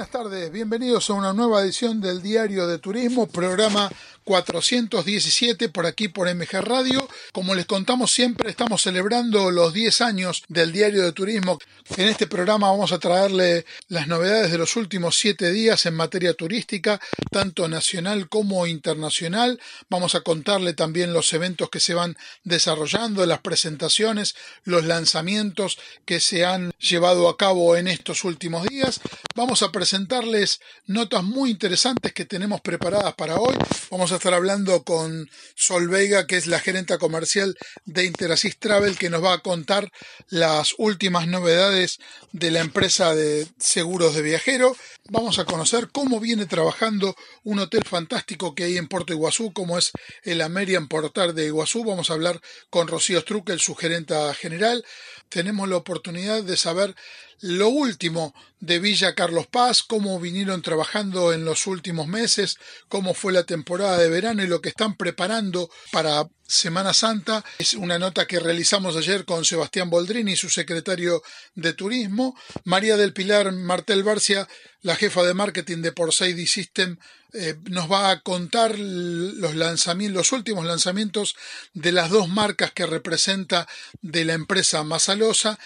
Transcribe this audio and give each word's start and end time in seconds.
buenas 0.00 0.12
tardes. 0.12 0.50
Bienvenidos 0.50 1.10
a 1.10 1.12
una 1.12 1.34
nueva 1.34 1.60
edición 1.60 2.00
del 2.00 2.22
Diario 2.22 2.66
de 2.66 2.78
Turismo, 2.78 3.26
programa 3.26 3.90
417 4.30 5.70
por 5.70 5.86
aquí 5.86 6.06
por 6.06 6.32
MG 6.32 6.60
Radio. 6.60 7.08
Como 7.32 7.56
les 7.56 7.66
contamos 7.66 8.12
siempre, 8.12 8.48
estamos 8.48 8.80
celebrando 8.82 9.50
los 9.50 9.72
10 9.72 10.02
años 10.02 10.44
del 10.46 10.70
Diario 10.70 11.02
de 11.02 11.10
Turismo. 11.10 11.58
En 11.96 12.06
este 12.06 12.28
programa 12.28 12.70
vamos 12.70 12.92
a 12.92 13.00
traerle 13.00 13.66
las 13.88 14.06
novedades 14.06 14.52
de 14.52 14.58
los 14.58 14.76
últimos 14.76 15.16
7 15.16 15.50
días 15.50 15.84
en 15.86 15.96
materia 15.96 16.34
turística, 16.34 17.00
tanto 17.32 17.66
nacional 17.66 18.28
como 18.28 18.68
internacional. 18.68 19.60
Vamos 19.88 20.14
a 20.14 20.20
contarle 20.20 20.74
también 20.74 21.12
los 21.12 21.32
eventos 21.32 21.68
que 21.68 21.80
se 21.80 21.94
van 21.94 22.16
desarrollando, 22.44 23.26
las 23.26 23.40
presentaciones, 23.40 24.36
los 24.62 24.84
lanzamientos 24.84 25.76
que 26.04 26.20
se 26.20 26.44
han 26.44 26.70
llevado 26.78 27.28
a 27.28 27.36
cabo 27.36 27.74
en 27.76 27.88
estos 27.88 28.22
últimos 28.22 28.68
días. 28.68 29.00
Vamos 29.34 29.64
a 29.64 29.72
presentarles 29.72 30.60
notas 30.86 31.24
muy 31.24 31.50
interesantes 31.50 32.12
que 32.12 32.26
tenemos 32.26 32.60
preparadas 32.60 33.14
para 33.14 33.34
hoy. 33.34 33.56
Vamos 33.90 34.12
a 34.12 34.19
estar 34.20 34.34
hablando 34.34 34.84
con 34.84 35.30
Sol 35.54 35.88
Vega, 35.88 36.26
que 36.26 36.36
es 36.36 36.46
la 36.46 36.60
gerenta 36.60 36.98
comercial 36.98 37.56
de 37.86 38.04
Interasis 38.04 38.58
Travel, 38.58 38.98
que 38.98 39.08
nos 39.08 39.24
va 39.24 39.32
a 39.32 39.38
contar 39.38 39.90
las 40.28 40.74
últimas 40.76 41.26
novedades 41.26 41.98
de 42.32 42.50
la 42.50 42.60
empresa 42.60 43.14
de 43.14 43.48
seguros 43.58 44.14
de 44.14 44.20
viajero. 44.20 44.76
Vamos 45.08 45.38
a 45.38 45.46
conocer 45.46 45.88
cómo 45.90 46.20
viene 46.20 46.44
trabajando 46.44 47.16
un 47.44 47.60
hotel 47.60 47.82
fantástico 47.84 48.54
que 48.54 48.64
hay 48.64 48.76
en 48.76 48.88
Puerto 48.88 49.14
Iguazú, 49.14 49.54
como 49.54 49.78
es 49.78 49.90
el 50.22 50.42
Amerian 50.42 50.86
Portar 50.86 51.32
de 51.32 51.46
Iguazú. 51.46 51.82
Vamos 51.82 52.10
a 52.10 52.12
hablar 52.12 52.42
con 52.68 52.88
Rocío 52.88 53.22
Struckel, 53.22 53.58
su 53.58 53.74
gerenta 53.74 54.34
general. 54.34 54.84
Tenemos 55.30 55.68
la 55.68 55.76
oportunidad 55.76 56.42
de 56.42 56.56
saber 56.56 56.94
lo 57.40 57.68
último 57.68 58.34
de 58.58 58.78
Villa 58.80 59.14
Carlos 59.14 59.46
Paz, 59.46 59.82
cómo 59.82 60.20
vinieron 60.20 60.60
trabajando 60.60 61.32
en 61.32 61.44
los 61.44 61.66
últimos 61.66 62.06
meses, 62.06 62.58
cómo 62.88 63.14
fue 63.14 63.32
la 63.32 63.44
temporada 63.44 63.96
de 63.96 64.10
verano 64.10 64.42
y 64.42 64.48
lo 64.48 64.60
que 64.60 64.68
están 64.68 64.96
preparando 64.96 65.70
para 65.92 66.28
Semana 66.46 66.92
Santa. 66.92 67.44
Es 67.58 67.74
una 67.74 67.98
nota 67.98 68.26
que 68.26 68.40
realizamos 68.40 68.96
ayer 68.96 69.24
con 69.24 69.44
Sebastián 69.44 69.88
Boldrini, 69.88 70.34
su 70.36 70.50
secretario 70.50 71.22
de 71.54 71.72
Turismo. 71.72 72.36
María 72.64 72.96
del 72.96 73.12
Pilar 73.12 73.52
Martel 73.52 74.02
Barcia, 74.02 74.48
la 74.82 74.96
jefa 74.96 75.22
de 75.22 75.32
marketing 75.32 75.78
de 75.78 75.92
Porseidi 75.92 76.46
System, 76.46 76.98
eh, 77.32 77.56
nos 77.70 77.90
va 77.90 78.10
a 78.10 78.20
contar 78.20 78.78
los 78.78 79.54
lanzamientos, 79.54 80.16
los 80.16 80.32
últimos 80.32 80.64
lanzamientos 80.64 81.36
de 81.74 81.92
las 81.92 82.10
dos 82.10 82.28
marcas 82.28 82.72
que 82.72 82.86
representa 82.86 83.68
de 84.02 84.24
la 84.24 84.34
empresa 84.34 84.82
Masalosa 84.84 85.58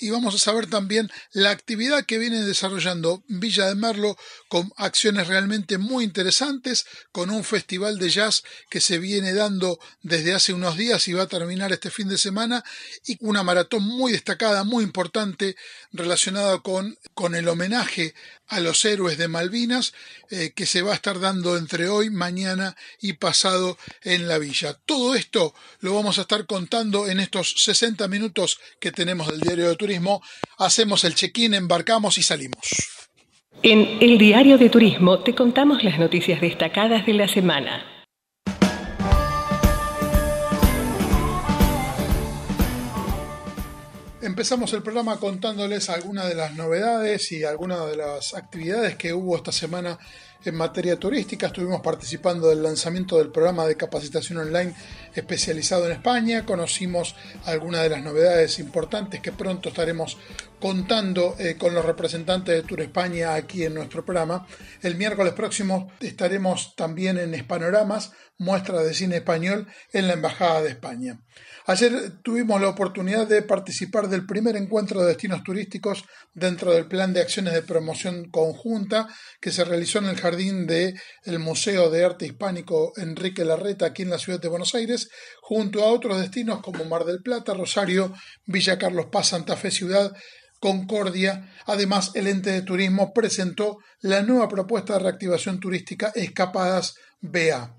y 0.00 0.10
vamos 0.10 0.34
a 0.34 0.38
saber 0.38 0.68
también 0.68 1.10
la 1.32 1.50
actividad 1.50 2.04
que 2.06 2.18
viene 2.18 2.42
desarrollando 2.42 3.22
Villa 3.28 3.66
de 3.66 3.74
Merlo 3.74 4.16
con 4.48 4.72
acciones 4.76 5.28
realmente 5.28 5.78
muy 5.78 6.04
interesantes, 6.04 6.86
con 7.12 7.30
un 7.30 7.44
festival 7.44 7.98
de 7.98 8.08
jazz 8.08 8.42
que 8.70 8.80
se 8.80 8.98
viene 8.98 9.34
dando 9.34 9.78
desde 10.02 10.34
hace 10.34 10.54
unos 10.54 10.76
días 10.76 11.06
y 11.06 11.12
va 11.12 11.24
a 11.24 11.28
terminar 11.28 11.72
este 11.72 11.90
fin 11.90 12.08
de 12.08 12.18
semana, 12.18 12.64
y 13.06 13.18
una 13.20 13.42
maratón 13.42 13.82
muy 13.82 14.12
destacada, 14.12 14.64
muy 14.64 14.84
importante, 14.84 15.54
relacionada 15.92 16.58
con, 16.60 16.96
con 17.14 17.34
el 17.34 17.46
homenaje 17.48 18.14
a 18.48 18.58
los 18.58 18.84
héroes 18.84 19.16
de 19.16 19.28
Malvinas, 19.28 19.92
eh, 20.30 20.52
que 20.54 20.66
se 20.66 20.82
va 20.82 20.92
a 20.92 20.96
estar 20.96 21.20
dando 21.20 21.56
entre 21.56 21.88
hoy, 21.88 22.10
mañana 22.10 22.76
y 23.00 23.12
pasado 23.12 23.78
en 24.02 24.26
la 24.26 24.38
villa. 24.38 24.74
Todo 24.86 25.14
esto 25.14 25.54
lo 25.80 25.94
vamos 25.94 26.18
a 26.18 26.22
estar 26.22 26.46
contando 26.46 27.06
en 27.06 27.20
estos 27.20 27.54
60 27.58 28.08
minutos 28.08 28.58
que 28.80 28.90
tenemos 28.90 29.28
del 29.28 29.40
diario 29.40 29.68
de 29.68 29.76
turismo. 29.76 29.89
Hacemos 30.58 31.04
el 31.04 31.14
check-in, 31.14 31.54
embarcamos 31.54 32.18
y 32.18 32.22
salimos. 32.22 32.60
En 33.62 33.98
el 34.00 34.18
diario 34.18 34.56
de 34.56 34.70
turismo 34.70 35.20
te 35.22 35.34
contamos 35.34 35.84
las 35.84 35.98
noticias 35.98 36.40
destacadas 36.40 37.04
de 37.06 37.14
la 37.14 37.28
semana. 37.28 37.84
Empezamos 44.22 44.72
el 44.74 44.82
programa 44.82 45.18
contándoles 45.18 45.90
algunas 45.90 46.28
de 46.28 46.34
las 46.34 46.54
novedades 46.54 47.32
y 47.32 47.44
algunas 47.44 47.86
de 47.90 47.96
las 47.96 48.34
actividades 48.34 48.96
que 48.96 49.12
hubo 49.12 49.36
esta 49.36 49.50
semana 49.50 49.98
en 50.44 50.54
materia 50.54 50.98
turística. 50.98 51.46
Estuvimos 51.46 51.80
participando 51.80 52.48
del 52.48 52.62
lanzamiento 52.62 53.18
del 53.18 53.30
programa 53.30 53.66
de 53.66 53.76
capacitación 53.76 54.38
online 54.38 54.74
especializado 55.14 55.86
en 55.86 55.92
España. 55.92 56.46
Conocimos 56.46 57.14
algunas 57.44 57.82
de 57.82 57.90
las 57.90 58.02
novedades 58.02 58.58
importantes 58.58 59.20
que 59.20 59.32
pronto 59.32 59.68
estaremos 59.68 60.16
contando 60.60 61.36
eh, 61.38 61.56
con 61.58 61.74
los 61.74 61.84
representantes 61.84 62.54
de 62.54 62.62
Tour 62.62 62.82
España 62.82 63.34
aquí 63.34 63.64
en 63.64 63.74
nuestro 63.74 64.04
programa. 64.04 64.46
El 64.82 64.96
miércoles 64.96 65.32
próximo 65.32 65.90
estaremos 66.00 66.74
también 66.76 67.18
en 67.18 67.34
Espanoramas, 67.34 68.12
muestra 68.38 68.82
de 68.82 68.94
cine 68.94 69.16
español 69.16 69.66
en 69.92 70.06
la 70.06 70.14
Embajada 70.14 70.62
de 70.62 70.70
España. 70.70 71.20
Ayer 71.70 72.20
tuvimos 72.24 72.60
la 72.60 72.68
oportunidad 72.68 73.28
de 73.28 73.42
participar 73.42 74.08
del 74.08 74.26
primer 74.26 74.56
encuentro 74.56 75.00
de 75.00 75.06
destinos 75.06 75.44
turísticos 75.44 76.04
dentro 76.34 76.72
del 76.72 76.88
plan 76.88 77.12
de 77.12 77.20
acciones 77.20 77.54
de 77.54 77.62
promoción 77.62 78.28
conjunta 78.28 79.06
que 79.40 79.52
se 79.52 79.62
realizó 79.62 80.00
en 80.00 80.06
el 80.06 80.16
jardín 80.16 80.66
del 80.66 80.98
Museo 81.38 81.88
de 81.88 82.04
Arte 82.04 82.26
Hispánico 82.26 82.92
Enrique 82.96 83.44
Larreta 83.44 83.86
aquí 83.86 84.02
en 84.02 84.10
la 84.10 84.18
ciudad 84.18 84.40
de 84.40 84.48
Buenos 84.48 84.74
Aires, 84.74 85.10
junto 85.42 85.84
a 85.84 85.92
otros 85.92 86.20
destinos 86.20 86.60
como 86.60 86.84
Mar 86.86 87.04
del 87.04 87.22
Plata, 87.22 87.54
Rosario, 87.54 88.14
Villa 88.46 88.76
Carlos 88.76 89.06
Paz, 89.12 89.28
Santa 89.28 89.56
Fe 89.56 89.70
Ciudad, 89.70 90.12
Concordia. 90.58 91.52
Además, 91.66 92.10
el 92.14 92.26
ente 92.26 92.50
de 92.50 92.62
turismo 92.62 93.12
presentó 93.12 93.78
la 94.00 94.22
nueva 94.22 94.48
propuesta 94.48 94.94
de 94.94 95.04
reactivación 95.04 95.60
turística 95.60 96.10
Escapadas 96.16 96.96
BA. 97.20 97.76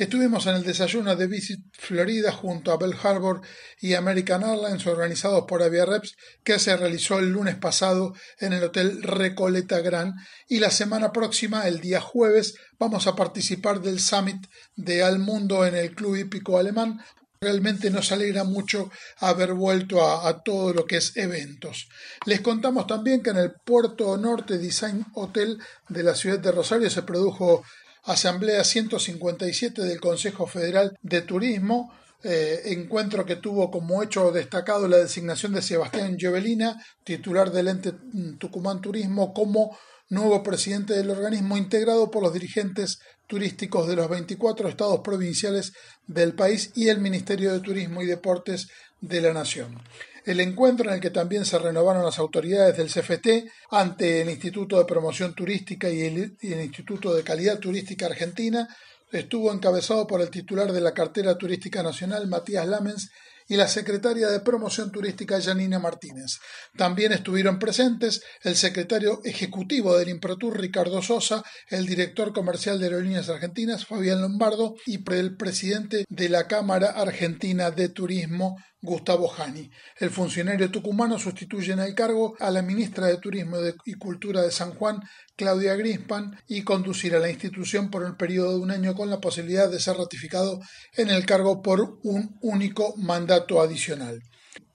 Estuvimos 0.00 0.46
en 0.46 0.54
el 0.54 0.64
desayuno 0.64 1.14
de 1.14 1.26
Visit 1.26 1.60
Florida 1.74 2.32
junto 2.32 2.72
a 2.72 2.78
Bell 2.78 2.96
Harbor 3.02 3.42
y 3.82 3.92
American 3.92 4.42
Airlines 4.42 4.86
organizados 4.86 5.44
por 5.46 5.62
Aviareps 5.62 6.16
que 6.42 6.58
se 6.58 6.74
realizó 6.74 7.18
el 7.18 7.28
lunes 7.28 7.56
pasado 7.56 8.14
en 8.38 8.54
el 8.54 8.64
Hotel 8.64 9.02
Recoleta 9.02 9.80
Gran 9.80 10.14
y 10.48 10.58
la 10.58 10.70
semana 10.70 11.12
próxima, 11.12 11.68
el 11.68 11.80
día 11.80 12.00
jueves, 12.00 12.54
vamos 12.78 13.06
a 13.06 13.14
participar 13.14 13.82
del 13.82 14.00
Summit 14.00 14.46
de 14.74 15.02
Al 15.02 15.18
Mundo 15.18 15.66
en 15.66 15.76
el 15.76 15.94
Club 15.94 16.16
Hípico 16.16 16.56
Alemán 16.56 17.02
Realmente 17.42 17.90
nos 17.90 18.12
alegra 18.12 18.44
mucho 18.44 18.90
haber 19.16 19.54
vuelto 19.54 20.04
a, 20.04 20.28
a, 20.28 20.42
todo 20.42 20.74
lo 20.74 20.84
que 20.84 20.98
es 20.98 21.16
eventos. 21.16 21.88
Les 22.26 22.42
contamos 22.42 22.86
también 22.86 23.22
que 23.22 23.30
en 23.30 23.38
el 23.38 23.52
Puerto 23.64 24.14
Norte 24.18 24.58
Design 24.58 25.06
Hotel 25.14 25.58
de 25.88 26.02
la 26.02 26.14
ciudad 26.14 26.38
de 26.38 26.52
Rosario 26.52 26.90
se 26.90 27.02
produjo 27.02 27.64
Asamblea 28.04 28.64
157 28.64 29.82
del 29.82 30.00
Consejo 30.00 30.46
Federal 30.46 30.98
de 31.02 31.22
Turismo, 31.22 31.92
eh, 32.22 32.62
encuentro 32.66 33.24
que 33.24 33.36
tuvo 33.36 33.70
como 33.70 34.02
hecho 34.02 34.30
destacado 34.30 34.88
la 34.88 34.98
designación 34.98 35.52
de 35.52 35.62
Sebastián 35.62 36.16
Llovelina, 36.16 36.84
titular 37.04 37.50
del 37.50 37.68
ente 37.68 37.92
Tucumán 38.38 38.80
Turismo, 38.80 39.32
como 39.32 39.76
nuevo 40.10 40.42
presidente 40.42 40.94
del 40.94 41.10
organismo 41.10 41.56
integrado 41.56 42.10
por 42.10 42.22
los 42.22 42.32
dirigentes 42.32 43.00
turísticos 43.26 43.86
de 43.88 43.96
los 43.96 44.08
24 44.08 44.68
estados 44.68 45.00
provinciales 45.00 45.72
del 46.06 46.34
país 46.34 46.72
y 46.74 46.88
el 46.88 47.00
Ministerio 47.00 47.52
de 47.52 47.60
Turismo 47.60 48.02
y 48.02 48.06
Deportes 48.06 48.68
de 49.00 49.20
la 49.20 49.32
Nación 49.32 49.80
el 50.24 50.40
encuentro 50.40 50.88
en 50.88 50.94
el 50.94 51.00
que 51.00 51.10
también 51.10 51.44
se 51.44 51.58
renovaron 51.58 52.04
las 52.04 52.18
autoridades 52.18 52.76
del 52.76 52.88
CFT 52.88 53.50
ante 53.70 54.20
el 54.22 54.30
Instituto 54.30 54.78
de 54.78 54.84
Promoción 54.84 55.34
Turística 55.34 55.88
y 55.88 56.02
el, 56.02 56.36
Instituto 56.42 57.14
de 57.14 57.22
Calidad 57.22 57.58
Turística 57.58 58.06
Argentina 58.06 58.68
estuvo 59.12 59.52
encabezado 59.52 60.06
por 60.06 60.20
el 60.20 60.30
titular 60.30 60.72
de 60.72 60.80
la 60.80 60.94
cartera 60.94 61.36
turística 61.36 61.82
nacional, 61.82 62.28
Matías 62.28 62.66
Lamens, 62.66 63.10
y 63.50 63.56
la 63.56 63.66
secretaria 63.66 64.28
de 64.28 64.38
Promoción 64.38 64.92
Turística 64.92 65.40
Janina 65.42 65.80
Martínez. 65.80 66.38
También 66.76 67.10
estuvieron 67.10 67.58
presentes 67.58 68.22
el 68.42 68.54
secretario 68.54 69.20
ejecutivo 69.24 69.98
del 69.98 70.08
Improtur 70.08 70.60
Ricardo 70.60 71.02
Sosa, 71.02 71.42
el 71.68 71.84
director 71.84 72.32
comercial 72.32 72.78
de 72.78 72.86
Aerolíneas 72.86 73.28
Argentinas 73.28 73.86
Fabián 73.86 74.20
Lombardo 74.20 74.76
y 74.86 75.02
el 75.12 75.36
presidente 75.36 76.04
de 76.08 76.28
la 76.28 76.46
Cámara 76.46 76.90
Argentina 76.90 77.72
de 77.72 77.88
Turismo 77.88 78.56
Gustavo 78.82 79.28
Jani. 79.28 79.70
El 79.98 80.10
funcionario 80.10 80.70
tucumano 80.70 81.18
sustituye 81.18 81.72
en 81.72 81.80
el 81.80 81.94
cargo 81.94 82.34
a 82.40 82.50
la 82.50 82.62
ministra 82.62 83.06
de 83.06 83.18
Turismo 83.18 83.58
y 83.84 83.94
Cultura 83.94 84.42
de 84.42 84.50
San 84.50 84.74
Juan, 84.74 85.00
Claudia 85.36 85.74
Grispan, 85.74 86.40
y 86.48 86.62
conducirá 86.62 87.18
la 87.18 87.30
institución 87.30 87.90
por 87.90 88.04
el 88.04 88.16
periodo 88.16 88.52
de 88.52 88.62
un 88.62 88.70
año 88.70 88.94
con 88.94 89.10
la 89.10 89.20
posibilidad 89.20 89.70
de 89.70 89.80
ser 89.80 89.96
ratificado 89.96 90.60
en 90.96 91.10
el 91.10 91.26
cargo 91.26 91.62
por 91.62 91.98
un 92.02 92.38
único 92.40 92.94
mandato 92.96 93.60
adicional. 93.60 94.20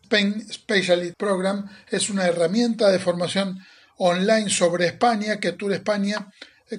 Spain 0.04 0.46
Specialist 0.54 1.16
Program 1.18 1.68
es 1.90 2.10
una 2.12 2.28
herramienta 2.28 2.92
de 2.92 3.00
formación 3.00 3.60
online 3.98 4.50
sobre 4.50 4.86
España 4.86 5.40
que 5.40 5.54
Tour 5.54 5.74
España 5.74 6.28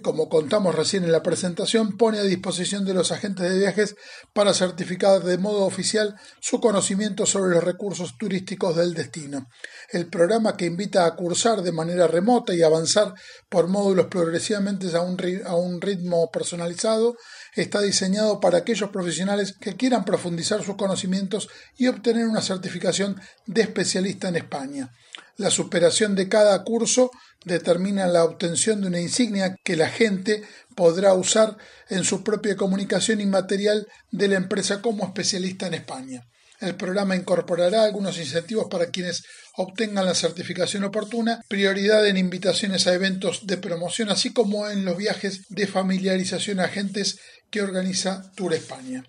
como 0.02 0.28
contamos 0.28 0.74
recién 0.74 1.04
en 1.04 1.12
la 1.12 1.22
presentación, 1.22 1.96
pone 1.96 2.18
a 2.18 2.24
disposición 2.24 2.84
de 2.84 2.94
los 2.94 3.12
agentes 3.12 3.48
de 3.48 3.58
viajes 3.58 3.94
para 4.32 4.52
certificar 4.52 5.22
de 5.22 5.38
modo 5.38 5.64
oficial 5.64 6.16
su 6.40 6.60
conocimiento 6.60 7.24
sobre 7.24 7.54
los 7.54 7.62
recursos 7.62 8.18
turísticos 8.18 8.74
del 8.74 8.94
destino. 8.94 9.48
El 9.90 10.08
programa 10.08 10.56
que 10.56 10.66
invita 10.66 11.06
a 11.06 11.14
cursar 11.14 11.62
de 11.62 11.70
manera 11.70 12.08
remota 12.08 12.52
y 12.52 12.62
avanzar 12.62 13.14
por 13.48 13.68
módulos 13.68 14.06
progresivamente 14.06 14.94
a 14.96 15.02
un, 15.02 15.16
a 15.44 15.54
un 15.54 15.80
ritmo 15.80 16.30
personalizado 16.32 17.16
está 17.54 17.80
diseñado 17.80 18.40
para 18.40 18.58
aquellos 18.58 18.90
profesionales 18.90 19.54
que 19.60 19.76
quieran 19.76 20.04
profundizar 20.04 20.64
sus 20.64 20.76
conocimientos 20.76 21.48
y 21.76 21.86
obtener 21.86 22.26
una 22.26 22.42
certificación 22.42 23.20
de 23.46 23.62
especialista 23.62 24.28
en 24.28 24.36
España. 24.36 24.90
La 25.36 25.50
superación 25.50 26.14
de 26.14 26.28
cada 26.28 26.64
curso 26.64 27.10
determina 27.46 28.06
la 28.08 28.24
obtención 28.24 28.80
de 28.80 28.88
una 28.88 29.00
insignia 29.00 29.56
que 29.64 29.76
la 29.76 29.88
gente 29.88 30.42
podrá 30.74 31.14
usar 31.14 31.56
en 31.88 32.04
su 32.04 32.22
propia 32.22 32.56
comunicación 32.56 33.20
inmaterial 33.20 33.86
de 34.10 34.28
la 34.28 34.36
empresa 34.36 34.82
como 34.82 35.04
especialista 35.04 35.68
en 35.68 35.74
España. 35.74 36.26
El 36.60 36.74
programa 36.74 37.14
incorporará 37.14 37.84
algunos 37.84 38.18
incentivos 38.18 38.66
para 38.68 38.86
quienes 38.86 39.22
obtengan 39.54 40.06
la 40.06 40.14
certificación 40.14 40.84
oportuna, 40.84 41.40
prioridad 41.48 42.06
en 42.06 42.16
invitaciones 42.16 42.86
a 42.86 42.94
eventos 42.94 43.46
de 43.46 43.58
promoción, 43.58 44.10
así 44.10 44.32
como 44.32 44.68
en 44.68 44.84
los 44.84 44.96
viajes 44.96 45.42
de 45.48 45.66
familiarización 45.66 46.60
a 46.60 46.64
agentes 46.64 47.20
que 47.50 47.62
organiza 47.62 48.32
Tour 48.34 48.54
España 48.54 49.04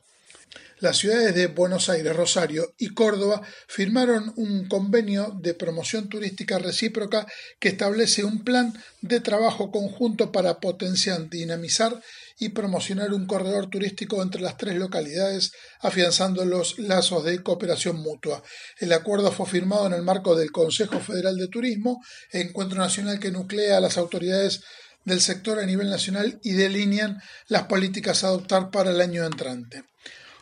las 0.79 0.97
ciudades 0.97 1.33
de 1.33 1.47
Buenos 1.47 1.89
Aires, 1.89 2.15
Rosario 2.15 2.73
y 2.77 2.89
Córdoba 2.89 3.41
firmaron 3.67 4.33
un 4.35 4.67
convenio 4.67 5.35
de 5.41 5.53
promoción 5.53 6.07
turística 6.07 6.59
recíproca 6.59 7.25
que 7.59 7.69
establece 7.69 8.23
un 8.23 8.43
plan 8.43 8.73
de 9.01 9.19
trabajo 9.19 9.71
conjunto 9.71 10.31
para 10.31 10.59
potenciar, 10.59 11.29
dinamizar 11.29 11.99
y 12.39 12.49
promocionar 12.49 13.13
un 13.13 13.25
corredor 13.25 13.69
turístico 13.69 14.21
entre 14.21 14.41
las 14.41 14.57
tres 14.57 14.75
localidades, 14.75 15.51
afianzando 15.79 16.45
los 16.45 16.77
lazos 16.77 17.23
de 17.23 17.41
cooperación 17.41 17.97
mutua. 17.97 18.43
El 18.79 18.93
acuerdo 18.93 19.31
fue 19.31 19.47
firmado 19.47 19.87
en 19.87 19.93
el 19.93 20.03
marco 20.03 20.35
del 20.35 20.51
Consejo 20.51 20.99
Federal 20.99 21.37
de 21.37 21.47
Turismo, 21.47 22.03
encuentro 22.31 22.77
nacional 22.77 23.19
que 23.19 23.31
nuclea 23.31 23.77
a 23.77 23.81
las 23.81 23.97
autoridades 23.97 24.61
del 25.05 25.21
sector 25.21 25.57
a 25.57 25.65
nivel 25.65 25.89
nacional 25.89 26.39
y 26.43 26.51
delinean 26.51 27.21
las 27.47 27.63
políticas 27.63 28.23
a 28.23 28.27
adoptar 28.27 28.69
para 28.69 28.91
el 28.91 29.01
año 29.01 29.25
entrante. 29.25 29.83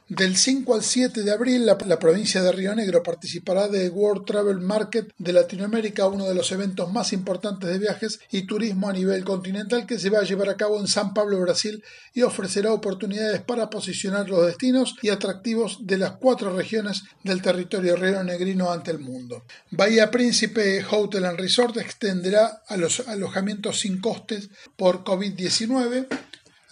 Del 0.07 0.37
5 0.37 0.75
al 0.75 0.83
7 0.83 1.23
de 1.23 1.31
abril, 1.31 1.65
la, 1.65 1.79
provincia 1.79 2.43
de 2.43 2.51
Río 2.51 2.75
Negro 2.75 3.01
participará 3.01 3.67
de 3.67 3.89
World 3.89 4.23
Travel 4.23 4.59
Market 4.59 5.11
de 5.17 5.33
Latinoamérica, 5.33 6.05
uno 6.05 6.25
de 6.25 6.35
los 6.35 6.51
eventos 6.51 6.93
más 6.93 7.11
importantes 7.11 7.67
de 7.67 7.79
viajes 7.79 8.19
y 8.29 8.43
turismo 8.43 8.87
a 8.87 8.93
nivel 8.93 9.23
continental 9.23 9.87
que 9.87 9.97
se 9.97 10.11
va 10.11 10.19
a 10.19 10.23
llevar 10.23 10.49
a 10.49 10.57
cabo 10.57 10.79
en 10.79 10.85
San 10.85 11.15
Pablo, 11.15 11.41
Brasil, 11.41 11.83
y 12.13 12.21
ofrecerá 12.21 12.71
oportunidades 12.71 13.41
para 13.41 13.71
posicionar 13.71 14.29
los 14.29 14.45
destinos 14.45 14.95
y 15.01 15.09
atractivos 15.09 15.87
de 15.87 15.97
las 15.97 16.11
cuatro 16.17 16.55
regiones 16.55 17.01
del 17.23 17.41
territorio 17.41 17.95
río 17.95 18.23
negrino 18.23 18.71
ante 18.71 18.91
el 18.91 18.99
mundo. 18.99 19.43
Bahía 19.71 20.11
Príncipe 20.11 20.85
Hotel 20.87 21.25
and 21.25 21.39
Resort 21.39 21.77
extenderá 21.77 22.61
a 22.67 22.77
los 22.77 22.99
alojamientos 23.07 23.79
sin 23.79 23.99
costes 23.99 24.49
por 24.77 25.03
COVID-19 25.03 26.05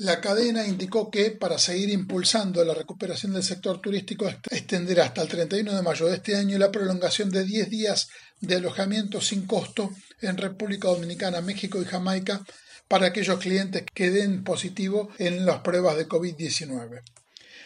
la 0.04 0.20
cadena 0.20 0.68
indicó 0.68 1.10
que, 1.10 1.32
para 1.32 1.58
seguir 1.58 1.90
impulsando 1.90 2.64
la 2.66 2.74
recuperación 2.74 3.34
del 3.34 3.44
sector 3.44 3.80
turístico, 3.80 4.28
extenderá 4.52 5.06
hasta 5.06 5.22
el 5.22 5.30
31 5.30 5.74
de 5.74 5.82
mayo 5.82 6.08
de 6.08 6.16
este 6.16 6.36
año 6.36 6.58
la 6.58 6.72
prolongación 6.72 7.30
de 7.30 7.46
10 7.46 7.70
días 7.70 8.10
de 8.42 8.56
alojamiento 8.56 9.22
sin 9.22 9.48
costo 9.48 9.92
en 10.22 10.38
República 10.38 10.90
Dominicana, 10.90 11.40
México 11.40 11.82
y 11.82 11.86
Jamaica 11.86 12.42
para 12.90 13.08
aquellos 13.08 13.40
clientes 13.40 13.86
que 13.94 14.12
den 14.12 14.44
positivo 14.44 15.10
en 15.20 15.46
las 15.46 15.62
pruebas 15.62 15.96
de 15.96 16.08
COVID-19. 16.08 17.02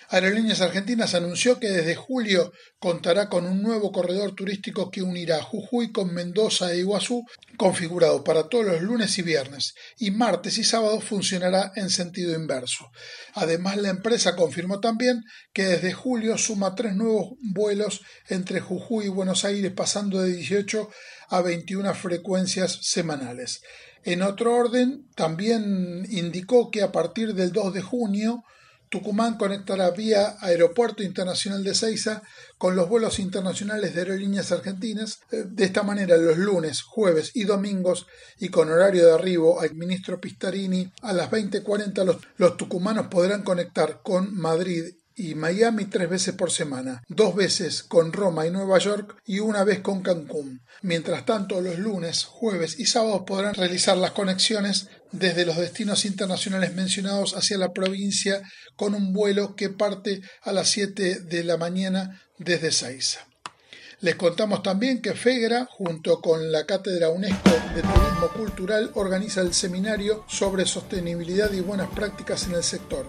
Aerolíneas 0.09 0.61
Argentinas 0.61 1.15
anunció 1.15 1.59
que 1.59 1.69
desde 1.69 1.95
julio 1.95 2.53
contará 2.79 3.27
con 3.27 3.45
un 3.45 3.61
nuevo 3.61 3.91
corredor 3.91 4.35
turístico 4.35 4.89
que 4.89 5.01
unirá 5.01 5.41
Jujuy 5.41 5.91
con 5.91 6.13
Mendoza 6.13 6.71
e 6.71 6.79
Iguazú, 6.79 7.25
configurado 7.57 8.23
para 8.23 8.47
todos 8.47 8.65
los 8.65 8.81
lunes 8.81 9.17
y 9.17 9.21
viernes, 9.21 9.73
y 9.97 10.11
martes 10.11 10.57
y 10.57 10.63
sábados 10.63 11.03
funcionará 11.03 11.73
en 11.75 11.89
sentido 11.89 12.33
inverso. 12.35 12.89
Además, 13.33 13.77
la 13.77 13.89
empresa 13.89 14.37
confirmó 14.37 14.79
también 14.79 15.23
que 15.51 15.65
desde 15.65 15.91
julio 15.91 16.37
suma 16.37 16.73
tres 16.73 16.95
nuevos 16.95 17.33
vuelos 17.41 18.01
entre 18.29 18.61
Jujuy 18.61 19.07
y 19.07 19.09
Buenos 19.09 19.43
Aires, 19.43 19.73
pasando 19.75 20.21
de 20.21 20.31
18 20.33 20.89
a 21.29 21.41
21 21.41 21.93
frecuencias 21.95 22.79
semanales. 22.81 23.61
En 24.03 24.21
otro 24.21 24.55
orden, 24.55 25.09
también 25.15 26.07
indicó 26.09 26.71
que 26.71 26.81
a 26.81 26.93
partir 26.93 27.33
del 27.33 27.51
2 27.51 27.73
de 27.73 27.81
junio 27.81 28.43
Tucumán 28.89 29.37
conectará 29.37 29.91
vía 29.91 30.37
Aeropuerto 30.39 31.03
Internacional 31.03 31.63
de 31.63 31.75
Ceiza 31.75 32.21
con 32.57 32.75
los 32.75 32.87
vuelos 32.87 33.19
internacionales 33.19 33.93
de 33.93 34.01
aerolíneas 34.01 34.51
argentinas. 34.51 35.19
Eh, 35.31 35.43
de 35.45 35.65
esta 35.65 35.83
manera, 35.83 36.17
los 36.17 36.37
lunes, 36.37 36.81
jueves 36.81 37.31
y 37.33 37.43
domingos, 37.43 38.07
y 38.39 38.49
con 38.49 38.69
horario 38.69 39.05
de 39.05 39.13
arribo 39.13 39.59
al 39.59 39.75
ministro 39.75 40.21
Pistarini, 40.21 40.91
a 41.01 41.13
las 41.13 41.29
20.40 41.29 42.03
los, 42.03 42.17
los 42.37 42.57
tucumanos 42.57 43.07
podrán 43.07 43.43
conectar 43.43 44.01
con 44.01 44.33
Madrid 44.35 44.95
y 45.17 45.33
Miami 45.33 45.85
tres 45.85 46.09
veces 46.09 46.35
por 46.35 46.51
semana, 46.51 47.01
dos 47.07 47.35
veces 47.35 47.81
con 47.81 48.13
Roma 48.13 48.45
y 48.45 48.51
Nueva 48.51 48.77
York 48.77 49.17
y 49.25 49.39
una 49.39 49.63
vez 49.63 49.79
con 49.79 50.03
Cancún. 50.03 50.61
Mientras 50.83 51.25
tanto, 51.25 51.59
los 51.59 51.79
lunes, 51.79 52.25
jueves 52.25 52.79
y 52.79 52.85
sábados 52.85 53.23
podrán 53.25 53.55
realizar 53.55 53.97
las 53.97 54.11
conexiones 54.11 54.89
desde 55.11 55.45
los 55.45 55.57
destinos 55.57 56.05
internacionales 56.05 56.75
mencionados 56.75 57.35
hacia 57.35 57.57
la 57.57 57.73
provincia 57.73 58.43
con 58.75 58.93
un 58.93 59.11
vuelo 59.11 59.55
que 59.55 59.69
parte 59.69 60.21
a 60.43 60.51
las 60.51 60.69
7 60.69 61.21
de 61.21 61.43
la 61.43 61.57
mañana 61.57 62.21
desde 62.37 62.71
Seiza. 62.71 63.21
Les 64.01 64.13
contamos 64.13 64.61
también 64.61 65.01
que 65.01 65.15
FEGRA, 65.15 65.65
junto 65.65 66.21
con 66.21 66.51
la 66.51 66.67
Cátedra 66.67 67.09
UNESCO 67.09 67.49
de 67.73 67.81
Turismo 67.81 68.29
Cultural, 68.35 68.91
organiza 68.93 69.41
el 69.41 69.55
seminario 69.55 70.23
sobre 70.27 70.67
sostenibilidad 70.67 71.51
y 71.51 71.61
buenas 71.61 71.89
prácticas 71.89 72.45
en 72.45 72.53
el 72.53 72.63
sector 72.63 73.07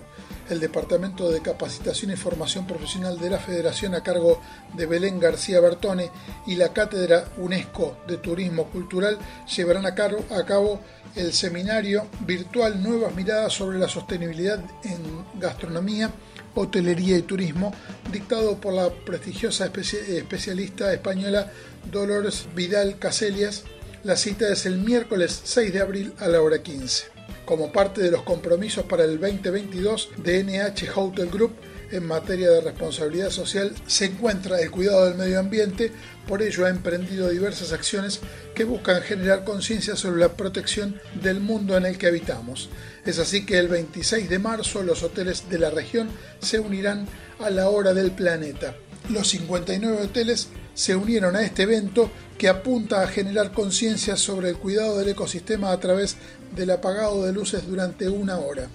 el 0.50 0.60
Departamento 0.60 1.30
de 1.30 1.40
Capacitación 1.40 2.12
y 2.12 2.16
Formación 2.16 2.66
Profesional 2.66 3.18
de 3.18 3.30
la 3.30 3.38
Federación 3.38 3.94
a 3.94 4.02
cargo 4.02 4.40
de 4.74 4.86
Belén 4.86 5.20
García 5.20 5.60
Bertone 5.60 6.10
y 6.46 6.56
la 6.56 6.72
Cátedra 6.72 7.28
UNESCO 7.36 7.98
de 8.06 8.18
Turismo 8.18 8.64
Cultural 8.64 9.18
llevarán 9.54 9.86
a 9.86 9.94
cabo, 9.94 10.80
el 11.14 11.32
seminario 11.32 12.06
virtual 12.20 12.82
Nuevas 12.82 13.14
Miradas 13.14 13.52
sobre 13.52 13.78
la 13.78 13.88
Sostenibilidad 13.88 14.62
en 14.84 15.40
Gastronomía, 15.40 16.10
Hotelería 16.54 17.16
y 17.16 17.22
Turismo, 17.22 17.72
dictado 18.12 18.56
por 18.58 18.74
la 18.74 18.90
prestigiosa 18.90 19.66
especialista 19.66 20.92
española 20.92 21.50
Dolores 21.90 22.46
Vidal 22.54 22.98
Caselias. 22.98 23.64
La 24.04 24.16
cita 24.16 24.48
es 24.52 24.66
el 24.66 24.78
miércoles 24.78 25.40
6 25.44 25.72
de 25.72 25.80
abril 25.80 26.12
a 26.18 26.28
la 26.28 26.40
hora 26.40 26.62
15 26.62 27.17
como 27.48 27.72
parte 27.72 28.02
de 28.02 28.10
los 28.10 28.24
compromisos 28.24 28.84
para 28.84 29.04
el 29.04 29.18
2022 29.18 30.10
de 30.18 30.44
NH 30.44 30.90
Hotel 30.94 31.30
Group 31.30 31.52
en 31.90 32.06
materia 32.06 32.50
de 32.50 32.60
responsabilidad 32.60 33.30
social 33.30 33.74
se 33.86 34.04
encuentra 34.04 34.60
el 34.60 34.70
cuidado 34.70 35.06
del 35.06 35.16
medio 35.16 35.40
ambiente, 35.40 35.90
por 36.26 36.42
ello 36.42 36.66
ha 36.66 36.68
emprendido 36.68 37.30
diversas 37.30 37.72
acciones 37.72 38.20
que 38.54 38.64
buscan 38.64 39.00
generar 39.00 39.44
conciencia 39.44 39.96
sobre 39.96 40.20
la 40.20 40.36
protección 40.36 41.00
del 41.22 41.40
mundo 41.40 41.78
en 41.78 41.86
el 41.86 41.96
que 41.96 42.08
habitamos. 42.08 42.68
Es 43.06 43.18
así 43.18 43.46
que 43.46 43.56
el 43.56 43.68
26 43.68 44.28
de 44.28 44.38
marzo 44.38 44.82
los 44.82 45.02
hoteles 45.02 45.48
de 45.48 45.58
la 45.58 45.70
región 45.70 46.10
se 46.40 46.58
unirán 46.58 47.06
a 47.38 47.48
la 47.48 47.70
hora 47.70 47.94
del 47.94 48.10
planeta. 48.10 48.74
Los 49.08 49.28
59 49.28 50.02
hoteles 50.02 50.48
se 50.74 50.96
unieron 50.96 51.34
a 51.34 51.42
este 51.42 51.62
evento 51.62 52.10
que 52.38 52.48
apunta 52.48 53.02
a 53.02 53.08
generar 53.08 53.52
conciencia 53.52 54.16
sobre 54.16 54.50
el 54.50 54.56
cuidado 54.56 54.96
del 54.98 55.08
ecosistema 55.08 55.72
a 55.72 55.80
través 55.80 56.16
del 56.54 56.70
apagado 56.70 57.24
de 57.24 57.32
luces 57.32 57.66
durante 57.66 58.08
una 58.08 58.38
hora. 58.38 58.68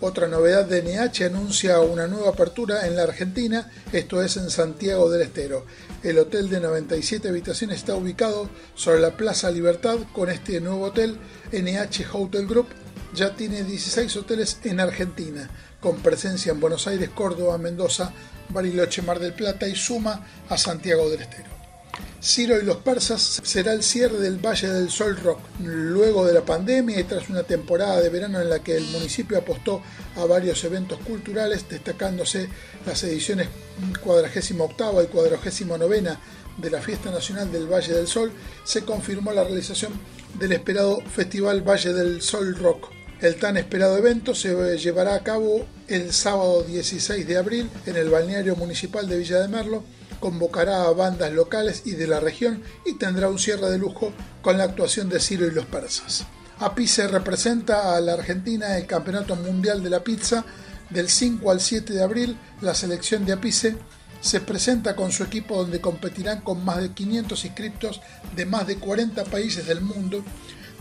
Otra 0.00 0.28
novedad 0.28 0.66
de 0.66 0.82
NH 0.82 1.24
anuncia 1.24 1.80
una 1.80 2.06
nueva 2.06 2.28
apertura 2.28 2.86
en 2.86 2.96
la 2.96 3.04
Argentina, 3.04 3.70
esto 3.92 4.22
es 4.22 4.36
en 4.36 4.50
Santiago 4.50 5.10
del 5.10 5.22
Estero. 5.22 5.64
El 6.02 6.18
hotel 6.18 6.50
de 6.50 6.60
97 6.60 7.28
habitaciones 7.28 7.78
está 7.78 7.94
ubicado 7.94 8.50
sobre 8.74 9.00
la 9.00 9.16
Plaza 9.16 9.50
Libertad. 9.50 9.96
Con 10.12 10.28
este 10.28 10.60
nuevo 10.60 10.84
hotel, 10.84 11.16
NH 11.50 12.08
Hotel 12.12 12.46
Group 12.46 12.66
ya 13.14 13.34
tiene 13.34 13.64
16 13.64 14.14
hoteles 14.16 14.58
en 14.64 14.80
Argentina, 14.80 15.48
con 15.80 15.96
presencia 15.96 16.52
en 16.52 16.60
Buenos 16.60 16.86
Aires, 16.86 17.08
Córdoba, 17.08 17.56
Mendoza, 17.56 18.12
Bariloche, 18.50 19.00
Mar 19.00 19.18
del 19.18 19.32
Plata 19.32 19.66
y 19.66 19.74
suma 19.74 20.26
a 20.50 20.58
Santiago 20.58 21.08
del 21.08 21.22
Estero. 21.22 21.55
Ciro 22.22 22.60
y 22.60 22.64
los 22.64 22.78
persas 22.78 23.40
será 23.44 23.72
el 23.72 23.82
cierre 23.82 24.18
del 24.18 24.44
Valle 24.44 24.68
del 24.68 24.90
Sol 24.90 25.16
Rock. 25.16 25.40
Luego 25.60 26.26
de 26.26 26.34
la 26.34 26.44
pandemia 26.44 26.98
y 26.98 27.04
tras 27.04 27.28
una 27.28 27.42
temporada 27.42 28.00
de 28.00 28.08
verano 28.08 28.40
en 28.40 28.50
la 28.50 28.60
que 28.60 28.76
el 28.76 28.84
municipio 28.86 29.38
apostó 29.38 29.82
a 30.16 30.24
varios 30.24 30.62
eventos 30.64 30.98
culturales, 31.00 31.68
destacándose 31.68 32.48
las 32.86 33.02
ediciones 33.04 33.48
48 34.02 34.54
y 35.02 35.06
49 35.06 36.16
de 36.56 36.70
la 36.70 36.80
Fiesta 36.80 37.10
Nacional 37.10 37.52
del 37.52 37.70
Valle 37.70 37.92
del 37.92 38.06
Sol, 38.06 38.32
se 38.64 38.82
confirmó 38.82 39.32
la 39.32 39.44
realización 39.44 39.92
del 40.38 40.52
esperado 40.52 41.00
Festival 41.00 41.62
Valle 41.62 41.92
del 41.92 42.20
Sol 42.22 42.56
Rock 42.56 42.90
El 43.20 43.36
tan 43.36 43.56
esperado 43.56 43.96
evento 43.96 44.34
se 44.34 44.78
llevará 44.78 45.14
a 45.14 45.22
cabo 45.22 45.66
el 45.88 46.12
sábado 46.12 46.62
16 46.62 47.26
de 47.26 47.36
abril 47.36 47.70
en 47.86 47.96
el 47.96 48.10
balneario 48.10 48.56
municipal 48.56 49.08
de 49.08 49.18
Villa 49.18 49.40
de 49.40 49.48
Merlo. 49.48 49.84
Convocará 50.20 50.84
a 50.84 50.92
bandas 50.92 51.32
locales 51.32 51.82
y 51.84 51.92
de 51.92 52.06
la 52.06 52.20
región 52.20 52.62
y 52.84 52.94
tendrá 52.94 53.28
un 53.28 53.38
cierre 53.38 53.70
de 53.70 53.78
lujo 53.78 54.12
con 54.42 54.58
la 54.58 54.64
actuación 54.64 55.08
de 55.08 55.20
Ciro 55.20 55.46
y 55.46 55.50
los 55.50 55.66
persas. 55.66 56.24
Apice 56.58 57.06
representa 57.08 57.96
a 57.96 58.00
la 58.00 58.14
Argentina 58.14 58.68
en 58.70 58.82
el 58.82 58.86
Campeonato 58.86 59.36
Mundial 59.36 59.82
de 59.82 59.90
la 59.90 60.02
Pizza 60.02 60.44
del 60.90 61.08
5 61.08 61.50
al 61.50 61.60
7 61.60 61.92
de 61.92 62.02
abril. 62.02 62.38
La 62.60 62.74
selección 62.74 63.26
de 63.26 63.34
Apice 63.34 63.76
se 64.20 64.40
presenta 64.40 64.96
con 64.96 65.12
su 65.12 65.22
equipo 65.22 65.56
donde 65.58 65.80
competirán 65.80 66.40
con 66.40 66.64
más 66.64 66.80
de 66.80 66.92
500 66.92 67.44
inscriptos 67.44 68.00
de 68.34 68.46
más 68.46 68.66
de 68.66 68.76
40 68.76 69.24
países 69.24 69.66
del 69.66 69.82
mundo 69.82 70.24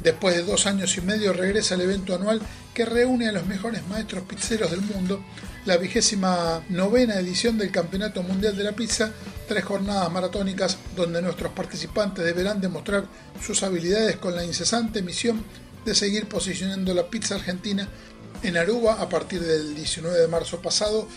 Después 0.04 0.36
de 0.36 0.44
dos 0.44 0.68
años 0.68 0.96
y 0.98 1.02
medio 1.02 1.34
regresa 1.34 1.76
el 1.76 1.82
evento 1.82 2.16
anual 2.16 2.42
que 2.74 2.86
reúne 2.86 3.28
a 3.28 3.32
los 3.32 3.46
mejores 3.46 3.86
maestros 3.88 4.24
pizzeros 4.26 4.72
del 4.72 4.82
mundo, 4.82 5.24
la 5.66 5.78
vigésima 5.78 6.64
novena 6.70 7.20
edición 7.20 7.58
del 7.58 7.72
Campeonato 7.72 8.22
Mundial 8.22 8.56
de 8.56 8.64
la 8.64 8.74
Pizza, 8.74 9.12
tres 9.48 9.64
jornadas 9.64 10.12
maratónicas 10.12 10.78
donde 10.96 11.24
nuestros 11.24 11.52
participantes 11.54 12.24
deberán 12.24 12.62
demostrar 12.62 13.06
sus 13.44 13.64
habilidades 13.64 14.18
con 14.18 14.36
la 14.36 14.46
incesante 14.46 15.02
misión 15.02 15.44
de 15.84 15.96
seguir 15.96 16.28
posicionando 16.28 16.94
la 16.94 17.08
pizza 17.08 17.36
argentina 17.36 17.88
en 18.44 18.58
Aruba 18.58 19.02
a 19.02 19.10
partir 19.10 19.42
del 19.42 19.74
19 19.76 20.20
de 20.20 20.28
marzo 20.28 20.62
pasado. 20.62 21.08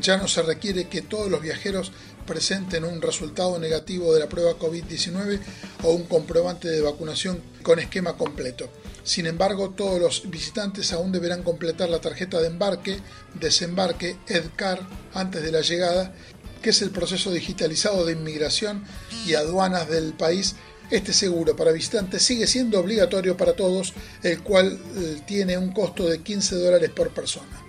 Ya 0.00 0.16
no 0.16 0.28
se 0.28 0.42
requiere 0.42 0.88
que 0.88 1.02
todos 1.02 1.28
los 1.28 1.42
viajeros 1.42 1.90
presenten 2.24 2.84
un 2.84 3.02
resultado 3.02 3.58
negativo 3.58 4.14
de 4.14 4.20
la 4.20 4.28
prueba 4.28 4.58
COVID-19 4.58 5.40
o 5.82 5.90
un 5.90 6.04
comprobante 6.04 6.68
de 6.68 6.82
vacunación 6.82 7.40
con 7.62 7.80
esquema 7.80 8.16
completo. 8.16 8.70
Sin 9.08 9.24
embargo, 9.24 9.70
todos 9.70 9.98
los 9.98 10.30
visitantes 10.30 10.92
aún 10.92 11.12
deberán 11.12 11.42
completar 11.42 11.88
la 11.88 11.98
tarjeta 11.98 12.40
de 12.40 12.48
embarque, 12.48 12.98
desembarque, 13.40 14.18
EDCAR 14.28 14.86
antes 15.14 15.42
de 15.42 15.50
la 15.50 15.62
llegada, 15.62 16.12
que 16.60 16.68
es 16.70 16.82
el 16.82 16.90
proceso 16.90 17.32
digitalizado 17.32 18.04
de 18.04 18.12
inmigración 18.12 18.84
y 19.26 19.32
aduanas 19.32 19.88
del 19.88 20.12
país. 20.12 20.56
Este 20.90 21.14
seguro 21.14 21.56
para 21.56 21.72
visitantes 21.72 22.22
sigue 22.22 22.46
siendo 22.46 22.78
obligatorio 22.78 23.34
para 23.34 23.54
todos, 23.54 23.94
el 24.22 24.42
cual 24.42 24.78
eh, 24.96 25.22
tiene 25.26 25.56
un 25.56 25.72
costo 25.72 26.06
de 26.06 26.20
15 26.20 26.56
dólares 26.56 26.90
por 26.90 27.08
persona. 27.08 27.64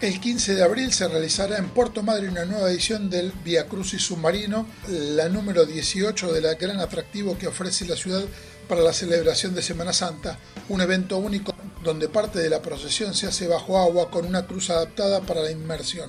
El 0.00 0.18
15 0.18 0.56
de 0.56 0.64
abril 0.64 0.92
se 0.92 1.06
realizará 1.06 1.58
en 1.58 1.68
Puerto 1.68 2.02
Madre 2.02 2.28
una 2.28 2.44
nueva 2.44 2.68
edición 2.68 3.08
del 3.08 3.30
Via 3.44 3.68
Crucis 3.68 4.02
Submarino, 4.02 4.66
la 4.88 5.28
número 5.28 5.64
18 5.64 6.32
del 6.32 6.52
gran 6.56 6.80
atractivo 6.80 7.38
que 7.38 7.46
ofrece 7.46 7.86
la 7.86 7.94
ciudad 7.94 8.24
para 8.72 8.84
la 8.84 8.94
celebración 8.94 9.54
de 9.54 9.60
Semana 9.60 9.92
Santa, 9.92 10.38
un 10.70 10.80
evento 10.80 11.18
único 11.18 11.52
donde 11.84 12.08
parte 12.08 12.38
de 12.38 12.48
la 12.48 12.62
procesión 12.62 13.12
se 13.12 13.26
hace 13.26 13.46
bajo 13.46 13.76
agua 13.76 14.10
con 14.10 14.24
una 14.24 14.46
cruz 14.46 14.70
adaptada 14.70 15.20
para 15.20 15.42
la 15.42 15.50
inmersión. 15.50 16.08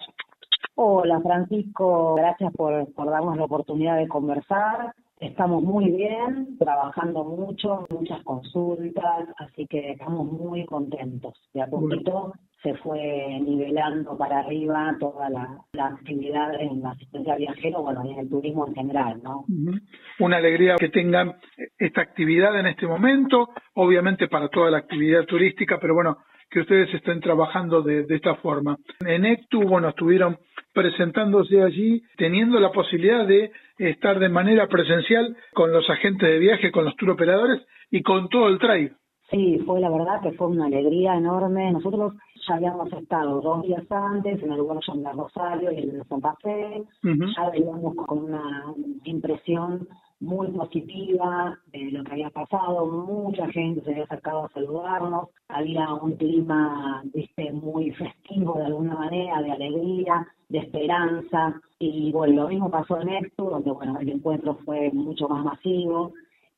Hola 0.76 1.20
Francisco, 1.20 2.14
gracias 2.16 2.52
por, 2.52 2.92
por 2.94 3.10
darnos 3.10 3.36
la 3.36 3.44
oportunidad 3.44 3.96
de 3.96 4.08
conversar. 4.08 4.92
Estamos 5.20 5.62
muy 5.62 5.90
bien, 5.90 6.58
trabajando 6.58 7.24
mucho, 7.24 7.86
muchas 7.90 8.22
consultas, 8.24 9.28
así 9.38 9.66
que 9.66 9.92
estamos 9.92 10.26
muy 10.26 10.66
contentos. 10.66 11.34
De 11.54 11.62
a 11.62 11.66
poquito 11.66 12.32
se 12.64 12.74
fue 12.76 12.98
nivelando 13.42 14.16
para 14.16 14.38
arriba 14.38 14.96
toda 14.98 15.28
la, 15.28 15.46
actividad 15.78 16.58
en 16.58 16.80
la 16.80 16.92
asistencia 16.92 17.36
viajero, 17.36 17.82
bueno, 17.82 18.02
y 18.06 18.12
en 18.12 18.20
el 18.20 18.30
turismo 18.30 18.66
en 18.66 18.74
general, 18.74 19.20
¿no? 19.22 19.44
Una 20.18 20.38
alegría 20.38 20.76
que 20.76 20.88
tengan 20.88 21.34
esta 21.78 22.00
actividad 22.00 22.58
en 22.58 22.66
este 22.66 22.86
momento, 22.86 23.50
obviamente 23.74 24.28
para 24.28 24.48
toda 24.48 24.70
la 24.70 24.78
actividad 24.78 25.24
turística, 25.26 25.78
pero 25.78 25.94
bueno, 25.94 26.16
que 26.50 26.60
ustedes 26.60 26.92
estén 26.94 27.20
trabajando 27.20 27.82
de, 27.82 28.04
de 28.04 28.16
esta 28.16 28.36
forma. 28.36 28.78
En 29.06 29.26
ECTU, 29.26 29.68
bueno, 29.68 29.90
estuvieron 29.90 30.38
presentándose 30.72 31.62
allí, 31.62 32.02
teniendo 32.16 32.58
la 32.60 32.72
posibilidad 32.72 33.26
de 33.26 33.50
estar 33.76 34.18
de 34.18 34.30
manera 34.30 34.68
presencial 34.68 35.36
con 35.52 35.70
los 35.70 35.88
agentes 35.90 36.26
de 36.26 36.38
viaje, 36.38 36.72
con 36.72 36.86
los 36.86 36.96
tour 36.96 37.10
operadores 37.10 37.60
y 37.90 38.02
con 38.02 38.30
todo 38.30 38.48
el 38.48 38.58
trade. 38.58 38.92
Sí, 39.30 39.58
fue 39.64 39.80
la 39.80 39.90
verdad 39.90 40.20
que 40.22 40.32
fue 40.32 40.48
una 40.48 40.66
alegría 40.66 41.14
enorme. 41.16 41.72
Nosotros 41.72 42.14
ya 42.46 42.54
habíamos 42.54 42.92
estado 42.92 43.40
dos 43.40 43.62
días 43.62 43.84
antes 43.90 44.42
en 44.42 44.52
el 44.52 44.60
workshop 44.60 44.96
de 44.96 45.12
Rosario 45.12 45.72
y 45.72 45.78
en 45.78 45.96
el 45.96 46.04
Santa 46.08 46.34
Fe. 46.42 46.84
Ya 47.02 47.50
veníamos 47.50 47.94
con 47.94 48.24
una 48.24 48.74
impresión 49.04 49.88
muy 50.20 50.48
positiva 50.48 51.58
de 51.72 51.90
lo 51.90 52.04
que 52.04 52.12
había 52.12 52.30
pasado. 52.30 52.86
Mucha 52.86 53.46
gente 53.48 53.82
se 53.82 53.90
había 53.90 54.04
acercado 54.04 54.44
a 54.44 54.48
saludarnos. 54.50 55.28
Había 55.48 55.92
un 55.94 56.12
clima, 56.16 57.02
viste, 57.12 57.52
muy 57.52 57.90
festivo 57.92 58.54
de 58.58 58.66
alguna 58.66 58.94
manera, 58.94 59.42
de 59.42 59.52
alegría, 59.52 60.26
de 60.48 60.58
esperanza. 60.58 61.60
Y 61.78 62.12
bueno, 62.12 62.42
lo 62.42 62.48
mismo 62.48 62.70
pasó 62.70 63.00
en 63.00 63.10
esto, 63.10 63.44
donde 63.44 63.70
bueno, 63.70 63.98
el 64.00 64.08
encuentro 64.08 64.58
fue 64.64 64.90
mucho 64.92 65.28
más 65.28 65.44
masivo 65.44 66.12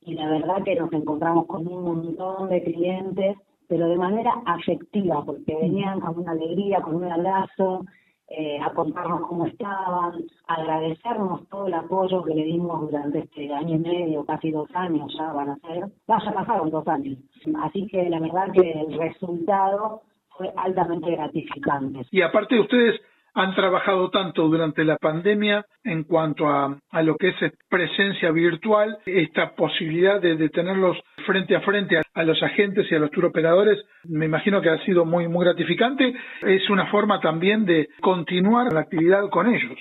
y 0.06 0.14
la 0.14 0.28
verdad 0.28 0.62
que 0.64 0.76
nos 0.76 0.92
encontramos 0.92 1.46
con 1.46 1.66
un 1.66 1.82
montón 1.82 2.48
de 2.48 2.62
clientes, 2.62 3.36
pero 3.68 3.88
de 3.88 3.96
manera 3.96 4.32
afectiva, 4.44 5.24
porque 5.24 5.54
venían 5.54 6.00
con 6.00 6.18
una 6.18 6.32
alegría, 6.32 6.80
con 6.80 6.96
un 6.96 7.04
abrazo, 7.04 7.84
eh, 8.28 8.58
a 8.60 8.72
contarnos 8.72 9.20
cómo 9.28 9.46
estaban, 9.46 10.24
agradecernos 10.48 11.48
todo 11.48 11.68
el 11.68 11.74
apoyo 11.74 12.24
que 12.24 12.34
le 12.34 12.44
dimos 12.44 12.80
durante 12.80 13.20
este 13.20 13.52
año 13.54 13.76
y 13.76 13.78
medio, 13.78 14.24
casi 14.24 14.50
dos 14.50 14.68
años 14.74 15.14
ya 15.16 15.32
van 15.32 15.50
a 15.50 15.56
ser, 15.56 15.84
ya 16.08 16.32
pasaron 16.32 16.70
dos 16.70 16.86
años. 16.88 17.18
Así 17.62 17.86
que 17.86 18.10
la 18.10 18.18
verdad 18.18 18.50
que 18.52 18.72
el 18.72 18.98
resultado 18.98 20.02
fue 20.30 20.52
altamente 20.56 21.12
gratificante. 21.12 22.00
Y 22.10 22.20
aparte 22.22 22.58
ustedes 22.58 23.00
han 23.36 23.54
trabajado 23.54 24.08
tanto 24.08 24.48
durante 24.48 24.82
la 24.82 24.96
pandemia 24.96 25.64
en 25.84 26.04
cuanto 26.04 26.48
a, 26.48 26.78
a 26.90 27.02
lo 27.02 27.16
que 27.16 27.28
es 27.28 27.36
presencia 27.68 28.30
virtual, 28.30 28.96
esta 29.04 29.54
posibilidad 29.54 30.20
de, 30.20 30.48
tenerlos 30.48 30.96
frente 31.26 31.54
a 31.54 31.60
frente 31.60 32.00
a, 32.14 32.22
los 32.24 32.42
agentes 32.42 32.90
y 32.90 32.94
a 32.94 32.98
los 32.98 33.10
tour 33.10 33.26
operadores, 33.26 33.78
me 34.04 34.24
imagino 34.24 34.62
que 34.62 34.70
ha 34.70 34.82
sido 34.86 35.04
muy, 35.04 35.28
muy 35.28 35.44
gratificante. 35.44 36.14
Es 36.42 36.68
una 36.70 36.86
forma 36.86 37.20
también 37.20 37.66
de 37.66 37.88
continuar 38.00 38.72
la 38.72 38.80
actividad 38.80 39.28
con 39.28 39.54
ellos. 39.54 39.78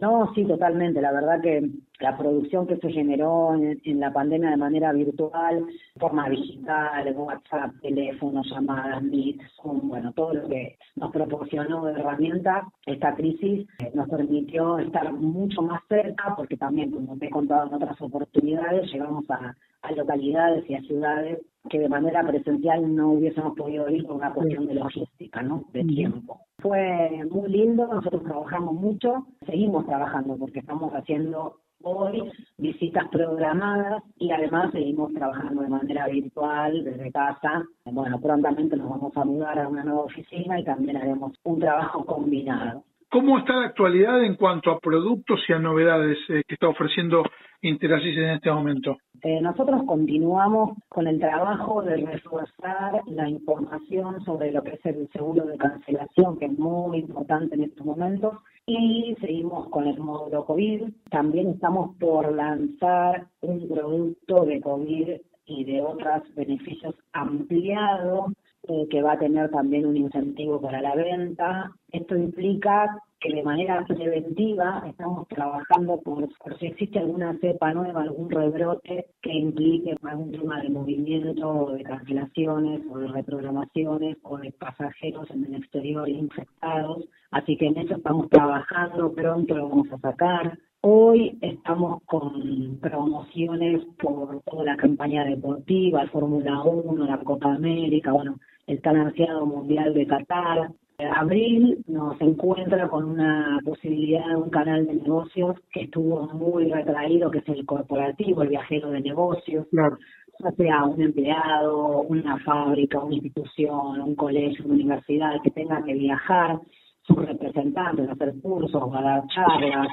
No, 0.00 0.32
sí, 0.34 0.44
totalmente. 0.44 1.00
La 1.00 1.12
verdad 1.12 1.40
que 1.40 1.70
la 1.98 2.16
producción 2.16 2.66
que 2.66 2.76
se 2.76 2.90
generó 2.90 3.54
en, 3.54 3.98
la 3.98 4.12
pandemia 4.12 4.50
de 4.50 4.56
manera 4.56 4.92
virtual, 4.92 5.64
forma 5.98 6.28
digital, 6.28 7.12
WhatsApp, 7.16 7.72
teléfono, 7.80 8.42
llamadas, 8.44 9.02
Meet, 9.02 9.40
bueno, 9.64 10.12
todo 10.12 10.34
lo 10.34 10.48
que 10.48 10.78
nos 10.94 11.10
proporcionó 11.10 11.86
de 11.86 11.92
herramientas, 11.92 12.64
esta 12.86 13.14
crisis 13.14 13.66
eh, 13.80 13.90
nos 13.94 14.08
permitió 14.08 14.78
estar 14.78 15.12
mucho 15.12 15.62
más 15.62 15.80
cerca, 15.88 16.34
porque 16.36 16.56
también, 16.56 16.90
como 16.90 17.16
te 17.18 17.26
he 17.26 17.30
contado 17.30 17.66
en 17.66 17.74
otras 17.74 18.00
oportunidades, 18.00 18.92
llegamos 18.92 19.28
a, 19.30 19.56
a 19.82 19.92
localidades 19.92 20.68
y 20.68 20.74
a 20.74 20.82
ciudades 20.82 21.40
que 21.68 21.78
de 21.78 21.88
manera 21.88 22.26
presencial 22.26 22.94
no 22.94 23.12
hubiésemos 23.12 23.56
podido 23.56 23.88
ir 23.90 24.06
por 24.06 24.16
una 24.16 24.32
cuestión 24.32 24.66
de 24.66 24.74
logística, 24.74 25.42
¿no? 25.42 25.64
De 25.72 25.84
tiempo. 25.84 26.40
Fue 26.58 27.24
muy 27.30 27.50
lindo, 27.50 27.86
nosotros 27.86 28.22
trabajamos 28.24 28.74
mucho, 28.74 29.26
seguimos 29.46 29.86
trabajando 29.86 30.36
porque 30.38 30.60
estamos 30.60 30.92
haciendo 30.92 31.56
hoy 31.82 32.30
visitas 32.56 33.08
programadas 33.08 34.02
y 34.16 34.30
además 34.30 34.72
seguimos 34.72 35.12
trabajando 35.12 35.62
de 35.62 35.68
manera 35.68 36.08
virtual 36.08 36.84
desde 36.84 37.12
casa. 37.12 37.64
Bueno, 37.84 38.20
prontamente 38.20 38.76
nos 38.76 38.88
vamos 38.88 39.16
a 39.16 39.24
mudar 39.24 39.58
a 39.58 39.68
una 39.68 39.84
nueva 39.84 40.02
oficina 40.02 40.58
y 40.58 40.64
también 40.64 40.96
haremos 40.96 41.32
un 41.44 41.60
trabajo 41.60 42.04
combinado. 42.04 42.84
¿Cómo 43.10 43.38
está 43.38 43.54
la 43.54 43.66
actualidad 43.68 44.22
en 44.22 44.34
cuanto 44.34 44.70
a 44.70 44.78
productos 44.80 45.40
y 45.48 45.52
a 45.54 45.58
novedades 45.58 46.18
eh, 46.28 46.42
que 46.46 46.54
está 46.54 46.68
ofreciendo 46.68 47.22
Interasis 47.62 48.16
en 48.18 48.30
este 48.30 48.50
momento? 48.50 48.98
Eh, 49.22 49.40
nosotros 49.40 49.82
continuamos 49.84 50.78
con 50.88 51.08
el 51.08 51.18
trabajo 51.18 51.82
de 51.82 51.96
reforzar 51.96 53.02
la 53.06 53.28
información 53.28 54.24
sobre 54.24 54.52
lo 54.52 54.62
que 54.62 54.74
es 54.74 54.86
el 54.86 55.08
seguro 55.10 55.44
de 55.44 55.56
cancelación, 55.56 56.38
que 56.38 56.46
es 56.46 56.58
muy 56.58 56.98
importante 56.98 57.56
en 57.56 57.64
estos 57.64 57.84
momentos, 57.84 58.36
y 58.66 59.16
seguimos 59.20 59.68
con 59.70 59.88
el 59.88 59.98
módulo 59.98 60.44
COVID. 60.44 60.84
También 61.10 61.48
estamos 61.48 61.96
por 61.96 62.32
lanzar 62.32 63.26
un 63.40 63.66
producto 63.66 64.44
de 64.44 64.60
COVID 64.60 65.08
y 65.46 65.64
de 65.64 65.82
otros 65.82 66.22
beneficios 66.36 66.94
ampliados 67.12 68.32
eh, 68.68 68.86
que 68.90 69.02
va 69.02 69.12
a 69.12 69.18
tener 69.18 69.50
también 69.50 69.86
un 69.86 69.96
incentivo 69.96 70.60
para 70.60 70.82
la 70.82 70.94
venta. 70.94 71.72
Esto 71.90 72.16
implica 72.16 73.02
que 73.20 73.34
de 73.34 73.42
manera 73.42 73.84
preventiva 73.86 74.84
estamos 74.86 75.26
trabajando 75.28 76.00
por, 76.02 76.28
si 76.58 76.66
existe 76.66 76.98
alguna 76.98 77.36
cepa 77.40 77.72
nueva, 77.72 78.02
algún 78.02 78.30
rebrote 78.30 79.06
que 79.22 79.32
implique 79.32 79.96
algún 80.02 80.32
tema 80.32 80.60
de 80.60 80.68
movimiento, 80.68 81.72
de 81.72 81.82
cancelaciones 81.82 82.82
o 82.90 82.98
de 82.98 83.08
reprogramaciones 83.08 84.18
o 84.22 84.36
de 84.38 84.52
pasajeros 84.52 85.30
en 85.30 85.46
el 85.46 85.54
exterior 85.54 86.08
infectados. 86.08 87.08
Así 87.30 87.56
que 87.56 87.66
en 87.66 87.78
eso 87.78 87.96
estamos 87.96 88.28
trabajando, 88.28 89.12
pronto 89.12 89.56
lo 89.56 89.68
vamos 89.68 89.92
a 89.92 89.98
sacar. 89.98 90.58
Hoy 90.80 91.36
estamos 91.40 92.02
con 92.04 92.78
promociones 92.80 93.82
por 93.98 94.40
toda 94.42 94.64
la 94.64 94.76
campaña 94.76 95.24
deportiva, 95.24 96.06
Fórmula 96.06 96.62
1, 96.62 97.04
la 97.04 97.18
Copa 97.18 97.52
América, 97.52 98.12
bueno, 98.12 98.38
el 98.68 98.80
tan 98.82 98.96
ansiado 98.96 99.46
Mundial 99.46 99.94
de 99.94 100.06
Qatar. 100.06 100.70
Abril 100.98 101.84
nos 101.86 102.20
encuentra 102.20 102.88
con 102.88 103.04
una 103.04 103.60
posibilidad 103.64 104.26
de 104.28 104.36
un 104.36 104.50
canal 104.50 104.86
de 104.86 104.94
negocios 104.94 105.56
que 105.72 105.82
estuvo 105.82 106.26
muy 106.34 106.70
retraído, 106.70 107.30
que 107.30 107.38
es 107.38 107.48
el 107.48 107.64
corporativo, 107.64 108.42
el 108.42 108.48
viajero 108.48 108.90
de 108.90 109.00
negocios. 109.00 109.66
Claro. 109.70 109.96
Ya 110.40 110.50
sea 110.52 110.84
un 110.84 111.00
empleado, 111.00 112.02
una 112.02 112.38
fábrica, 112.40 113.00
una 113.00 113.14
institución, 113.14 114.00
un 114.00 114.14
colegio, 114.14 114.64
una 114.66 114.74
universidad 114.74 115.40
que 115.42 115.50
tenga 115.50 115.82
que 115.82 115.94
viajar, 115.94 116.60
sus 117.02 117.16
representantes, 117.24 118.10
hacer 118.10 118.34
cursos, 118.42 118.82
a 118.92 119.02
dar 119.02 119.22
charlas, 119.28 119.88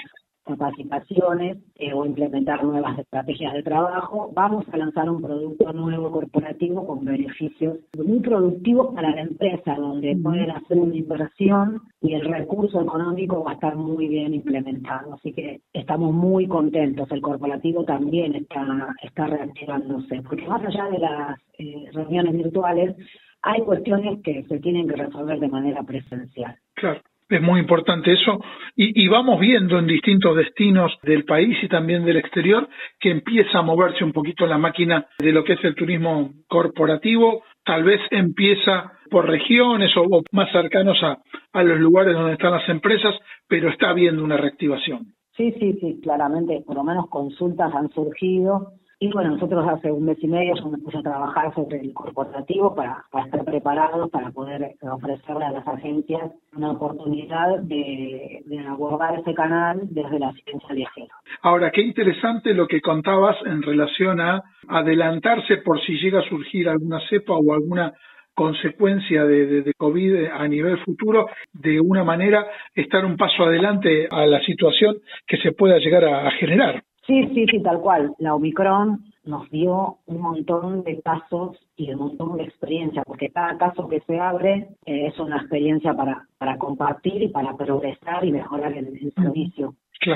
capacitaciones 0.46 1.58
eh, 1.76 1.94
o 1.94 2.06
implementar 2.06 2.64
nuevas 2.64 2.98
estrategias 3.00 3.54
de 3.54 3.64
trabajo, 3.64 4.32
vamos 4.34 4.66
a 4.72 4.78
lanzar 4.78 5.10
un 5.10 5.22
producto 5.22 5.74
nuevo 5.74 6.12
corporativo 6.12 6.86
con 6.86 7.04
beneficios 7.04 7.80
muy 7.98 8.20
productivos 8.20 8.94
para 8.94 9.12
la 9.12 9.22
empresa, 9.22 9.76
donde 9.76 10.16
pueden 10.16 10.52
hacer 10.52 10.78
una 10.78 10.96
inversión 10.96 11.82
y 12.02 12.14
el 12.14 12.26
recurso 12.26 12.82
económico 12.82 13.44
va 13.44 13.52
a 13.52 13.54
estar 13.56 13.76
muy 13.76 14.08
bien 14.08 14.34
implementado. 14.34 15.14
Así 15.16 15.34
que 15.34 15.62
estamos 15.74 16.14
muy 16.14 16.48
contentos. 16.48 17.12
El 17.12 17.22
corporativo 17.22 17.84
también 17.84 18.36
está, 18.36 18.96
está 19.02 19.28
reactivándose, 19.28 20.22
porque 20.22 20.48
más 20.48 20.64
allá 20.64 20.86
de 20.90 21.00
las 21.00 21.40
eh, 21.58 21.90
reuniones 21.92 22.34
virtuales, 22.34 22.96
hay 23.42 23.62
cuestiones 23.62 24.22
que 24.24 24.44
se 24.44 24.60
tienen 24.60 24.88
que 24.88 24.96
resolver 24.96 25.40
de 25.40 25.48
manera 25.48 25.84
presencial. 25.84 26.56
Claro. 26.74 27.02
Es 27.28 27.42
muy 27.42 27.60
importante 27.60 28.14
eso. 28.14 28.40
Y, 28.76 29.08
vamos 29.08 29.40
viendo 29.40 29.80
en 29.80 29.88
distintos 29.88 30.36
destinos 30.36 30.92
del 31.02 31.26
país 31.26 31.58
y 31.64 31.68
también 31.68 32.06
del 32.06 32.18
exterior 32.18 32.68
que 33.00 33.10
empieza 33.10 33.60
a 33.60 33.64
moverse 33.64 34.04
un 34.04 34.12
poquito 34.12 34.46
la 34.46 34.58
máquina 34.58 35.08
de 35.18 35.32
lo 35.32 35.44
que 35.44 35.54
es 35.54 35.64
el 35.64 35.76
turismo 35.76 36.34
corporativo. 36.48 37.44
Tal 37.64 37.84
vez 37.84 38.02
empieza 38.12 38.92
por 39.10 39.28
regiones 39.28 39.92
o, 39.98 40.22
más 40.32 40.52
cercanos 40.52 41.02
a, 41.02 41.18
a 41.54 41.64
los 41.64 41.80
lugares 41.80 42.14
donde 42.14 42.34
están 42.34 42.52
las 42.52 42.68
empresas, 42.70 43.16
pero 43.48 43.70
está 43.70 43.90
habiendo 43.90 44.24
una 44.24 44.38
reactivación. 44.38 45.08
Sí, 45.36 45.52
sí, 45.60 45.74
sí, 45.82 46.00
claramente, 46.02 46.64
por 46.66 46.76
lo 46.76 46.84
menos 46.84 47.10
consultas 47.10 47.74
han 47.74 47.90
surgido 47.90 48.74
y 49.00 49.12
bueno, 49.12 49.32
nosotros 49.32 49.68
hace 49.68 49.92
un 49.92 50.06
mes 50.06 50.18
y 50.22 50.28
medio 50.28 50.56
yo 50.56 50.70
me 50.70 50.78
puse 50.78 50.98
a 50.98 51.02
trabajar 51.02 51.54
sobre 51.54 51.80
el 51.80 51.94
corporativo 51.94 52.74
para, 52.74 53.04
estar 53.26 53.44
preparados 53.44 54.10
para 54.10 54.32
poder 54.32 54.76
ofrecerle 54.82 55.46
a 55.46 55.52
las 55.52 55.68
agencias 55.68 56.32
una 56.56 56.72
oportunidad 56.72 57.60
de, 57.60 58.44
abordar 58.70 59.20
ese 59.20 59.34
canal 59.34 59.82
desde 59.90 60.20
la 60.20 60.30
asistencia 60.30 60.74
viajera. 60.74 61.14
Ahora, 61.42 61.72
qué 61.72 61.82
interesante 61.82 62.54
lo 62.54 62.68
que 62.68 62.82
contabas 62.82 63.38
en 63.46 63.62
relación 63.62 64.20
a 64.20 64.42
adelantarse 64.68 65.58
por 65.58 65.80
si 65.82 65.98
llega 65.98 66.20
a 66.20 66.30
surgir 66.30 66.70
alguna 66.70 67.00
cepa 67.10 67.34
o 67.34 67.54
alguna 67.54 67.94
consecuencia 68.34 69.24
de, 69.26 69.62
de, 69.62 69.74
COVID 69.78 70.26
a 70.34 70.48
nivel 70.48 70.78
futuro, 70.80 71.28
de 71.54 71.80
una 71.80 72.04
manera 72.04 72.46
estar 72.74 73.06
un 73.06 73.16
paso 73.16 73.44
adelante 73.44 74.08
a 74.10 74.26
la 74.26 74.42
situación 74.42 74.98
que 75.26 75.38
se 75.38 75.54
pueda 75.54 75.78
llegar 75.80 76.04
a 76.04 76.30
generar. 76.32 76.84
Sí, 77.08 77.28
sí, 77.34 77.46
sí, 77.50 77.62
tal 77.62 77.82
cual. 77.82 78.16
La 78.18 78.34
Omicron 78.34 79.04
nos 79.26 79.50
dio 79.50 79.98
un 80.06 80.22
montón 80.22 80.84
de 80.84 81.02
casos 81.02 81.58
y 81.76 81.92
un 81.92 82.00
montón 82.00 82.38
de 82.38 82.44
experiencia, 82.44 83.04
porque 83.06 83.30
cada 83.30 83.58
caso 83.58 83.88
que 83.88 84.00
se 84.02 84.20
abre 84.20 84.70
eh, 84.86 85.08
es 85.08 85.20
una 85.20 85.38
experiencia 85.38 85.94
para, 85.94 86.28
para 86.38 86.58
compartir 86.58 87.22
y 87.22 87.28
para 87.30 87.56
progresar 87.56 88.26
y 88.26 88.32
mejorar 88.32 88.74
el, 88.74 89.14
servicio. 89.14 89.76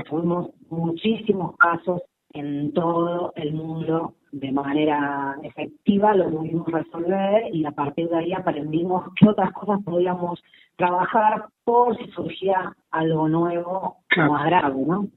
Tuvimos 0.09 0.49
muchísimos 0.69 1.55
casos 1.57 2.01
en 2.33 2.73
todo 2.73 3.33
el 3.35 3.53
mundo 3.53 4.13
de 4.31 4.51
manera 4.51 5.35
efectiva, 5.43 6.13
lo 6.15 6.29
pudimos 6.29 6.67
resolver 6.67 7.43
y 7.51 7.65
a 7.65 7.71
partir 7.71 8.07
de 8.09 8.17
ahí 8.17 8.33
aprendimos 8.33 9.05
qué 9.15 9.27
otras 9.27 9.51
cosas 9.53 9.79
podíamos 9.83 10.39
trabajar 10.75 11.45
por 11.63 11.97
si 11.97 12.09
surgía 12.11 12.73
algo 12.91 13.27
nuevo 13.27 13.97
más 14.15 14.45
grave, 14.45 14.81
¿no? 14.85 15.07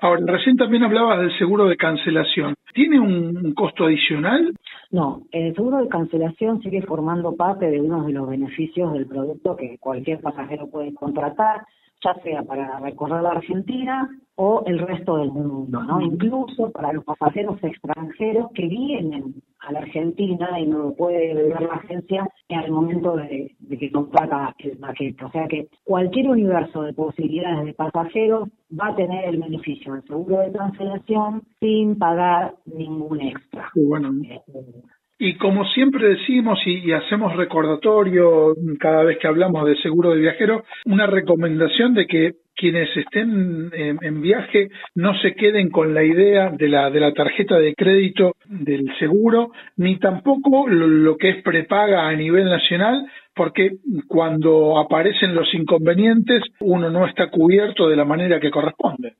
Ahora, 0.00 0.20
recién 0.26 0.56
también 0.56 0.84
hablabas 0.84 1.20
del 1.20 1.36
seguro 1.38 1.66
de 1.66 1.76
cancelación. 1.76 2.54
¿Tiene 2.72 3.00
un 3.00 3.52
costo 3.54 3.84
adicional? 3.84 4.54
No, 4.90 5.22
el 5.32 5.54
seguro 5.54 5.78
de 5.78 5.88
cancelación 5.88 6.62
sigue 6.62 6.82
formando 6.82 7.34
parte 7.34 7.68
de 7.68 7.80
uno 7.80 8.04
de 8.04 8.12
los 8.12 8.28
beneficios 8.28 8.92
del 8.92 9.06
producto 9.06 9.56
que 9.56 9.78
cualquier 9.78 10.20
pasajero 10.20 10.68
puede 10.70 10.94
contratar 10.94 11.62
ya 12.04 12.14
sea 12.22 12.42
para 12.42 12.78
recorrer 12.80 13.22
la 13.22 13.30
Argentina 13.30 14.08
o 14.36 14.62
el 14.66 14.78
resto 14.78 15.16
del 15.16 15.32
mundo, 15.32 15.82
¿no? 15.82 16.00
Incluso 16.00 16.70
para 16.70 16.92
los 16.92 17.04
pasajeros 17.04 17.58
extranjeros 17.62 18.52
que 18.54 18.68
vienen 18.68 19.34
a 19.58 19.72
la 19.72 19.80
Argentina 19.80 20.60
y 20.60 20.66
no 20.66 20.78
lo 20.78 20.94
puede 20.94 21.34
ver 21.34 21.60
la 21.60 21.74
agencia 21.74 22.28
en 22.48 22.60
el 22.60 22.70
momento 22.70 23.16
de, 23.16 23.56
que 23.68 23.90
contrata 23.90 24.54
el 24.58 24.78
paquete. 24.78 25.24
O 25.24 25.30
sea 25.32 25.48
que 25.48 25.68
cualquier 25.82 26.28
universo 26.28 26.82
de 26.82 26.92
posibilidades 26.92 27.66
de 27.66 27.74
pasajeros 27.74 28.48
va 28.70 28.88
a 28.88 28.96
tener 28.96 29.24
el 29.24 29.40
beneficio 29.40 29.94
del 29.94 30.04
seguro 30.04 30.38
de 30.38 30.52
cancelación 30.52 31.42
sin 31.58 31.98
pagar 31.98 32.54
ningún 32.64 33.20
extra. 33.20 33.70
Bueno. 33.74 34.12
Este, 34.22 34.82
y 35.18 35.34
como 35.34 35.64
siempre 35.66 36.08
decimos 36.10 36.60
y, 36.64 36.92
hacemos 36.92 37.36
recordatorio 37.36 38.54
cada 38.78 39.02
vez 39.02 39.18
que 39.18 39.26
hablamos 39.26 39.66
de 39.66 39.76
seguro 39.82 40.12
de 40.12 40.20
viajero, 40.20 40.64
una 40.86 41.06
recomendación 41.06 41.94
de 41.94 42.06
que 42.06 42.32
quienes 42.54 42.88
estén 42.96 43.70
en, 43.72 44.20
viaje 44.20 44.68
no 44.94 45.16
se 45.20 45.34
queden 45.34 45.70
con 45.70 45.94
la 45.94 46.02
idea 46.02 46.50
de 46.50 46.68
la, 46.68 46.90
de 46.90 47.00
la 47.00 47.12
tarjeta 47.12 47.58
de 47.58 47.74
crédito 47.74 48.34
del 48.46 48.84
seguro, 48.98 49.52
ni 49.76 49.98
tampoco 49.98 50.68
lo 50.68 51.16
que 51.16 51.30
es 51.30 51.42
prepaga 51.42 52.08
a 52.08 52.14
nivel 52.14 52.46
nacional, 52.46 53.06
porque 53.34 53.70
cuando 54.08 54.78
aparecen 54.78 55.34
los 55.34 55.52
inconvenientes 55.54 56.42
uno 56.60 56.90
no 56.90 57.06
está 57.06 57.30
cubierto 57.30 57.88
de 57.88 57.96
la 57.96 58.04
manera 58.04 58.40
que 58.40 58.50
corresponde. 58.50 59.14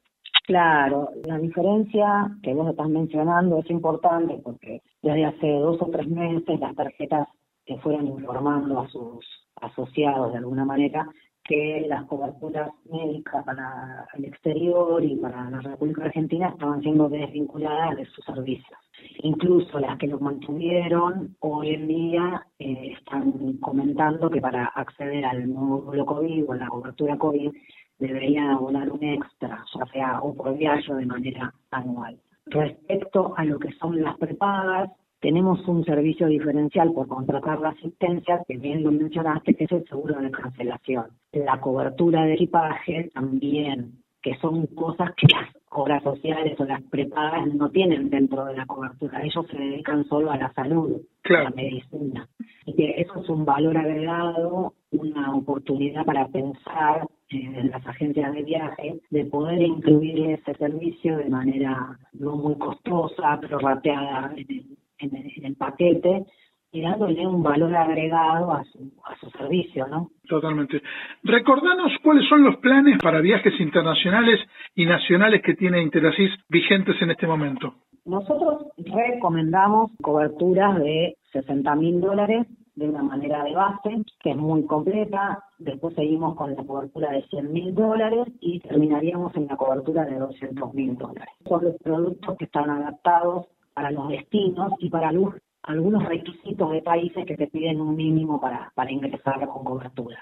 Claro, 0.48 1.11
la 1.26 1.37
diferencia 1.37 2.34
que 2.42 2.54
vos 2.54 2.70
estás 2.70 2.88
mencionando 2.88 3.58
es 3.58 3.68
importante 3.68 4.40
porque 4.42 4.80
desde 5.02 5.26
hace 5.26 5.46
dos 5.46 5.76
o 5.82 5.90
tres 5.90 6.08
meses 6.08 6.58
las 6.58 6.74
tarjetas 6.74 7.28
que 7.66 7.76
fueron 7.80 8.06
informando 8.06 8.80
a 8.80 8.88
sus 8.88 9.26
asociados 9.56 10.32
de 10.32 10.38
alguna 10.38 10.64
manera 10.64 11.06
que 11.44 11.84
las 11.87 12.06
coberturas 12.06 12.70
médicas 12.90 13.44
para 13.44 14.06
el 14.14 14.24
exterior 14.24 15.04
y 15.04 15.16
para 15.16 15.50
la 15.50 15.61
República 15.61 16.04
Argentina 16.04 16.48
estaban 16.48 16.80
siendo 16.80 17.11
desvinculadas 17.11 17.98
de 17.98 18.06
sus 18.06 18.24
servicios. 18.24 18.78
Incluso 19.22 19.78
las 19.78 19.98
que 19.98 20.06
los 20.06 20.20
mantuvieron 20.22 21.37
hoy 21.40 21.74
en 21.74 21.88
día 21.88 22.46
eh, 22.58 22.94
están 22.98 23.58
comentando 23.58 24.30
que 24.30 24.40
para 24.40 24.64
acceder 24.64 25.26
al 25.26 25.46
módulo 25.48 26.06
COVID 26.06 26.48
o 26.48 26.52
a 26.52 26.56
la 26.56 26.68
cobertura 26.68 27.18
COVID 27.18 27.50
deberían 27.98 28.50
abonar 28.50 28.90
un 28.90 29.02
extra, 29.02 29.64
ya 29.74 29.87
sea 29.92 30.20
o 30.20 30.34
por 30.34 30.56
viaje 30.56 30.92
o 30.92 30.96
de 30.96 31.06
manera 31.06 31.52
anual. 31.70 32.18
Respecto 32.46 33.34
a 33.37 33.44
lo 33.44 33.58
que 33.58 33.72
son 33.72 34.00
las 34.00 34.16
prepagas, 34.16 34.90
tenemos 35.20 35.66
un 35.66 35.84
servicio 35.84 36.28
diferencial 36.28 36.92
por 36.92 37.08
contratar 37.08 37.61
la 37.61 37.70
asistencia, 37.70 38.42
que 38.46 38.56
bien 38.56 38.84
lo 38.84 38.92
mencionaste, 38.92 39.54
que 39.54 39.64
es 39.64 39.72
el 39.72 39.84
seguro 39.88 40.20
de 40.20 40.30
cancelación. 40.30 41.06
La 41.32 41.61
cobertura 41.61 42.24
de 42.24 42.34
equipaje 42.34 43.11
también, 43.12 43.98
que 44.22 44.37
son 44.37 44.66
cosas 44.68 45.11
que 45.16 45.26
las 45.34 45.48
obras 45.70 46.02
sociales 46.04 46.58
o 46.61 46.64
las 46.64 46.82
prepagas 46.84 47.52
no 47.52 47.68
tienen 47.70 48.11
dentro 48.11 48.44
de 48.44 48.56
la 48.56 48.66
cobertura. 48.66 49.22
Ellos 49.22 49.44
se 49.50 49.58
dedican 49.58 50.04
solo 50.08 50.30
a 50.30 50.37
la 50.37 50.52
salud, 50.52 51.00
a 51.24 51.42
la 51.42 51.50
medicina. 51.50 52.28
Y 52.64 52.74
que 52.74 53.00
eso 53.00 53.20
es 53.20 53.28
un 53.28 53.44
valor 53.44 53.76
agregado, 53.76 54.74
una 54.92 55.34
oportunidad 55.34 56.04
para 56.04 56.28
pensar 56.28 57.06
eh, 57.30 57.70
las 57.70 57.86
agencias 57.86 58.32
de 58.32 58.42
viaje 58.42 59.00
de 59.10 59.24
poder 59.26 59.60
incluir 59.60 60.30
ese 60.30 60.54
servicio 60.54 61.18
de 61.18 61.28
manera 61.28 61.98
no 62.14 62.36
muy 62.36 62.56
costosa, 62.56 63.38
pero 63.40 63.58
rateada 63.58 64.32
en 64.34 65.44
el, 65.44 65.56
paquete 65.56 66.24
y 66.72 66.80
dándole 66.80 67.26
un 67.26 67.42
valor 67.42 67.74
agregado 67.76 68.52
a 68.52 68.64
su, 68.64 68.92
a 69.04 69.14
su 69.18 69.28
servicio, 69.30 69.86
¿no? 69.88 70.10
Totalmente. 70.26 70.80
Recordanos 71.22 71.92
cuáles 72.02 72.26
son 72.28 72.44
los 72.44 72.56
planes 72.56 72.98
para 73.02 73.20
viajes 73.20 73.60
internacionales 73.60 74.40
y 74.74 74.86
nacionales 74.86 75.42
que 75.42 75.54
tiene 75.54 75.82
Interasis 75.82 76.30
vigentes 76.48 76.96
en 77.02 77.10
este 77.10 77.26
momento. 77.26 77.74
Nosotros 78.06 78.68
recomendamos 78.78 79.90
coberturas 80.00 80.78
de 80.78 81.16
60 81.32 81.74
mil 81.74 82.00
dólares 82.00 82.46
de 82.78 82.88
una 82.88 83.02
manera 83.02 83.42
de 83.42 83.54
base, 83.54 84.02
que 84.20 84.30
es 84.30 84.36
muy 84.36 84.64
completa. 84.64 85.42
Después 85.58 85.94
seguimos 85.94 86.36
con 86.36 86.54
la 86.54 86.64
cobertura 86.64 87.10
de 87.10 87.22
100 87.22 87.52
mil 87.52 87.74
dólares 87.74 88.28
y 88.40 88.60
terminaríamos 88.60 89.34
en 89.36 89.48
la 89.48 89.56
cobertura 89.56 90.04
de 90.04 90.18
200 90.18 90.74
mil 90.74 90.96
dólares. 90.96 91.34
Son 91.46 91.64
los 91.64 91.76
productos 91.82 92.36
que 92.38 92.44
están 92.44 92.70
adaptados 92.70 93.46
para 93.74 93.90
los 93.90 94.08
destinos 94.08 94.72
y 94.78 94.90
para 94.90 95.08
algunos 95.08 96.04
requisitos 96.04 96.70
de 96.70 96.82
países 96.82 97.26
que 97.26 97.36
te 97.36 97.48
piden 97.48 97.80
un 97.80 97.96
mínimo 97.96 98.40
para, 98.40 98.72
para 98.74 98.92
ingresar 98.92 99.46
con 99.48 99.64
cobertura. 99.64 100.18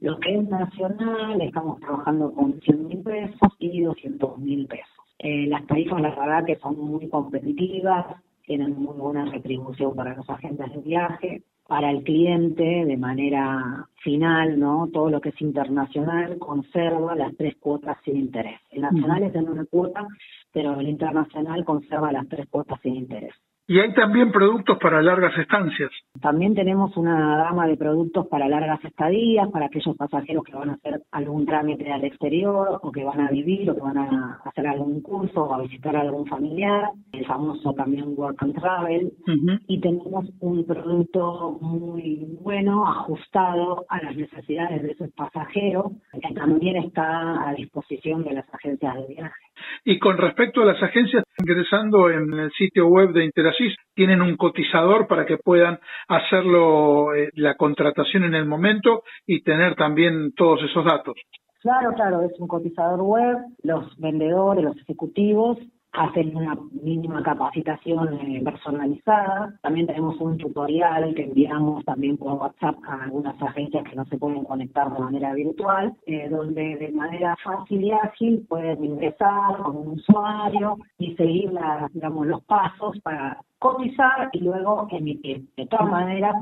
Lo 0.00 0.18
que 0.18 0.34
es 0.34 0.48
nacional, 0.48 1.40
estamos 1.40 1.78
trabajando 1.80 2.32
con 2.32 2.58
100 2.60 2.86
mil 2.86 3.02
pesos 3.02 3.52
y 3.58 3.82
200 3.82 4.38
mil 4.38 4.66
pesos. 4.66 4.88
Eh, 5.18 5.46
las 5.46 5.64
tarifas, 5.66 6.00
la 6.00 6.08
verdad, 6.10 6.44
que 6.44 6.56
son 6.56 6.78
muy 6.78 7.08
competitivas, 7.08 8.06
tienen 8.44 8.76
muy 8.82 8.96
buena 8.96 9.24
retribución 9.26 9.94
para 9.94 10.16
los 10.16 10.28
agentes 10.28 10.72
de 10.72 10.80
viaje 10.80 11.44
para 11.66 11.90
el 11.90 12.02
cliente 12.02 12.84
de 12.84 12.96
manera 12.96 13.88
final, 14.02 14.58
¿no? 14.58 14.88
Todo 14.92 15.10
lo 15.10 15.20
que 15.20 15.30
es 15.30 15.40
internacional 15.40 16.38
conserva 16.38 17.14
las 17.14 17.36
tres 17.36 17.56
cuotas 17.56 17.96
sin 18.04 18.16
interés. 18.16 18.60
El 18.70 18.82
nacional 18.82 19.22
es 19.22 19.32
de 19.32 19.40
una 19.40 19.64
cuota, 19.64 20.06
pero 20.52 20.78
el 20.80 20.88
internacional 20.88 21.64
conserva 21.64 22.12
las 22.12 22.28
tres 22.28 22.46
cuotas 22.48 22.80
sin 22.82 22.96
interés. 22.96 23.34
Y 23.68 23.78
hay 23.78 23.94
también 23.94 24.32
productos 24.32 24.76
para 24.78 25.00
largas 25.00 25.38
estancias. 25.38 25.90
También 26.20 26.54
tenemos 26.54 26.96
una 26.96 27.36
gama 27.44 27.66
de 27.68 27.76
productos 27.76 28.26
para 28.26 28.48
largas 28.48 28.84
estadías, 28.84 29.48
para 29.50 29.66
aquellos 29.66 29.96
pasajeros 29.96 30.42
que 30.44 30.54
van 30.54 30.70
a 30.70 30.74
hacer 30.74 31.02
algún 31.12 31.46
trámite 31.46 31.90
al 31.92 32.04
exterior, 32.04 32.80
o 32.82 32.90
que 32.90 33.04
van 33.04 33.20
a 33.20 33.30
vivir, 33.30 33.70
o 33.70 33.74
que 33.74 33.80
van 33.80 33.98
a 33.98 34.40
hacer 34.44 34.66
algún 34.66 35.00
curso, 35.00 35.44
o 35.44 35.54
a 35.54 35.62
visitar 35.62 35.94
a 35.96 36.00
algún 36.00 36.26
familiar, 36.26 36.90
el 37.12 37.24
famoso 37.24 37.72
también 37.74 38.14
Work 38.16 38.42
and 38.42 38.60
Travel. 38.60 39.12
Y 39.68 39.80
tenemos 39.80 40.28
un 40.40 40.66
producto 40.66 41.58
muy 41.60 42.36
bueno, 42.40 42.86
ajustado 42.86 43.84
a 43.88 44.02
las 44.02 44.16
necesidades 44.16 44.82
de 44.82 44.90
esos 44.90 45.10
pasajeros, 45.12 45.92
que 46.12 46.34
también 46.34 46.76
está 46.76 47.48
a 47.48 47.54
disposición 47.54 48.24
de 48.24 48.34
las 48.34 48.54
agencias 48.54 48.94
de 48.96 49.06
viaje. 49.14 49.34
Y 49.84 49.98
con 49.98 50.16
respecto 50.18 50.62
a 50.62 50.66
las 50.66 50.82
agencias, 50.82 51.24
ingresando 51.38 52.10
en 52.10 52.32
el 52.32 52.50
sitio 52.52 52.86
web 52.86 53.12
de 53.12 53.24
Interasis, 53.24 53.74
tienen 53.94 54.22
un 54.22 54.36
cotizador 54.36 55.06
para 55.06 55.26
que 55.26 55.38
puedan 55.38 55.78
hacerlo 56.08 57.14
eh, 57.14 57.30
la 57.34 57.54
contratación 57.56 58.24
en 58.24 58.34
el 58.34 58.46
momento 58.46 59.02
y 59.26 59.42
tener 59.42 59.74
también 59.74 60.32
todos 60.34 60.62
esos 60.62 60.84
datos. 60.84 61.14
Claro, 61.60 61.92
claro, 61.94 62.22
es 62.22 62.32
un 62.40 62.48
cotizador 62.48 63.00
web, 63.02 63.36
los 63.62 63.96
vendedores, 63.96 64.64
los 64.64 64.76
ejecutivos 64.78 65.58
hacen 65.92 66.34
una 66.36 66.56
mínima 66.82 67.22
capacitación 67.22 68.14
eh, 68.14 68.42
personalizada. 68.42 69.54
También 69.62 69.86
tenemos 69.86 70.18
un 70.20 70.38
tutorial 70.38 71.14
que 71.14 71.24
enviamos 71.24 71.84
también 71.84 72.16
por 72.16 72.32
WhatsApp 72.34 72.76
a 72.86 73.04
algunas 73.04 73.40
agencias 73.42 73.84
que 73.84 73.96
no 73.96 74.04
se 74.06 74.18
pueden 74.18 74.44
conectar 74.44 74.92
de 74.92 74.98
manera 74.98 75.34
virtual, 75.34 75.94
eh, 76.06 76.28
donde 76.30 76.76
de 76.76 76.92
manera 76.92 77.36
fácil 77.44 77.84
y 77.84 77.92
ágil 77.92 78.46
pueden 78.48 78.84
ingresar 78.84 79.58
con 79.62 79.76
un 79.76 79.88
usuario 79.88 80.78
y 80.98 81.14
seguir 81.16 81.52
digamos, 81.92 82.26
los 82.26 82.42
pasos 82.44 82.98
para 83.02 83.38
cotizar 83.58 84.28
y 84.32 84.40
luego 84.40 84.88
emitir. 84.90 85.44
De 85.56 85.66
todas 85.66 85.88
maneras, 85.88 86.34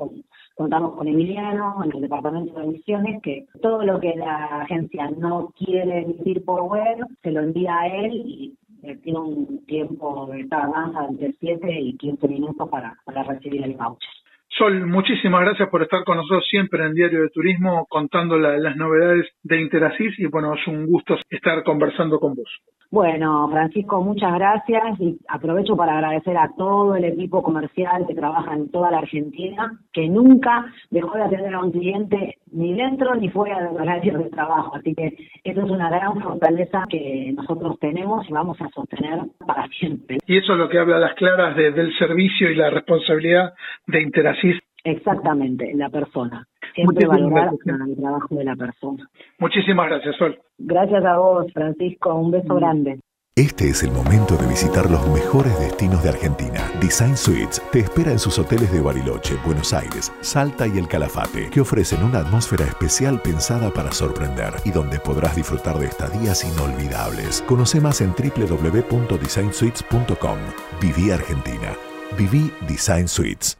contamos 0.54 0.94
con 0.94 1.06
Emiliano 1.06 1.84
en 1.84 1.92
el 1.92 2.00
departamento 2.02 2.54
de 2.54 2.64
emisiones 2.64 3.22
que 3.22 3.46
todo 3.60 3.82
lo 3.82 4.00
que 4.00 4.14
la 4.16 4.62
agencia 4.62 5.10
no 5.10 5.52
quiere 5.56 6.02
emitir 6.02 6.44
por 6.44 6.62
web 6.62 6.98
se 7.22 7.30
lo 7.30 7.40
envía 7.40 7.78
a 7.78 7.86
él 7.88 8.12
y 8.14 8.56
tiene 9.02 9.18
un 9.18 9.64
tiempo 9.66 10.28
de 10.32 10.44
tardanza 10.44 11.06
entre 11.08 11.32
7 11.38 11.80
y 11.80 11.96
15 11.96 12.28
minutos 12.28 12.68
para, 12.70 12.94
para 13.04 13.22
recibir 13.22 13.62
el 13.64 13.74
voucher. 13.74 14.08
Sol, 14.48 14.86
muchísimas 14.86 15.42
gracias 15.42 15.68
por 15.68 15.82
estar 15.82 16.02
con 16.04 16.16
nosotros 16.16 16.44
siempre 16.50 16.84
en 16.84 16.92
Diario 16.92 17.22
de 17.22 17.30
Turismo 17.30 17.86
contando 17.88 18.36
las 18.36 18.76
novedades 18.76 19.26
de 19.44 19.60
Interasis 19.60 20.18
y 20.18 20.26
bueno, 20.26 20.54
es 20.54 20.66
un 20.66 20.86
gusto 20.86 21.16
estar 21.30 21.62
conversando 21.62 22.18
con 22.18 22.34
vos. 22.34 22.50
Bueno, 22.92 23.48
Francisco, 23.48 24.02
muchas 24.02 24.34
gracias 24.34 24.98
y 24.98 25.16
aprovecho 25.28 25.76
para 25.76 25.92
agradecer 25.96 26.36
a 26.36 26.50
todo 26.58 26.96
el 26.96 27.04
equipo 27.04 27.40
comercial 27.40 28.04
que 28.08 28.16
trabaja 28.16 28.52
en 28.52 28.68
toda 28.72 28.90
la 28.90 28.98
Argentina, 28.98 29.78
que 29.92 30.08
nunca 30.08 30.66
dejó 30.90 31.16
de 31.16 31.22
atender 31.22 31.54
a 31.54 31.60
un 31.60 31.70
cliente 31.70 32.38
ni 32.50 32.74
dentro 32.74 33.14
ni 33.14 33.28
fuera 33.28 33.62
del 33.62 33.80
horario 33.80 34.18
de 34.18 34.30
trabajo. 34.30 34.74
Así 34.74 34.92
que 34.96 35.16
eso 35.44 35.60
es 35.60 35.70
una 35.70 35.88
gran 35.88 36.20
fortaleza 36.20 36.84
que 36.90 37.32
nosotros 37.36 37.78
tenemos 37.78 38.28
y 38.28 38.32
vamos 38.32 38.60
a 38.60 38.68
sostener 38.70 39.20
para 39.46 39.68
siempre. 39.68 40.18
Y 40.26 40.38
eso 40.38 40.54
es 40.54 40.58
lo 40.58 40.68
que 40.68 40.78
habla 40.80 40.96
a 40.96 41.00
las 41.00 41.14
claras 41.14 41.54
del 41.54 41.96
servicio 41.96 42.50
y 42.50 42.56
la 42.56 42.70
responsabilidad 42.70 43.52
de 43.86 44.02
Interasis. 44.02 44.56
Exactamente, 44.84 45.72
la 45.74 45.90
persona 45.90 46.46
siempre 46.74 47.06
valorar 47.06 47.50
el 47.86 47.96
trabajo 47.96 48.34
de 48.34 48.44
la 48.44 48.56
persona. 48.56 49.08
Muchísimas 49.38 49.88
gracias, 49.88 50.16
Sol. 50.16 50.36
Gracias 50.58 51.04
a 51.04 51.18
vos, 51.18 51.46
Francisco. 51.52 52.14
Un 52.14 52.30
beso 52.30 52.54
mm. 52.54 52.58
grande. 52.58 52.98
Este 53.36 53.68
es 53.68 53.84
el 53.84 53.92
momento 53.92 54.36
de 54.36 54.48
visitar 54.48 54.90
los 54.90 55.06
mejores 55.08 55.56
destinos 55.60 56.02
de 56.02 56.08
Argentina. 56.10 56.68
Design 56.80 57.16
Suites 57.16 57.62
te 57.70 57.78
espera 57.78 58.10
en 58.10 58.18
sus 58.18 58.40
hoteles 58.40 58.72
de 58.72 58.80
Bariloche, 58.82 59.36
Buenos 59.46 59.72
Aires, 59.72 60.12
Salta 60.20 60.66
y 60.66 60.78
El 60.78 60.88
Calafate, 60.88 61.48
que 61.48 61.60
ofrecen 61.60 62.02
una 62.02 62.18
atmósfera 62.18 62.64
especial 62.64 63.20
pensada 63.22 63.70
para 63.70 63.92
sorprender 63.92 64.54
y 64.64 64.72
donde 64.72 64.98
podrás 64.98 65.36
disfrutar 65.36 65.78
de 65.78 65.86
estadías 65.86 66.42
inolvidables. 66.44 67.42
Conoce 67.42 67.80
más 67.80 68.00
en 68.00 68.10
www.designsuites.com. 68.10 70.38
Viví 70.82 71.12
Argentina. 71.12 71.76
Viví 72.18 72.50
Design 72.68 73.06
Suites. 73.06 73.59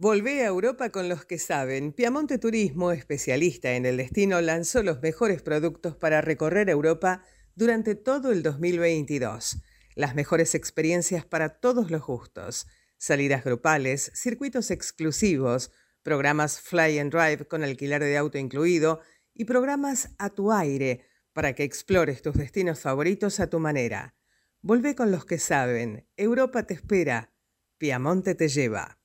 Volvé 0.00 0.44
a 0.44 0.46
Europa 0.46 0.90
con 0.90 1.08
los 1.08 1.24
que 1.24 1.40
saben. 1.40 1.92
Piamonte 1.92 2.38
Turismo, 2.38 2.92
especialista 2.92 3.72
en 3.72 3.84
el 3.84 3.96
destino, 3.96 4.40
lanzó 4.40 4.84
los 4.84 5.02
mejores 5.02 5.42
productos 5.42 5.96
para 5.96 6.20
recorrer 6.20 6.70
Europa 6.70 7.24
durante 7.56 7.96
todo 7.96 8.30
el 8.30 8.44
2022. 8.44 9.60
Las 9.96 10.14
mejores 10.14 10.54
experiencias 10.54 11.26
para 11.26 11.58
todos 11.58 11.90
los 11.90 12.06
gustos. 12.06 12.68
Salidas 12.96 13.42
grupales, 13.42 14.12
circuitos 14.14 14.70
exclusivos, 14.70 15.72
programas 16.04 16.60
Fly 16.60 17.00
and 17.00 17.12
Drive 17.12 17.48
con 17.48 17.64
alquiler 17.64 18.00
de 18.00 18.16
auto 18.18 18.38
incluido 18.38 19.00
y 19.34 19.46
programas 19.46 20.10
a 20.18 20.30
tu 20.30 20.52
aire 20.52 21.06
para 21.32 21.54
que 21.54 21.64
explores 21.64 22.22
tus 22.22 22.34
destinos 22.34 22.78
favoritos 22.78 23.40
a 23.40 23.50
tu 23.50 23.58
manera. 23.58 24.14
Volvé 24.62 24.94
con 24.94 25.10
los 25.10 25.24
que 25.24 25.40
saben. 25.40 26.06
Europa 26.16 26.62
te 26.62 26.74
espera. 26.74 27.32
Piamonte 27.78 28.36
te 28.36 28.46
lleva. 28.46 28.97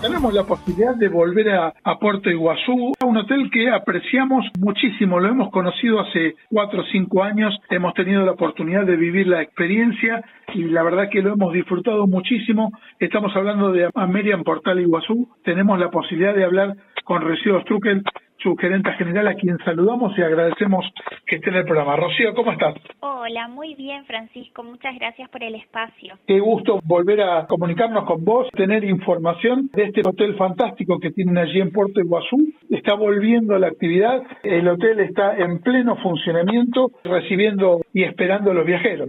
Tenemos 0.00 0.32
la 0.32 0.44
posibilidad 0.44 0.94
de 0.94 1.08
volver 1.08 1.50
a, 1.50 1.72
Puerto 1.98 2.30
Iguazú, 2.30 2.92
un 3.04 3.16
hotel 3.16 3.50
que 3.50 3.70
apreciamos 3.70 4.44
muchísimo, 4.58 5.18
lo 5.18 5.28
hemos 5.28 5.50
conocido 5.50 6.00
hace 6.00 6.36
cuatro 6.48 6.82
o 6.82 6.84
cinco 6.92 7.24
años, 7.24 7.58
hemos 7.70 7.92
tenido 7.94 8.24
la 8.24 8.32
oportunidad 8.32 8.86
de 8.86 8.96
vivir 8.96 9.26
la 9.26 9.42
experiencia 9.42 10.22
y 10.54 10.64
la 10.64 10.84
verdad 10.84 11.08
que 11.10 11.22
lo 11.22 11.32
hemos 11.32 11.52
disfrutado 11.52 12.06
muchísimo. 12.06 12.70
Estamos 13.00 13.34
hablando 13.34 13.72
de 13.72 13.90
Amerian 13.94 14.44
Portal 14.44 14.78
Iguazú, 14.78 15.28
tenemos 15.42 15.78
la 15.80 15.90
posibilidad 15.90 16.34
de 16.34 16.44
hablar 16.44 16.74
con 17.04 17.22
Rocío 17.22 17.60
Struckel, 17.62 18.04
su 18.38 18.56
gerente 18.56 18.92
general, 18.92 19.28
a 19.28 19.34
quien 19.34 19.58
saludamos 19.64 20.16
y 20.16 20.22
agradecemos 20.22 20.84
que 21.26 21.36
esté 21.36 21.50
en 21.50 21.56
el 21.56 21.64
programa. 21.64 21.96
Rocío, 21.96 22.34
¿cómo 22.34 22.52
estás? 22.52 22.74
Hola, 23.00 23.48
muy 23.48 23.74
bien, 23.74 24.04
Francisco. 24.04 24.62
Muchas 24.62 24.94
gracias 24.98 25.28
por 25.30 25.42
el 25.42 25.54
espacio. 25.56 26.14
Qué 26.26 26.38
gusto 26.40 26.80
volver 26.84 27.20
a 27.20 27.46
comunicarnos 27.46 28.04
con 28.04 28.24
vos, 28.24 28.48
tener 28.52 28.84
información 28.84 29.70
de 29.72 29.84
este 29.84 30.02
hotel 30.04 30.36
fantástico 30.36 30.98
que 30.98 31.10
tienen 31.10 31.38
allí 31.38 31.60
en 31.60 31.72
Puerto 31.72 32.00
Iguazú. 32.00 32.36
Está 32.70 32.94
volviendo 32.94 33.54
a 33.54 33.58
la 33.58 33.68
actividad. 33.68 34.22
El 34.42 34.68
hotel 34.68 35.00
está 35.00 35.36
en 35.36 35.60
pleno 35.60 35.96
funcionamiento, 35.96 36.92
recibiendo 37.04 37.80
y 37.92 38.04
esperando 38.04 38.50
a 38.52 38.54
los 38.54 38.66
viajeros. 38.66 39.08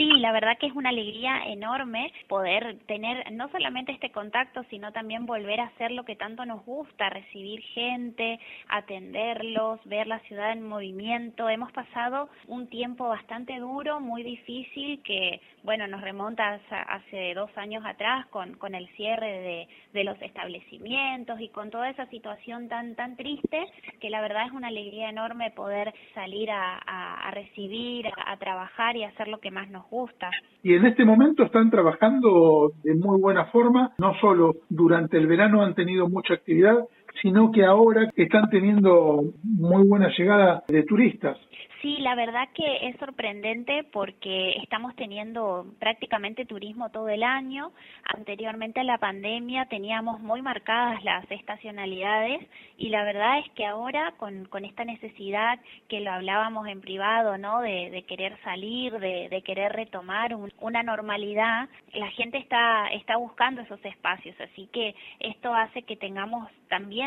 Sí, 0.00 0.08
la 0.18 0.32
verdad 0.32 0.56
que 0.58 0.66
es 0.66 0.72
una 0.74 0.88
alegría 0.88 1.42
enorme 1.44 2.10
poder 2.26 2.78
tener 2.86 3.30
no 3.32 3.50
solamente 3.50 3.92
este 3.92 4.10
contacto, 4.10 4.64
sino 4.70 4.92
también 4.92 5.26
volver 5.26 5.60
a 5.60 5.66
hacer 5.66 5.90
lo 5.90 6.06
que 6.06 6.16
tanto 6.16 6.46
nos 6.46 6.64
gusta, 6.64 7.10
recibir 7.10 7.60
gente, 7.74 8.40
atenderlos, 8.68 9.78
ver 9.84 10.06
la 10.06 10.20
ciudad 10.20 10.52
en 10.52 10.66
movimiento. 10.66 11.50
Hemos 11.50 11.70
pasado 11.72 12.30
un 12.46 12.68
tiempo 12.68 13.08
bastante 13.08 13.58
duro, 13.58 14.00
muy 14.00 14.22
difícil, 14.22 15.02
que 15.02 15.38
bueno, 15.62 15.86
nos 15.86 16.00
remonta 16.00 16.58
hace 16.88 17.34
dos 17.34 17.50
años 17.56 17.84
atrás 17.86 18.26
con, 18.26 18.54
con 18.54 18.74
el 18.74 18.88
cierre 18.96 19.26
de, 19.26 19.68
de 19.92 20.04
los 20.04 20.20
establecimientos 20.22 21.40
y 21.40 21.48
con 21.48 21.70
toda 21.70 21.90
esa 21.90 22.06
situación 22.06 22.68
tan, 22.68 22.94
tan 22.94 23.16
triste, 23.16 23.66
que 24.00 24.10
la 24.10 24.20
verdad 24.20 24.46
es 24.46 24.52
una 24.52 24.68
alegría 24.68 25.10
enorme 25.10 25.50
poder 25.50 25.92
salir 26.14 26.50
a, 26.50 26.78
a, 26.78 27.30
recibir, 27.30 28.06
a 28.26 28.36
trabajar 28.36 28.96
y 28.96 29.04
hacer 29.04 29.28
lo 29.28 29.38
que 29.38 29.50
más 29.50 29.70
nos 29.70 29.88
gusta. 29.88 30.30
Y 30.62 30.74
en 30.74 30.86
este 30.86 31.04
momento 31.04 31.44
están 31.44 31.70
trabajando 31.70 32.72
de 32.82 32.94
muy 32.94 33.20
buena 33.20 33.46
forma, 33.46 33.92
no 33.98 34.14
solo 34.20 34.54
durante 34.68 35.16
el 35.16 35.26
verano 35.26 35.62
han 35.62 35.74
tenido 35.74 36.08
mucha 36.08 36.34
actividad, 36.34 36.76
sino 37.22 37.50
que 37.50 37.64
ahora 37.64 38.10
están 38.16 38.48
teniendo 38.50 39.32
muy 39.42 39.86
buena 39.86 40.10
llegada 40.16 40.64
de 40.68 40.82
turistas. 40.84 41.36
Sí, 41.82 41.96
la 42.00 42.14
verdad 42.14 42.46
que 42.54 42.88
es 42.88 42.96
sorprendente 42.98 43.84
porque 43.90 44.56
estamos 44.62 44.94
teniendo 44.96 45.64
prácticamente 45.78 46.44
turismo 46.44 46.90
todo 46.90 47.08
el 47.08 47.22
año. 47.22 47.72
Anteriormente 48.04 48.80
a 48.80 48.84
la 48.84 48.98
pandemia 48.98 49.64
teníamos 49.64 50.20
muy 50.20 50.42
marcadas 50.42 51.02
las 51.04 51.24
estacionalidades 51.30 52.46
y 52.76 52.90
la 52.90 53.02
verdad 53.02 53.38
es 53.38 53.50
que 53.52 53.64
ahora 53.64 54.12
con, 54.18 54.44
con 54.44 54.66
esta 54.66 54.84
necesidad 54.84 55.58
que 55.88 56.00
lo 56.00 56.12
hablábamos 56.12 56.68
en 56.68 56.82
privado, 56.82 57.38
¿no? 57.38 57.60
De, 57.60 57.88
de 57.88 58.02
querer 58.02 58.36
salir, 58.44 58.98
de, 58.98 59.30
de 59.30 59.42
querer 59.42 59.72
retomar 59.72 60.36
una 60.60 60.82
normalidad, 60.82 61.70
la 61.94 62.10
gente 62.10 62.36
está, 62.36 62.88
está 62.88 63.16
buscando 63.16 63.62
esos 63.62 63.82
espacios. 63.86 64.38
Así 64.38 64.68
que 64.70 64.94
esto 65.18 65.54
hace 65.54 65.82
que 65.84 65.96
tengamos 65.96 66.46
también 66.68 66.99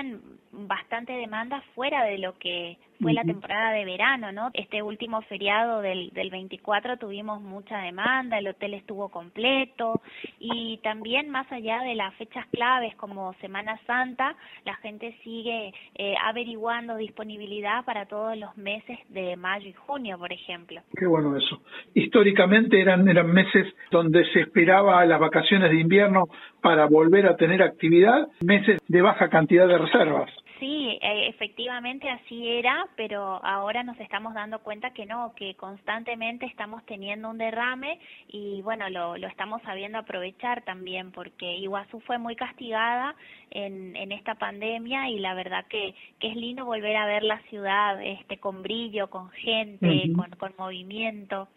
bastante 0.52 1.14
demanda 1.14 1.62
fuera 1.76 2.04
de 2.04 2.18
lo 2.18 2.38
que 2.38 2.78
fue 3.04 3.14
la 3.14 3.24
temporada 3.24 3.72
de 3.72 3.86
verano, 3.86 4.32
¿no? 4.32 4.50
Este 4.54 4.82
último 4.82 5.22
feriado 5.24 5.82
del, 5.82 6.10
del 6.12 6.30
24 6.30 6.98
tuvimos 6.98 7.42
mucha 7.42 7.80
demanda, 7.80 8.40
el 8.40 8.48
hotel 8.48 8.74
estuvo 8.74 9.10
completo 9.10 10.02
y 10.40 10.80
también 10.84 11.30
más 11.30 11.52
allá 11.52 11.82
de 11.82 11.96
las 11.96 12.14
fechas 12.16 12.46
claves 12.52 12.96
como 12.96 13.34
Semana 13.42 13.80
Santa, 13.86 14.36
la 14.66 14.76
gente 14.76 15.16
sigue 15.24 15.74
eh, 15.96 16.16
averiguando 16.24 16.96
disponibilidad 16.96 17.84
para 17.86 18.06
todos 18.06 18.38
los 18.38 18.56
meses 18.58 18.98
de 19.10 19.36
mayo 19.36 19.68
y 19.68 19.74
junio, 19.74 20.18
por 20.18 20.32
ejemplo. 20.32 20.82
Qué 20.98 21.06
bueno 21.06 21.36
eso. 21.38 21.62
Históricamente 21.94 22.80
eran, 22.80 23.08
eran 23.08 23.32
meses 23.32 23.68
donde 23.92 24.26
se 24.32 24.42
esperaba 24.42 25.06
las 25.06 25.20
vacaciones 25.20 25.70
de 25.70 25.80
invierno 25.80 26.26
para 26.62 26.86
volver 26.86 27.28
a 27.28 27.36
tener 27.36 27.62
actividad, 27.62 28.28
meses 28.42 28.80
de 28.88 29.02
baja 29.02 29.30
cantidad 29.30 29.68
de 29.68 29.78
reservas. 29.78 30.32
Sí, 30.64 30.98
eh, 31.02 31.28
efectivamente 31.28 32.10
así 32.10 32.48
era, 32.48 32.88
pero 32.96 33.44
ahora 33.44 33.84
nos 33.84 34.00
estamos 34.00 34.34
dando 34.34 34.60
cuenta 34.60 34.92
que 34.92 35.06
no, 35.06 35.34
que 35.36 35.56
constantemente 35.56 36.46
estamos 36.46 36.86
teniendo 36.86 37.30
un 37.30 37.38
derrame 37.38 38.00
y 38.30 38.62
bueno, 38.62 38.90
lo, 38.90 39.18
lo 39.18 39.28
estamos 39.28 39.62
sabiendo 39.64 39.98
aprovechar 39.98 40.64
también 40.64 41.12
porque 41.12 41.58
Iguazú 41.58 42.00
fue 42.00 42.18
muy 42.18 42.38
castigada 42.38 43.14
en, 43.52 43.98
en 43.98 44.14
esta 44.14 44.36
pandemia 44.36 45.10
y 45.10 45.20
la 45.20 45.34
verdad 45.34 45.66
que, 45.68 45.96
que 46.18 46.30
es 46.30 46.36
lindo 46.38 46.64
volver 46.64 46.96
a 46.96 47.08
ver 47.08 47.24
la 47.24 47.42
ciudad 47.50 48.02
este 48.02 48.38
con 48.38 48.64
brillo, 48.64 49.10
con 49.10 49.32
gente, 49.32 50.14
con, 50.16 50.30
con 50.38 50.54
movimiento 50.58 51.50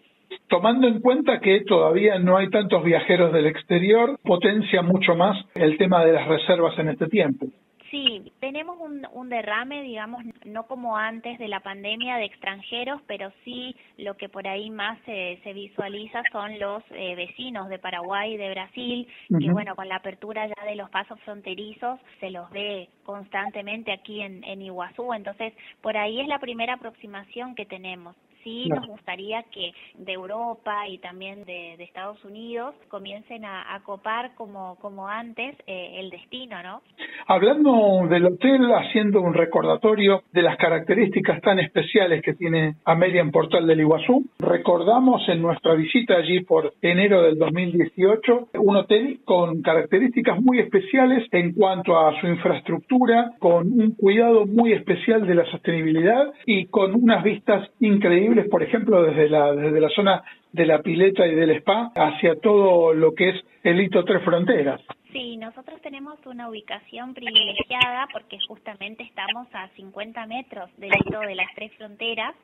tomando 0.49 0.88
en 0.88 1.01
cuenta 1.01 1.38
que 1.38 1.61
todavía 1.61 2.19
no 2.19 2.37
hay 2.37 2.51
tantos 2.51 2.83
viajeros 2.83 3.33
del 3.33 3.47
exterior, 3.47 4.19
potencia 4.25 4.83
mucho 4.83 5.14
más 5.14 5.37
el 5.55 5.79
tema 5.79 6.05
de 6.05 6.12
las 6.12 6.27
reservas 6.27 6.77
en 6.81 6.88
este 6.88 7.07
tiempo. 7.07 7.47
Sí, 7.90 8.33
tenemos 8.40 8.79
un, 8.81 9.07
un 9.12 9.29
derrame, 9.29 9.83
digamos, 9.83 10.25
no 10.44 10.66
como 10.66 10.96
antes 10.96 11.38
de 11.38 11.46
la 11.46 11.61
pandemia 11.61 12.16
de 12.16 12.25
extranjeros, 12.25 13.01
pero 13.07 13.33
sí 13.44 13.77
lo 13.96 14.16
que 14.16 14.29
por 14.29 14.49
ahí 14.49 14.70
más 14.70 14.99
se, 15.05 15.38
se 15.44 15.53
visualiza 15.53 16.22
son 16.33 16.59
los 16.59 16.83
eh, 16.90 17.14
vecinos 17.14 17.68
de 17.68 17.79
Paraguay 17.79 18.35
y 18.35 18.37
de 18.37 18.51
Brasil, 18.51 19.09
que 19.29 19.51
bueno, 19.51 19.77
con 19.77 19.88
la 19.88 19.96
apertura 19.96 20.46
ya 20.46 20.64
de 20.64 20.75
los 20.75 20.90
pasos 20.90 21.20
fronterizos 21.20 22.01
se 22.20 22.31
los 22.31 22.51
ve 22.51 22.88
constantemente 23.05 23.92
aquí 23.92 24.20
en, 24.20 24.42
en 24.44 24.62
Iguazú, 24.62 25.12
entonces 25.12 25.53
por 25.81 25.96
ahí 25.96 26.20
es 26.20 26.29
la 26.29 26.38
primera 26.38 26.75
aproximación 26.75 27.55
que 27.55 27.66
tenemos 27.66 28.16
sí 28.47 28.69
nos 28.69 28.87
gustaría 28.87 29.43
que 29.51 29.73
de 29.99 30.13
Europa 30.13 30.87
y 30.89 30.99
también 30.99 31.45
de, 31.45 31.75
Estados 31.83 32.25
Unidos 32.25 32.75
comiencen 32.89 33.45
a, 33.45 33.81
copar 33.85 34.35
como, 34.35 34.77
como 34.77 35.09
antes 35.09 35.57
eh, 35.67 35.97
el 35.99 36.11
destino, 36.11 36.63
¿no? 36.63 36.83
Hablando 37.27 38.07
del 38.09 38.27
hotel, 38.27 38.73
haciendo 38.73 39.21
un 39.21 39.35
recordatorio 39.35 40.23
de 40.33 40.43
las 40.43 40.57
características 40.57 41.41
tan 41.41 41.59
especiales 41.59 42.23
que 42.23 42.35
tiene 42.35 42.77
Amelia 42.85 43.21
en 43.21 43.31
Portal 43.31 43.67
del 43.67 43.81
Iguazú, 43.81 44.25
recordamos 44.39 45.29
en 45.29 45.43
nuestra 45.43 45.75
visita 45.75 46.15
allí 46.15 46.41
por 46.41 46.75
enero 46.83 47.23
del 47.23 47.39
2018 47.39 48.49
un 48.59 48.77
hotel 48.77 49.21
con 49.25 49.63
características 49.63 50.41
muy 50.41 50.61
especiales 50.61 51.27
en 51.33 51.53
cuanto 51.53 51.99
a 51.99 52.19
su 52.21 52.27
infraestructura, 52.27 53.33
con 53.39 53.67
un 53.73 53.95
cuidado 53.97 54.47
muy 54.47 54.73
especial 54.73 55.27
de 55.27 55.35
la 55.35 55.45
sostenibilidad 55.51 56.33
y 56.45 56.67
con 56.67 56.95
unas 56.95 57.23
vistas 57.25 57.69
increíbles 57.81 58.36
por 58.44 58.62
ejemplo, 58.62 59.03
desde 59.03 59.29
la, 59.29 59.53
desde 59.55 59.81
la 59.81 59.88
zona 59.90 60.22
de 60.53 60.66
la 60.66 60.83
pileta 60.83 61.27
y 61.27 61.35
del 61.35 61.51
spa 61.51 61.92
hacia 61.94 62.37
todo 62.37 62.92
lo 62.94 63.14
que 63.14 63.31
es 63.31 63.37
el 63.62 63.81
hito 63.81 64.05
Tres 64.05 64.22
Fronteras. 64.22 64.81
Sí, 65.12 65.37
nosotros 65.37 65.81
tenemos 65.81 66.18
una 66.27 66.49
ubicación 66.49 67.14
privilegiada 67.14 68.07
porque 68.12 68.38
justamente 68.46 69.03
estamos 69.03 69.46
a 69.55 69.68
50 69.68 70.27
metros 70.27 70.70
del 70.77 70.90
hito 70.94 71.20
de 71.20 71.35
las 71.35 71.53
Tres 71.55 71.72
Fronteras 71.77 72.35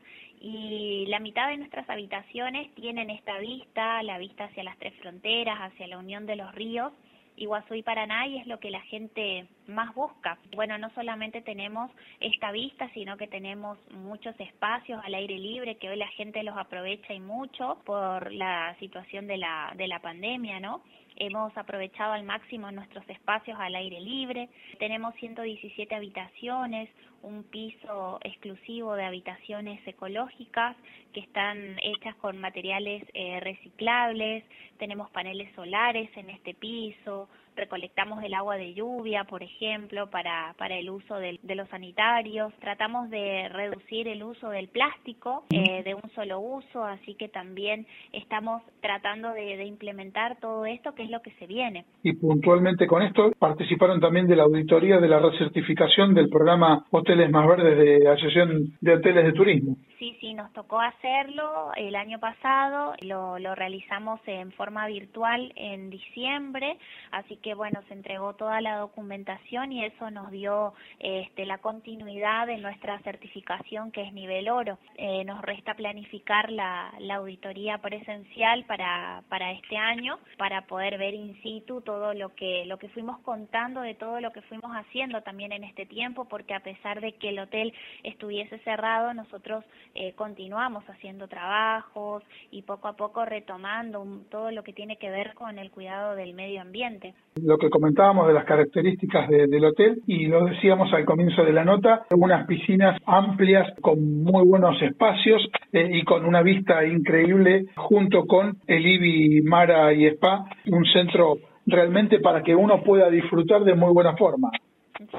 y 0.40 1.06
la 1.08 1.20
mitad 1.20 1.48
de 1.48 1.58
nuestras 1.58 1.88
habitaciones 1.88 2.74
tienen 2.74 3.10
esta 3.10 3.38
vista, 3.38 4.02
la 4.02 4.18
vista 4.18 4.44
hacia 4.44 4.64
las 4.64 4.78
Tres 4.78 4.94
Fronteras, 5.00 5.58
hacia 5.60 5.86
la 5.86 5.98
unión 5.98 6.26
de 6.26 6.36
los 6.36 6.54
ríos 6.54 6.92
Iguazú 7.36 7.74
y 7.74 7.82
Paraná 7.82 8.26
y 8.26 8.38
es 8.38 8.46
lo 8.46 8.60
que 8.60 8.70
la 8.70 8.80
gente 8.82 9.46
más 9.66 9.94
busca. 9.94 10.38
Bueno, 10.54 10.78
no 10.78 10.90
solamente 10.94 11.40
tenemos 11.40 11.90
esta 12.20 12.52
vista, 12.52 12.90
sino 12.94 13.16
que 13.16 13.26
tenemos 13.26 13.78
muchos 13.92 14.38
espacios 14.38 15.00
al 15.04 15.14
aire 15.14 15.38
libre 15.38 15.76
que 15.76 15.88
hoy 15.88 15.96
la 15.96 16.08
gente 16.08 16.42
los 16.42 16.56
aprovecha 16.56 17.14
y 17.14 17.20
mucho 17.20 17.78
por 17.84 18.32
la 18.32 18.76
situación 18.78 19.26
de 19.26 19.38
la, 19.38 19.72
de 19.76 19.88
la 19.88 20.00
pandemia, 20.00 20.60
¿no? 20.60 20.82
Hemos 21.16 21.56
aprovechado 21.56 22.12
al 22.12 22.24
máximo 22.24 22.70
nuestros 22.70 23.08
espacios 23.08 23.58
al 23.60 23.74
aire 23.74 24.00
libre. 24.00 24.48
Tenemos 24.78 25.14
117 25.16 25.94
habitaciones, 25.94 26.88
un 27.22 27.44
piso 27.44 28.18
exclusivo 28.22 28.94
de 28.94 29.04
habitaciones 29.04 29.80
ecológicas 29.86 30.76
que 31.12 31.20
están 31.20 31.76
hechas 31.82 32.14
con 32.16 32.38
materiales 32.38 33.04
eh, 33.14 33.38
reciclables, 33.40 34.44
tenemos 34.78 35.10
paneles 35.10 35.54
solares 35.54 36.10
en 36.16 36.30
este 36.30 36.54
piso, 36.54 37.28
recolectamos 37.56 38.22
el 38.22 38.34
agua 38.34 38.56
de 38.56 38.74
lluvia, 38.74 39.24
por 39.24 39.42
ejemplo, 39.42 40.08
para, 40.10 40.54
para 40.58 40.76
el 40.76 40.90
uso 40.90 41.16
de, 41.16 41.38
los 41.54 41.68
sanitarios, 41.68 42.52
tratamos 42.60 43.10
de 43.10 43.48
reducir 43.50 44.08
el 44.08 44.22
uso 44.22 44.48
del 44.50 44.68
plástico 44.68 45.44
eh, 45.50 45.82
de 45.82 45.94
un 45.94 46.10
solo 46.14 46.40
uso, 46.40 46.84
así 46.84 47.14
que 47.14 47.28
también 47.28 47.86
estamos 48.12 48.62
tratando 48.80 49.32
de, 49.32 49.56
de, 49.56 49.64
implementar 49.64 50.38
todo 50.40 50.64
esto, 50.64 50.94
que 50.94 51.02
es 51.02 51.10
lo 51.10 51.20
que 51.20 51.32
se 51.32 51.46
viene. 51.46 51.84
Y 52.02 52.14
puntualmente 52.14 52.86
con 52.86 53.02
esto 53.02 53.32
participaron 53.38 54.00
también 54.00 54.26
de 54.26 54.36
la 54.36 54.44
auditoría 54.44 54.98
de 54.98 55.08
la 55.08 55.18
recertificación 55.18 56.14
del 56.14 56.28
programa 56.28 56.86
Hoteles 56.90 57.30
Más 57.30 57.46
Verdes 57.46 57.78
de 57.78 58.08
Asociación 58.08 58.76
de 58.80 58.94
Hoteles 58.94 59.24
de 59.24 59.32
Turismo. 59.32 59.76
Sí, 59.98 60.16
sí, 60.20 60.34
nos 60.34 60.52
tocó 60.52 60.80
hacerlo 60.80 61.70
el 61.76 61.94
año 61.94 62.18
pasado, 62.18 62.94
lo, 63.02 63.38
lo 63.38 63.54
realizamos 63.54 64.20
en 64.26 64.50
forma 64.52 64.86
virtual 64.86 65.52
en 65.56 65.90
diciembre, 65.90 66.76
así 67.12 67.36
que 67.42 67.54
bueno, 67.54 67.80
se 67.88 67.94
entregó 67.94 68.34
toda 68.34 68.60
la 68.60 68.76
documentación 68.76 69.72
y 69.72 69.84
eso 69.84 70.10
nos 70.10 70.30
dio 70.30 70.72
este, 70.98 71.44
la 71.44 71.58
continuidad 71.58 72.46
de 72.46 72.58
nuestra 72.58 72.98
certificación 73.00 73.92
que 73.92 74.02
es 74.02 74.12
nivel 74.12 74.48
oro. 74.48 74.78
Eh, 74.96 75.24
nos 75.24 75.42
resta 75.42 75.74
planificar 75.74 76.50
la, 76.50 76.92
la 76.98 77.16
auditoría 77.16 77.78
presencial 77.78 78.64
para, 78.64 79.22
para 79.28 79.52
este 79.52 79.76
año 79.76 80.18
para 80.38 80.66
poder 80.66 80.98
ver 80.98 81.14
in 81.14 81.40
situ 81.42 81.80
todo 81.80 82.14
lo 82.14 82.34
que, 82.34 82.64
lo 82.66 82.78
que 82.78 82.88
fuimos 82.88 83.18
contando 83.20 83.80
de 83.80 83.94
todo 83.94 84.20
lo 84.20 84.32
que 84.32 84.42
fuimos 84.42 84.70
haciendo 84.76 85.22
también 85.22 85.52
en 85.52 85.64
este 85.64 85.86
tiempo, 85.86 86.26
porque 86.26 86.54
a 86.54 86.60
pesar 86.60 87.00
de 87.00 87.12
que 87.12 87.30
el 87.30 87.38
hotel 87.38 87.72
estuviese 88.02 88.58
cerrado, 88.60 89.12
nosotros 89.14 89.64
eh, 89.94 90.12
continuamos 90.14 90.84
haciendo 90.88 91.28
trabajos 91.28 92.22
y 92.50 92.62
poco 92.62 92.88
a 92.88 92.96
poco 92.96 93.24
retomando 93.24 94.04
todo 94.30 94.50
lo 94.50 94.62
que 94.62 94.72
tiene 94.72 94.96
que 94.96 95.10
ver 95.10 95.34
con 95.34 95.58
el 95.58 95.70
cuidado 95.70 96.14
del 96.14 96.34
medio 96.34 96.60
ambiente. 96.60 97.14
Lo 97.40 97.56
que 97.56 97.70
comentábamos 97.70 98.26
de 98.26 98.34
las 98.34 98.44
características 98.44 99.28
del 99.28 99.64
hotel 99.64 100.02
y 100.06 100.26
lo 100.26 100.44
decíamos 100.44 100.92
al 100.92 101.06
comienzo 101.06 101.42
de 101.44 101.52
la 101.52 101.64
nota, 101.64 102.02
unas 102.14 102.46
piscinas 102.46 103.00
amplias 103.06 103.72
con 103.80 104.22
muy 104.22 104.46
buenos 104.46 104.80
espacios 104.82 105.42
eh, 105.72 105.88
y 105.92 106.04
con 106.04 106.26
una 106.26 106.42
vista 106.42 106.84
increíble 106.84 107.64
junto 107.76 108.26
con 108.26 108.58
el 108.66 108.86
IBI 108.86 109.42
Mara 109.42 109.94
y 109.94 110.06
Spa, 110.08 110.44
un 110.66 110.84
centro 110.84 111.36
realmente 111.64 112.20
para 112.20 112.42
que 112.42 112.54
uno 112.54 112.82
pueda 112.82 113.08
disfrutar 113.08 113.64
de 113.64 113.74
muy 113.74 113.92
buena 113.92 114.14
forma. 114.16 114.50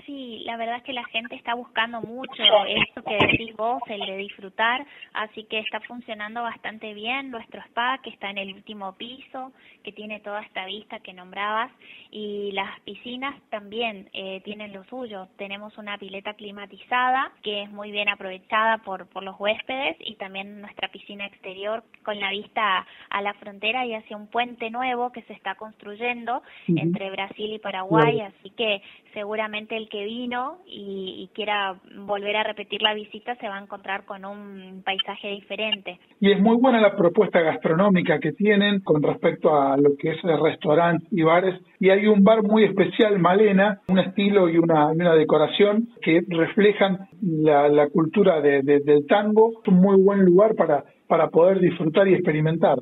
Sí, 0.05 0.43
la 0.45 0.55
verdad 0.57 0.77
es 0.77 0.83
que 0.83 0.93
la 0.93 1.03
gente 1.05 1.36
está 1.36 1.55
buscando 1.55 2.01
mucho 2.01 2.43
esto 2.67 3.03
que 3.03 3.17
decís 3.17 3.55
vos, 3.55 3.81
el 3.88 4.05
de 4.05 4.17
disfrutar, 4.17 4.86
así 5.13 5.45
que 5.45 5.59
está 5.59 5.79
funcionando 5.81 6.43
bastante 6.43 6.93
bien. 6.93 7.31
Nuestro 7.31 7.62
spa 7.62 7.99
que 8.03 8.12
está 8.12 8.29
en 8.29 8.38
el 8.38 8.53
último 8.53 8.93
piso, 8.93 9.51
que 9.83 9.91
tiene 9.91 10.19
toda 10.19 10.41
esta 10.41 10.65
vista 10.65 10.99
que 10.99 11.13
nombrabas 11.13 11.71
y 12.12 12.51
las 12.53 12.79
piscinas 12.81 13.36
también 13.49 14.09
eh, 14.13 14.41
tienen 14.43 14.73
lo 14.73 14.83
suyo. 14.86 15.27
Tenemos 15.38 15.77
una 15.77 15.97
pileta 15.97 16.33
climatizada 16.36 17.31
que 17.41 17.63
es 17.63 17.71
muy 17.71 17.91
bien 17.91 18.09
aprovechada 18.09 18.77
por, 18.79 19.07
por 19.07 19.23
los 19.23 19.39
huéspedes 19.39 19.97
y 19.99 20.15
también 20.15 20.62
nuestra 20.62 20.89
piscina 20.89 21.25
exterior 21.25 21.83
con 22.03 22.19
la 22.19 22.29
vista 22.29 22.86
a 23.09 23.21
la 23.21 23.33
frontera 23.36 23.86
y 23.86 23.93
hacia 23.95 24.17
un 24.17 24.27
puente 24.27 24.69
nuevo 24.69 25.12
que 25.12 25.23
se 25.23 25.33
está 25.33 25.55
construyendo 25.55 26.43
entre 26.67 27.09
Brasil 27.09 27.53
y 27.53 27.59
Paraguay, 27.59 28.21
así 28.21 28.49
que 28.51 28.81
seguramente 29.13 29.62
el 29.69 29.89
que 29.89 30.06
vino 30.06 30.60
y, 30.65 31.30
quiera 31.34 31.76
volver 32.06 32.36
a 32.36 32.43
repetir 32.43 32.82
la 32.82 32.93
visita 32.93 33.36
se 33.36 33.47
va 33.47 33.58
a 33.58 33.62
encontrar 33.62 34.06
con 34.06 34.23
un 34.23 34.84
paisaje 34.84 35.30
diferente. 35.30 35.99
Y 36.19 36.32
es 36.32 36.39
muy 36.39 36.58
buena 36.58 36.80
la 36.80 36.95
propuesta 36.95 37.41
gastronómica 37.41 38.19
que 38.19 38.34
tienen 38.34 38.82
con 38.82 39.02
respecto 39.02 39.60
a 39.60 39.76
lo 39.78 39.95
que 39.97 40.12
es 40.12 40.23
el 40.23 40.39
restaurante 40.39 41.06
y 41.12 41.23
bares. 41.23 41.60
Y 41.80 41.89
hay 41.89 42.08
un 42.08 42.23
bar 42.23 42.43
muy 42.43 42.65
especial, 42.65 43.17
Malena, 43.19 43.80
un 43.88 43.99
estilo 43.99 44.47
y 44.49 44.58
una, 44.58 44.88
una 44.88 45.15
decoración 45.15 45.88
que 46.02 46.21
reflejan 46.28 46.99
la, 47.21 47.88
cultura 47.89 48.41
del 48.41 49.06
tango. 49.08 49.62
Un 49.67 49.76
muy 49.76 49.99
buen 49.99 50.23
lugar 50.23 50.56
para, 50.56 50.84
para 51.08 51.30
poder 51.30 51.60
disfrutar 51.60 52.08
y 52.08 52.13
experimentar. 52.13 52.78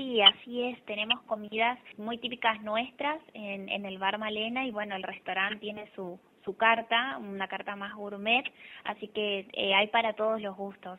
Sí, 0.00 0.18
así 0.22 0.62
es. 0.62 0.82
Tenemos 0.86 1.20
comidas 1.26 1.78
muy 1.98 2.16
típicas 2.16 2.62
nuestras 2.62 3.20
en, 3.34 3.68
en 3.68 3.84
el 3.84 3.98
bar 3.98 4.18
Malena 4.18 4.66
y 4.66 4.70
bueno, 4.70 4.96
el 4.96 5.02
restaurante 5.02 5.58
tiene 5.60 5.90
su, 5.94 6.18
su 6.42 6.56
carta, 6.56 7.18
una 7.18 7.46
carta 7.48 7.76
más 7.76 7.94
gourmet, 7.94 8.44
así 8.84 9.08
que 9.08 9.40
eh, 9.52 9.74
hay 9.74 9.88
para 9.88 10.14
todos 10.14 10.40
los 10.40 10.56
gustos. 10.56 10.98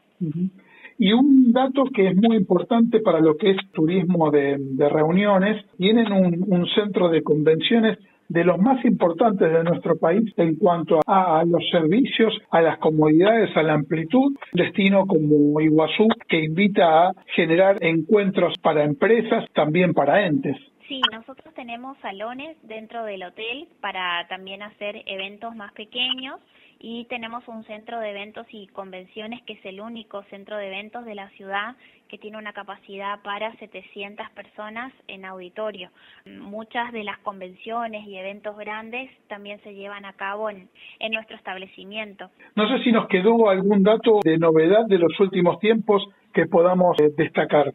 Y 0.99 1.13
un 1.13 1.51
dato 1.51 1.85
que 1.85 2.09
es 2.09 2.15
muy 2.15 2.37
importante 2.37 2.99
para 2.99 3.19
lo 3.21 3.37
que 3.37 3.49
es 3.49 3.57
turismo 3.71 4.29
de, 4.29 4.59
reuniones, 4.77 5.65
tienen 5.77 6.11
un, 6.11 6.45
un 6.47 6.67
centro 6.67 7.09
de 7.09 7.23
convenciones 7.23 7.97
de 8.31 8.45
los 8.45 8.57
más 8.59 8.83
importantes 8.85 9.51
de 9.51 9.63
nuestro 9.63 9.97
país 9.97 10.23
en 10.37 10.55
cuanto 10.55 11.01
a, 11.05 11.43
los 11.45 11.61
servicios, 11.69 12.33
a 12.49 12.61
las 12.61 12.77
comodidades, 12.77 13.55
a 13.57 13.63
la 13.63 13.73
amplitud. 13.73 14.37
Destino 14.53 15.05
como 15.05 15.59
Iguazú 15.59 16.07
que 16.29 16.45
invita 16.45 17.09
a 17.09 17.13
generar 17.35 17.77
encuentros 17.81 18.53
para 18.61 18.85
empresas, 18.85 19.43
también 19.53 19.93
para 19.93 20.25
entes. 20.25 20.55
Sí, 20.87 21.01
nosotros 21.11 21.53
tenemos 21.55 21.97
salones 21.99 22.55
dentro 22.63 23.03
del 23.03 23.23
hotel 23.23 23.67
para 23.81 24.25
también 24.29 24.61
hacer 24.61 25.03
eventos 25.05 25.53
más 25.55 25.73
pequeños 25.73 26.39
y 26.83 27.05
tenemos 27.05 27.47
un 27.47 27.63
centro 27.65 27.99
de 27.99 28.09
eventos 28.09 28.47
y 28.51 28.65
convenciones 28.67 29.41
que 29.43 29.53
es 29.53 29.65
el 29.65 29.79
único 29.81 30.23
centro 30.23 30.57
de 30.57 30.67
eventos 30.67 31.05
de 31.05 31.13
la 31.13 31.29
ciudad 31.31 31.75
que 32.09 32.17
tiene 32.17 32.37
una 32.37 32.53
capacidad 32.53 33.21
para 33.21 33.55
700 33.57 34.29
personas 34.31 34.91
en 35.07 35.23
auditorio. 35.23 35.89
Muchas 36.25 36.91
de 36.91 37.03
las 37.03 37.19
convenciones 37.19 38.05
y 38.07 38.17
eventos 38.17 38.57
grandes 38.57 39.11
también 39.27 39.61
se 39.61 39.75
llevan 39.75 40.05
a 40.05 40.13
cabo 40.13 40.49
en, 40.49 40.67
en 40.99 41.11
nuestro 41.13 41.37
establecimiento. 41.37 42.29
No 42.55 42.67
sé 42.67 42.83
si 42.83 42.91
nos 42.91 43.07
quedó 43.07 43.49
algún 43.49 43.83
dato 43.83 44.19
de 44.23 44.37
novedad 44.39 44.85
de 44.87 44.97
los 44.97 45.17
últimos 45.19 45.59
tiempos 45.59 46.03
que 46.33 46.47
podamos 46.47 46.99
eh, 46.99 47.11
destacar. 47.15 47.73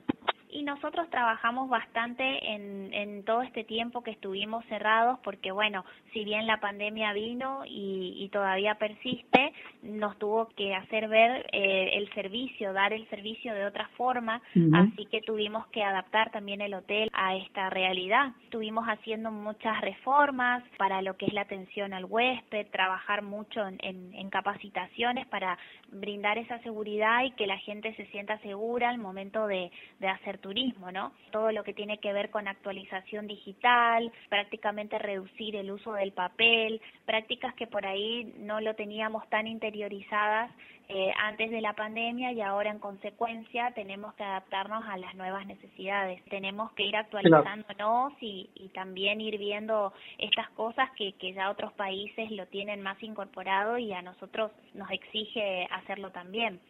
Y 0.56 0.62
nosotros 0.62 1.10
trabajamos 1.10 1.68
bastante 1.68 2.54
en, 2.54 2.88
en 2.94 3.24
todo 3.24 3.42
este 3.42 3.62
tiempo 3.62 4.02
que 4.02 4.12
estuvimos 4.12 4.64
cerrados, 4.70 5.18
porque 5.22 5.52
bueno, 5.52 5.84
si 6.14 6.24
bien 6.24 6.46
la 6.46 6.60
pandemia 6.60 7.12
vino 7.12 7.66
y, 7.66 8.14
y 8.16 8.30
todavía 8.30 8.76
persiste, 8.76 9.52
nos 9.82 10.18
tuvo 10.18 10.48
que 10.56 10.74
hacer 10.74 11.08
ver 11.08 11.44
eh, 11.52 11.90
el 11.98 12.10
servicio, 12.14 12.72
dar 12.72 12.94
el 12.94 13.06
servicio 13.10 13.52
de 13.52 13.66
otra 13.66 13.88
forma, 13.98 14.40
así 14.72 15.04
que 15.04 15.20
tuvimos 15.20 15.66
que 15.66 15.82
adaptar 15.82 16.30
también 16.30 16.62
el 16.62 16.72
hotel 16.72 17.10
a 17.12 17.36
esta 17.36 17.68
realidad. 17.68 18.32
Estuvimos 18.44 18.86
haciendo 18.86 19.30
muchas 19.30 19.78
reformas 19.82 20.64
para 20.78 21.02
lo 21.02 21.18
que 21.18 21.26
es 21.26 21.34
la 21.34 21.42
atención 21.42 21.92
al 21.92 22.06
huésped, 22.06 22.68
trabajar 22.70 23.20
mucho 23.20 23.60
en, 23.66 24.14
en 24.14 24.30
capacitaciones 24.30 25.26
para 25.26 25.58
brindar 25.88 26.38
esa 26.38 26.58
seguridad 26.60 27.24
y 27.24 27.32
que 27.32 27.46
la 27.46 27.58
gente 27.58 27.94
se 27.96 28.06
sienta 28.06 28.38
segura 28.38 28.88
al 28.88 28.98
momento 28.98 29.46
de, 29.46 29.70
de 30.00 30.08
hacer 30.08 30.38
turismo, 30.46 30.92
¿no? 30.92 31.10
Todo 31.32 31.50
lo 31.50 31.64
que 31.64 31.74
tiene 31.74 31.98
que 31.98 32.12
ver 32.12 32.30
con 32.30 32.46
actualización 32.46 33.26
digital, 33.26 34.12
prácticamente 34.28 34.96
reducir 34.96 35.56
el 35.56 35.72
uso 35.72 35.94
del 35.94 36.12
papel, 36.12 36.80
prácticas 37.04 37.52
que 37.54 37.66
por 37.66 37.84
ahí 37.84 38.32
no 38.38 38.60
lo 38.60 38.74
teníamos 38.74 39.28
tan 39.28 39.48
interiorizadas 39.48 40.52
eh, 40.88 41.10
antes 41.20 41.50
de 41.50 41.60
la 41.60 41.72
pandemia 41.72 42.30
y 42.30 42.40
ahora 42.40 42.70
en 42.70 42.78
consecuencia 42.78 43.72
tenemos 43.74 44.14
que 44.14 44.22
adaptarnos 44.22 44.84
a 44.86 44.96
las 44.96 45.16
nuevas 45.16 45.44
necesidades. 45.44 46.22
Tenemos 46.30 46.70
que 46.74 46.84
ir 46.84 46.94
actualizándonos 46.94 48.12
y, 48.20 48.50
y 48.54 48.68
también 48.68 49.20
ir 49.20 49.36
viendo 49.36 49.92
estas 50.18 50.48
cosas 50.50 50.88
que, 50.96 51.14
que 51.14 51.32
ya 51.32 51.50
otros 51.50 51.72
países 51.72 52.30
lo 52.30 52.46
tienen 52.46 52.82
más 52.82 53.02
incorporado 53.02 53.78
y 53.78 53.92
a 53.92 54.02
nosotros 54.02 54.52
nos 54.74 54.88
exige 54.92 55.66
hacerlo 55.72 56.10
también. 56.12 56.60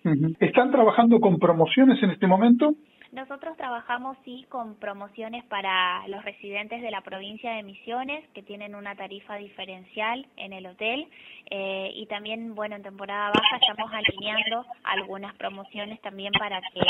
¿Están 0.40 0.70
trabajando 0.70 1.20
con 1.20 1.38
promociones 1.38 2.03
en 2.03 2.11
este 2.11 2.26
momento? 2.26 2.74
Nosotros 3.16 3.56
trabajamos 3.56 4.18
sí 4.26 4.44
con 4.50 4.74
promociones 4.74 5.42
para 5.46 6.06
los 6.06 6.22
residentes 6.22 6.82
de 6.82 6.90
la 6.90 7.00
provincia 7.00 7.52
de 7.52 7.62
Misiones 7.62 8.22
que 8.34 8.42
tienen 8.42 8.74
una 8.74 8.94
tarifa 8.94 9.36
diferencial 9.36 10.26
en 10.36 10.52
el 10.52 10.66
hotel 10.66 11.06
eh, 11.50 11.92
y 11.94 12.04
también, 12.08 12.54
bueno, 12.54 12.76
en 12.76 12.82
temporada 12.82 13.28
baja 13.28 13.56
estamos 13.56 13.90
alineando 13.90 14.66
algunas 14.84 15.34
promociones 15.36 15.98
también 16.02 16.30
para 16.38 16.60
que 16.60 16.80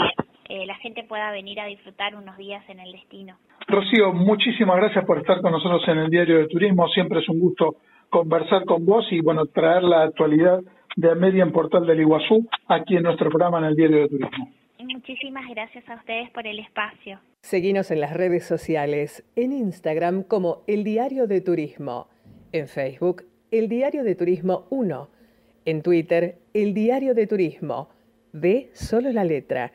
eh, 0.49 0.67
la 0.67 0.75
gente 0.79 1.05
pueda 1.05 1.31
venir 1.31 1.61
a 1.61 1.67
disfrutar 1.67 2.17
unos 2.17 2.37
días 2.37 2.69
en 2.69 2.81
el 2.81 2.91
destino. 2.91 3.37
Rocío, 3.69 4.13
muchísimas 4.13 4.79
gracias 4.79 5.05
por 5.05 5.19
estar 5.19 5.41
con 5.41 5.53
nosotros 5.53 5.87
en 5.87 5.99
el 5.99 6.11
Diario 6.11 6.39
de 6.39 6.49
Turismo. 6.49 6.89
Siempre 6.89 7.21
es 7.21 7.29
un 7.29 7.39
gusto 7.39 7.77
conversar 8.11 8.65
con 8.65 8.85
vos 8.85 9.07
y, 9.13 9.21
bueno, 9.21 9.47
traer 9.47 9.85
la 9.85 10.03
actualidad 10.03 10.59
de 10.97 11.15
Media 11.15 11.45
en 11.45 11.53
Portal 11.53 11.87
del 11.87 12.01
Iguazú 12.01 12.49
aquí 12.67 12.97
en 12.97 13.05
nuestro 13.05 13.31
programa 13.31 13.59
en 13.59 13.67
el 13.67 13.77
Diario 13.77 13.99
de 14.01 14.09
Turismo. 14.09 14.56
Muchísimas 14.93 15.49
gracias 15.51 15.89
a 15.89 15.97
ustedes 15.97 16.31
por 16.31 16.47
el 16.47 16.61
espacio. 16.61 17.19
Seguinos 17.43 17.91
en 17.91 18.01
las 18.01 18.13
redes 18.13 18.45
sociales, 18.45 19.25
en 19.35 19.51
Instagram 19.53 20.23
como 20.23 20.63
El 20.67 20.85
Diario 20.85 21.27
de 21.27 21.41
Turismo, 21.41 22.07
en 22.53 22.69
Facebook 22.69 23.25
El 23.51 23.69
Diario 23.69 24.05
de 24.05 24.15
Turismo 24.15 24.69
1, 24.71 25.09
en 25.65 25.83
Twitter 25.83 26.39
El 26.55 26.73
Diario 26.75 27.15
de 27.15 27.27
Turismo, 27.27 27.89
ve 28.33 28.71
solo 28.75 29.11
la 29.13 29.25
letra. 29.25 29.73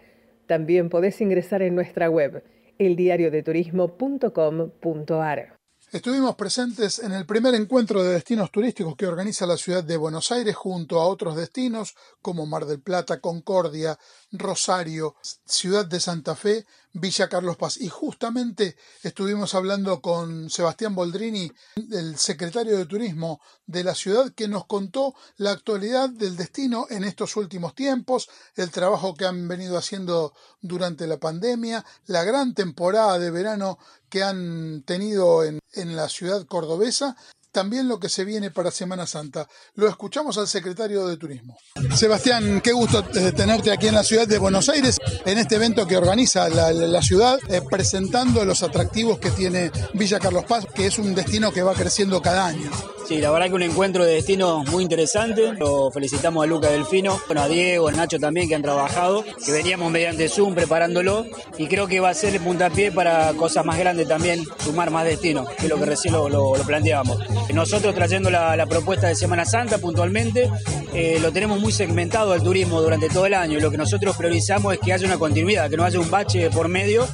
También 0.47 0.87
podés 0.89 1.19
ingresar 1.19 1.61
en 1.61 1.75
nuestra 1.75 2.09
web 2.09 2.45
eldiariodeturismo.com.ar. 2.79 5.60
Estuvimos 5.91 6.35
presentes 6.35 6.99
en 6.99 7.11
el 7.11 7.25
primer 7.25 7.53
encuentro 7.53 8.01
de 8.01 8.13
destinos 8.13 8.49
turísticos 8.49 8.95
que 8.95 9.07
organiza 9.07 9.45
la 9.45 9.57
ciudad 9.57 9.83
de 9.83 9.97
Buenos 9.97 10.31
Aires 10.31 10.55
junto 10.55 11.01
a 11.01 11.05
otros 11.05 11.35
destinos 11.35 11.95
como 12.21 12.45
Mar 12.45 12.65
del 12.65 12.79
Plata, 12.79 13.19
Concordia, 13.19 13.99
Rosario, 14.31 15.15
Ciudad 15.43 15.85
de 15.85 15.99
Santa 15.99 16.33
Fe, 16.37 16.65
Villa 16.93 17.29
Carlos 17.29 17.57
Paz. 17.57 17.77
Y 17.77 17.89
justamente 17.89 18.75
estuvimos 19.03 19.55
hablando 19.55 20.01
con 20.01 20.49
Sebastián 20.49 20.95
Boldrini, 20.95 21.51
el 21.91 22.17
secretario 22.17 22.77
de 22.77 22.85
Turismo 22.85 23.41
de 23.65 23.83
la 23.83 23.95
ciudad, 23.95 24.31
que 24.33 24.47
nos 24.47 24.65
contó 24.65 25.15
la 25.37 25.51
actualidad 25.51 26.09
del 26.09 26.35
destino 26.35 26.87
en 26.89 27.03
estos 27.03 27.35
últimos 27.37 27.75
tiempos, 27.75 28.29
el 28.55 28.71
trabajo 28.71 29.13
que 29.13 29.25
han 29.25 29.47
venido 29.47 29.77
haciendo 29.77 30.33
durante 30.61 31.07
la 31.07 31.19
pandemia, 31.19 31.85
la 32.05 32.23
gran 32.23 32.53
temporada 32.53 33.19
de 33.19 33.31
verano 33.31 33.79
que 34.09 34.23
han 34.23 34.83
tenido 34.83 35.43
en, 35.43 35.59
en 35.73 35.95
la 35.95 36.09
ciudad 36.09 36.45
cordobesa 36.45 37.15
también 37.51 37.87
lo 37.87 37.99
que 37.99 38.09
se 38.09 38.25
viene 38.25 38.51
para 38.51 38.71
Semana 38.71 39.05
Santa. 39.05 39.47
Lo 39.75 39.87
escuchamos 39.87 40.37
al 40.37 40.47
secretario 40.47 41.07
de 41.07 41.17
Turismo. 41.17 41.57
Sebastián, 41.95 42.61
qué 42.61 42.71
gusto 42.71 43.05
eh, 43.15 43.31
tenerte 43.31 43.71
aquí 43.71 43.87
en 43.87 43.95
la 43.95 44.03
ciudad 44.03 44.27
de 44.27 44.37
Buenos 44.37 44.69
Aires, 44.69 44.97
en 45.25 45.37
este 45.37 45.55
evento 45.55 45.87
que 45.87 45.97
organiza 45.97 46.49
la, 46.49 47.01
ciudad, 47.01 47.39
eh, 47.49 47.61
presentando 47.69 48.45
los 48.45 48.63
atractivos 48.63 49.19
que 49.19 49.31
tiene 49.31 49.71
Villa 49.93 50.19
Carlos 50.19 50.45
Paz, 50.45 50.65
que 50.73 50.87
es 50.87 50.99
un 50.99 51.13
destino 51.15 51.51
que 51.51 51.63
va 51.63 51.73
creciendo 51.73 52.21
cada 52.21 52.47
año. 52.47 52.69
Sí, 53.07 53.19
la 53.19 53.31
verdad 53.31 53.47
que 53.47 53.55
un 53.55 53.63
encuentro 53.63 54.05
de 54.05 54.13
destinos 54.13 54.65
muy 54.69 54.83
interesante. 54.83 55.53
Lo 55.53 55.91
felicitamos 55.91 56.43
a 56.43 56.47
Luca 56.47 56.69
Delfino, 56.69 57.19
bueno, 57.27 57.41
a 57.41 57.47
Diego, 57.49 57.89
a 57.89 57.91
Nacho 57.91 58.19
también 58.19 58.47
que 58.47 58.55
han 58.55 58.61
trabajado, 58.61 59.25
que 59.45 59.51
veníamos 59.51 59.91
mediante 59.91 60.29
Zoom 60.29 60.55
preparándolo 60.55 61.25
y 61.57 61.67
creo 61.67 61.87
que 61.87 61.99
va 61.99 62.09
a 62.09 62.13
ser 62.13 62.35
el 62.35 62.41
puntapié 62.41 62.91
para 62.91 63.33
cosas 63.33 63.65
más 63.65 63.77
grandes 63.77 64.07
también, 64.07 64.45
sumar 64.63 64.91
más 64.91 65.05
destinos, 65.05 65.49
que 65.57 65.63
es 65.63 65.69
lo 65.69 65.77
que 65.77 65.85
recién 65.85 66.13
lo, 66.13 66.53
planteábamos. 66.65 67.17
Nosotros 67.53 67.93
trayendo 67.93 68.29
la, 68.29 68.65
propuesta 68.65 69.07
de 69.07 69.15
Semana 69.15 69.45
Santa 69.45 69.77
puntualmente, 69.77 70.49
eh, 70.93 71.19
lo 71.21 71.31
tenemos 71.31 71.59
muy 71.59 71.71
segmentado 71.71 72.31
al 72.31 72.41
turismo 72.41 72.81
durante 72.81 73.09
todo 73.09 73.25
el 73.25 73.33
año. 73.33 73.59
Lo 73.59 73.69
que 73.71 73.77
nosotros 73.77 74.15
priorizamos 74.15 74.73
es 74.73 74.79
que 74.79 74.93
haya 74.93 75.05
una 75.05 75.17
continuidad, 75.17 75.69
que 75.69 75.77
no 75.77 75.83
haya 75.83 75.99
un 75.99 76.09
bache 76.09 76.49
por 76.49 76.69
medio. 76.69 77.07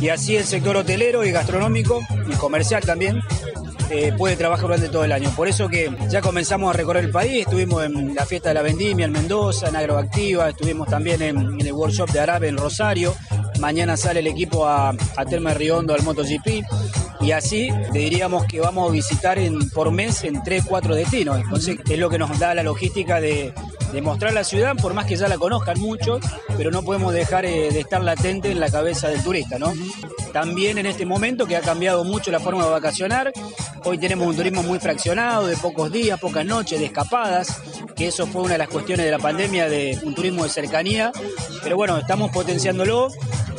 Y 0.00 0.08
así 0.08 0.36
el 0.36 0.44
sector 0.44 0.76
hotelero 0.76 1.24
y 1.24 1.30
gastronómico 1.30 2.00
y 2.26 2.34
comercial 2.34 2.82
también 2.82 3.20
eh, 3.90 4.12
puede 4.16 4.36
trabajar 4.36 4.64
durante 4.64 4.88
todo 4.88 5.04
el 5.04 5.12
año. 5.12 5.30
Por 5.36 5.48
eso 5.48 5.68
que 5.68 5.94
ya 6.08 6.22
comenzamos 6.22 6.70
a 6.70 6.76
recorrer 6.76 7.04
el 7.04 7.10
país, 7.10 7.42
estuvimos 7.42 7.84
en 7.84 8.14
la 8.14 8.24
fiesta 8.24 8.48
de 8.48 8.54
la 8.54 8.62
vendimia 8.62 9.04
en 9.04 9.12
Mendoza, 9.12 9.68
en 9.68 9.76
Agroactiva, 9.76 10.48
estuvimos 10.48 10.88
también 10.88 11.20
en, 11.20 11.60
el 11.60 11.72
workshop 11.72 12.10
de 12.10 12.20
Arabe 12.20 12.48
en 12.48 12.56
Rosario, 12.56 13.14
mañana 13.60 13.98
sale 13.98 14.20
el 14.20 14.28
equipo 14.28 14.66
a, 14.66 14.94
a 15.16 15.24
Terma 15.26 15.52
Riondo 15.52 15.92
al 15.94 16.02
MotoGP 16.02 16.64
y 17.22 17.30
así 17.30 17.70
diríamos 17.92 18.46
que 18.46 18.60
vamos 18.60 18.88
a 18.88 18.92
visitar 18.92 19.38
por 19.72 19.92
mes 19.92 20.24
en 20.24 20.42
3, 20.42 20.64
4 20.66 20.94
destinos. 20.94 21.38
Entonces 21.38 21.78
es 21.88 21.98
lo 21.98 22.10
que 22.10 22.18
nos 22.18 22.38
da 22.38 22.54
la 22.54 22.62
logística 22.62 23.20
de, 23.20 23.54
mostrar 24.02 24.32
la 24.32 24.42
ciudad, 24.42 24.74
por 24.76 24.94
más 24.94 25.06
que 25.06 25.16
ya 25.16 25.28
la 25.28 25.38
conozcan 25.38 25.78
mucho, 25.78 26.18
pero 26.56 26.70
no 26.70 26.82
podemos 26.82 27.12
dejar 27.12 27.44
eh, 27.44 27.70
de 27.70 27.80
estar 27.80 28.02
latente 28.02 28.50
en 28.50 28.58
la 28.58 28.70
cabeza 28.70 29.08
del 29.08 29.22
turista, 29.22 29.58
¿no? 29.58 29.72
También 30.32 30.78
en 30.78 30.86
este 30.86 31.04
momento 31.04 31.46
que 31.46 31.56
ha 31.56 31.60
cambiado 31.60 32.02
mucho 32.02 32.30
la 32.30 32.40
forma 32.40 32.64
de 32.64 32.70
vacacionar, 32.70 33.32
hoy 33.84 33.98
tenemos 33.98 34.26
un 34.26 34.34
turismo 34.34 34.62
muy 34.62 34.78
fraccionado, 34.78 35.46
de 35.46 35.56
pocos 35.58 35.92
días, 35.92 36.18
pocas 36.18 36.46
noches, 36.46 36.80
de 36.80 36.86
escapadas, 36.86 37.60
que 37.94 38.08
eso 38.08 38.26
fue 38.26 38.42
una 38.42 38.52
de 38.52 38.58
las 38.58 38.68
cuestiones 38.68 39.04
de 39.04 39.12
la 39.12 39.18
pandemia, 39.18 39.68
de 39.68 39.98
un 40.02 40.14
turismo 40.14 40.44
de 40.44 40.48
cercanía, 40.48 41.12
pero 41.62 41.76
bueno, 41.76 41.98
estamos 41.98 42.30
potenciándolo, 42.30 43.08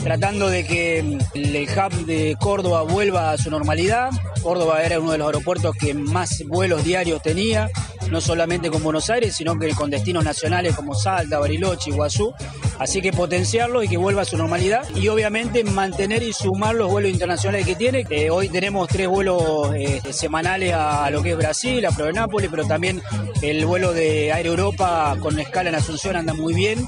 tratando 0.03 0.49
de 0.49 0.65
que 0.65 0.99
el 0.99 1.67
hub 1.69 2.05
de 2.05 2.35
Córdoba 2.39 2.81
vuelva 2.81 3.31
a 3.31 3.37
su 3.37 3.49
normalidad. 3.49 4.09
Córdoba 4.41 4.83
era 4.83 4.99
uno 4.99 5.13
de 5.13 5.17
los 5.17 5.27
aeropuertos 5.27 5.75
que 5.75 5.93
más 5.93 6.43
vuelos 6.45 6.83
diarios 6.83 7.21
tenía, 7.21 7.69
no 8.11 8.19
solamente 8.19 8.69
con 8.69 8.83
Buenos 8.83 9.09
Aires, 9.09 9.35
sino 9.35 9.57
que 9.57 9.69
con 9.71 9.89
destinos 9.89 10.25
nacionales 10.25 10.75
como 10.75 10.93
Salta, 10.93 11.39
Bariloche, 11.39 11.91
Iguazú. 11.91 12.33
Así 12.79 13.01
que 13.01 13.13
potenciarlo 13.13 13.81
y 13.81 13.87
que 13.87 13.97
vuelva 13.97 14.23
a 14.23 14.25
su 14.25 14.35
normalidad 14.35 14.83
y 14.95 15.07
obviamente 15.07 15.63
mantener 15.63 16.21
y 16.21 16.33
sumar 16.33 16.75
los 16.75 16.91
vuelos 16.91 17.11
internacionales 17.11 17.65
que 17.65 17.75
tiene. 17.75 18.05
hoy 18.29 18.49
tenemos 18.49 18.89
tres 18.89 19.07
vuelos 19.07 19.73
eh, 19.75 20.01
semanales 20.11 20.73
a, 20.73 21.09
lo 21.11 21.23
que 21.23 21.31
es 21.31 21.37
Brasil, 21.37 21.85
a 21.85 21.91
Provenápolis, 21.91 22.49
pero 22.49 22.65
también 22.65 23.01
el 23.41 23.65
vuelo 23.65 23.93
de 23.93 24.33
Aire 24.33 24.49
Europa 24.49 25.15
con 25.21 25.39
escala 25.39 25.69
en 25.69 25.75
Asunción 25.75 26.17
anda 26.17 26.33
muy 26.33 26.53
bien. 26.53 26.85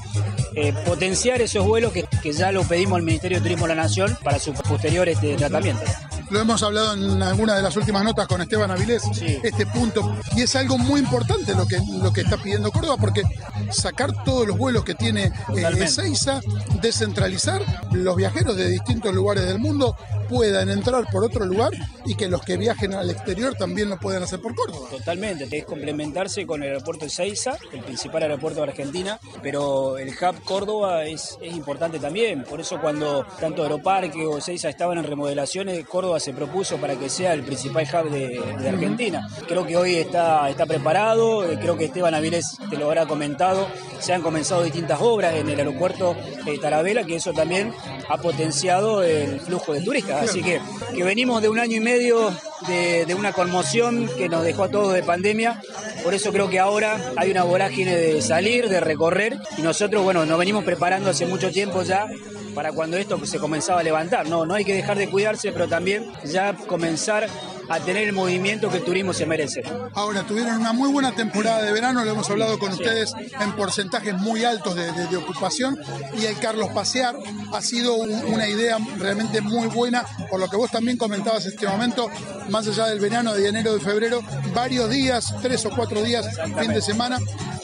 Eh, 0.58 0.72
potenciar 0.86 1.42
esos 1.42 1.66
vuelos 1.66 1.92
que, 1.92 2.04
que, 2.22 2.32
ya 2.32 2.50
lo 2.50 2.62
pedimos 2.62 2.96
al 2.96 3.02
Ministerio 3.06 3.38
de 3.38 3.42
Turismo 3.42 3.66
de 3.66 3.74
la 3.74 3.82
Nación 3.82 4.18
para 4.22 4.38
su 4.38 4.52
posterior 4.52 5.08
este, 5.08 5.36
tratamiento. 5.36 5.82
Lo 6.30 6.40
hemos 6.40 6.62
hablado 6.64 6.94
en 6.94 7.22
alguna 7.22 7.54
de 7.54 7.62
las 7.62 7.76
últimas 7.76 8.02
notas 8.02 8.26
con 8.26 8.42
Esteban 8.42 8.70
Avilés, 8.70 9.02
este 9.42 9.64
punto, 9.66 10.16
y 10.34 10.42
es 10.42 10.56
algo 10.56 10.76
muy 10.76 11.00
importante 11.00 11.54
lo 11.54 11.66
que, 11.66 11.78
lo 12.02 12.12
que 12.12 12.22
está 12.22 12.36
pidiendo 12.36 12.72
Córdoba, 12.72 12.96
porque 12.98 13.22
sacar 13.70 14.12
todos 14.24 14.46
los 14.46 14.58
vuelos 14.58 14.84
que 14.84 14.96
tiene 14.96 15.26
eh, 15.56 15.68
Ezeiza, 15.78 16.40
descentralizar 16.82 17.62
los 17.92 18.16
viajeros 18.16 18.56
de 18.56 18.68
distintos 18.68 19.14
lugares 19.14 19.46
del 19.46 19.60
mundo 19.60 19.96
puedan 20.28 20.70
entrar 20.70 21.04
por 21.10 21.24
otro 21.24 21.44
lugar 21.44 21.72
y 22.04 22.14
que 22.14 22.28
los 22.28 22.42
que 22.42 22.56
viajen 22.56 22.94
al 22.94 23.10
exterior 23.10 23.54
también 23.54 23.88
lo 23.88 23.98
puedan 23.98 24.22
hacer 24.22 24.40
por 24.40 24.54
Córdoba. 24.54 24.88
Totalmente, 24.90 25.48
es 25.50 25.64
complementarse 25.64 26.46
con 26.46 26.62
el 26.62 26.70
aeropuerto 26.70 27.04
de 27.04 27.08
Ezeiza, 27.08 27.56
el 27.72 27.80
principal 27.80 28.22
aeropuerto 28.22 28.62
de 28.62 28.70
Argentina, 28.70 29.18
pero 29.42 29.98
el 29.98 30.08
hub 30.10 30.42
Córdoba 30.44 31.04
es, 31.04 31.38
importante 31.42 31.98
también, 31.98 32.44
por 32.44 32.60
eso 32.60 32.80
cuando 32.80 33.26
tanto 33.40 33.62
Aeroparque 33.62 34.26
o 34.26 34.38
Ezeiza 34.38 34.68
estaban 34.68 34.98
en 34.98 35.04
remodelaciones, 35.04 35.84
Córdoba 35.86 36.20
se 36.20 36.32
propuso 36.32 36.76
para 36.76 36.96
que 36.96 37.08
sea 37.08 37.32
el 37.32 37.42
principal 37.42 37.86
hub 37.92 38.10
de, 38.10 38.66
Argentina. 38.66 39.28
Creo 39.46 39.66
que 39.66 39.76
hoy 39.76 39.94
está, 39.94 40.48
está 40.50 40.66
preparado, 40.66 41.44
eh, 41.44 41.58
creo 41.60 41.76
que 41.76 41.86
Esteban 41.86 42.14
Avilés 42.14 42.58
te 42.68 42.76
lo 42.76 42.86
habrá 42.86 43.06
comentado, 43.06 43.68
se 44.00 44.12
han 44.12 44.22
comenzado 44.22 44.62
distintas 44.62 45.00
obras 45.00 45.34
en 45.34 45.48
el 45.48 45.58
aeropuerto 45.58 46.16
de 46.44 46.58
Tarabela, 46.58 47.04
que 47.04 47.16
eso 47.16 47.32
también 47.32 47.72
ha 48.08 48.18
potenciado 48.18 49.02
el 49.02 49.40
flujo 49.40 49.72
de 49.72 49.80
turistas. 49.82 50.15
Así 50.20 50.42
que, 50.42 50.60
que 50.94 51.04
venimos 51.04 51.42
de 51.42 51.48
un 51.48 51.58
año 51.58 51.76
y 51.76 51.80
medio 51.80 52.30
de, 52.66 53.04
de, 53.06 53.14
una 53.14 53.32
conmoción 53.32 54.08
que 54.16 54.28
nos 54.28 54.44
dejó 54.44 54.64
a 54.64 54.70
todos 54.70 54.92
de 54.92 55.02
pandemia. 55.02 55.60
Por 56.02 56.14
eso 56.14 56.32
creo 56.32 56.48
que 56.48 56.58
ahora 56.58 57.12
hay 57.16 57.30
una 57.30 57.44
vorágine 57.44 57.96
de 57.96 58.22
salir, 58.22 58.68
de 58.68 58.80
recorrer. 58.80 59.38
Y 59.58 59.62
nosotros, 59.62 60.02
bueno, 60.02 60.26
nos 60.26 60.38
venimos 60.38 60.64
preparando 60.64 61.10
hace 61.10 61.26
mucho 61.26 61.50
tiempo 61.50 61.82
ya 61.82 62.06
para 62.54 62.72
cuando 62.72 62.96
esto 62.96 63.24
se 63.26 63.38
comenzaba 63.38 63.80
a 63.80 63.82
levantar. 63.82 64.28
No, 64.28 64.46
no 64.46 64.54
hay 64.54 64.64
que 64.64 64.74
dejar 64.74 64.96
de 64.96 65.08
cuidarse, 65.08 65.52
pero 65.52 65.68
también 65.68 66.10
ya 66.24 66.54
comenzar 66.54 67.28
a 67.68 67.80
tener 67.80 68.04
el 68.04 68.12
movimiento 68.12 68.70
que 68.70 68.78
el 68.78 68.84
turismo 68.84 69.12
se 69.12 69.26
merece. 69.26 69.62
Ahora, 69.94 70.22
tuvieron 70.22 70.60
una 70.60 70.72
muy 70.72 70.90
buena 70.90 71.12
temporada 71.12 71.62
de 71.62 71.72
verano, 71.72 72.04
lo 72.04 72.10
hemos 72.10 72.28
hablado 72.30 72.58
con 72.58 72.72
ustedes 72.72 73.12
en 73.40 73.52
porcentajes 73.52 74.14
muy 74.14 74.44
altos 74.44 74.74
de, 74.74 75.16
ocupación 75.16 75.78
y 76.20 76.26
el 76.26 76.38
Carlos 76.38 76.68
Pasear 76.74 77.16
ha 77.52 77.62
sido 77.62 77.94
una 77.94 78.46
idea 78.48 78.76
realmente 78.98 79.40
muy 79.40 79.66
buena, 79.68 80.04
por 80.30 80.38
lo 80.38 80.48
que 80.48 80.56
vos 80.56 80.70
también 80.70 80.98
comentabas 80.98 81.46
en 81.46 81.52
este 81.52 81.66
momento, 81.66 82.10
más 82.50 82.68
allá 82.68 82.86
del 82.86 83.00
verano 83.00 83.32
de 83.32 83.48
enero 83.48 83.74
de 83.74 83.80
febrero, 83.80 84.20
varios 84.54 84.90
días, 84.90 85.34
tres 85.40 85.64
o 85.64 85.70
cuatro 85.70 86.02
días, 86.02 86.26
fin 86.58 86.72
de 86.72 86.82
semana, 86.82 87.18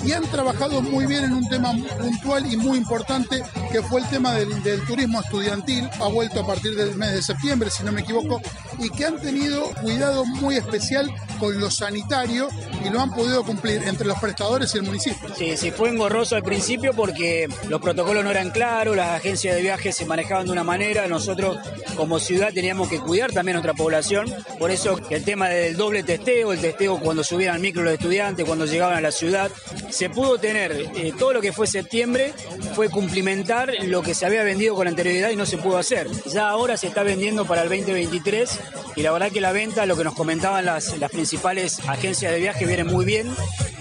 y 0.05 0.13
han 0.13 0.23
trabajado 0.25 0.81
muy 0.81 1.07
bien 1.07 1.25
en 1.25 1.35
un 1.35 1.49
tema 1.49 1.73
puntual 1.99 2.51
y 2.51 2.57
muy 2.57 2.79
importante 2.79 3.43
que 3.71 3.83
fue 3.83 4.01
el 4.01 4.09
tema 4.09 4.33
del, 4.33 4.63
del 4.63 4.85
turismo 4.87 5.21
estudiantil, 5.21 5.89
ha 6.01 6.09
vuelto 6.09 6.41
a 6.41 6.47
partir 6.47 6.75
del 6.75 6.97
mes 6.97 7.13
de 7.13 7.23
septiembre, 7.23 7.71
si 7.71 7.85
no 7.85 7.93
me 7.93 8.01
equivoco, 8.01 8.41
y 8.79 8.89
que 8.89 9.05
han 9.05 9.21
tenido 9.21 9.65
cuidado 9.75 9.92
muy 10.41 10.57
especial 10.57 11.13
con 11.39 11.59
lo 11.59 11.71
sanitario 11.71 12.49
y 12.85 12.91
lo 12.91 13.01
han 13.01 13.11
podido 13.11 13.45
cumplir 13.45 13.83
entre 13.87 14.07
los 14.07 14.19
prestadores 14.19 14.75
y 14.75 14.79
el 14.79 14.85
municipio. 14.85 15.35
Sí, 15.37 15.57
sí, 15.57 15.71
fue 15.71 15.91
engorroso 15.91 16.37
al 16.37 16.43
principio 16.43 16.93
porque 16.95 17.49
los 17.69 17.81
protocolos 17.81 18.25
no 18.25 18.31
eran 18.31 18.51
claros, 18.51 18.97
las 18.97 19.11
agencias 19.11 19.57
de 19.57 19.63
viajes 19.63 19.97
se 19.97 20.07
manejaban 20.07 20.47
de 20.47 20.53
una 20.53 20.65
manera, 20.65 21.07
nosotros 21.09 21.59
como 21.97 22.19
ciudad 22.19 22.53
teníamos 22.53 22.89
que 22.89 23.01
cuidar 23.01 23.33
también 23.33 23.57
a 23.57 23.61
nuestra 23.61 23.75
población, 23.75 24.33
por 24.59 24.71
eso 24.71 25.01
el 25.11 25.25
tema 25.25 25.49
del 25.49 25.77
doble 25.77 26.03
testeo, 26.03 26.53
el 26.53 26.61
testeo 26.61 26.99
cuando 27.01 27.25
subían 27.25 27.55
al 27.55 27.61
micro 27.61 27.83
los 27.83 27.95
estudiantes, 27.95 28.47
cuando 28.47 28.67
llegaban 28.67 28.97
a 28.97 29.01
la 29.01 29.13
ciudad, 29.13 29.51
se 29.91 30.11
pudo 30.11 30.39
tener 30.39 30.73
eh, 30.73 31.13
todo 31.19 31.33
lo 31.33 31.41
que 31.41 31.53
fue 31.53 31.67
septiembre, 31.67 32.33
fue 32.75 32.89
cumplimentar 32.89 33.73
lo 33.85 34.03
que 34.03 34.15
se 34.15 34.27
había 34.27 34.43
vendido 34.43 34.75
con 34.75 34.89
anterioridad 34.89 35.31
y 35.31 35.37
no 35.37 35.47
se 35.47 35.59
pudo 35.59 35.79
hacer. 35.79 36.09
Ya 36.33 36.49
ahora 36.49 36.77
se 36.77 36.87
está 36.87 37.03
vendiendo 37.03 37.45
para 37.45 37.63
el 37.63 37.69
2023 37.69 38.61
y 38.97 39.03
la 39.03 39.13
verdad 39.13 39.31
que 39.31 39.41
la 39.41 39.53
venta, 39.53 39.82
lo 39.87 39.97
que 39.97 40.05
nos 40.05 40.15
comentaban 40.15 40.65
las, 40.65 40.99
las 40.99 41.11
principales 41.11 41.81
agencias 41.89 42.33
de 42.33 42.39
viaje, 42.39 42.67
viene 42.67 42.85
muy 42.85 43.05
bien. 43.05 43.29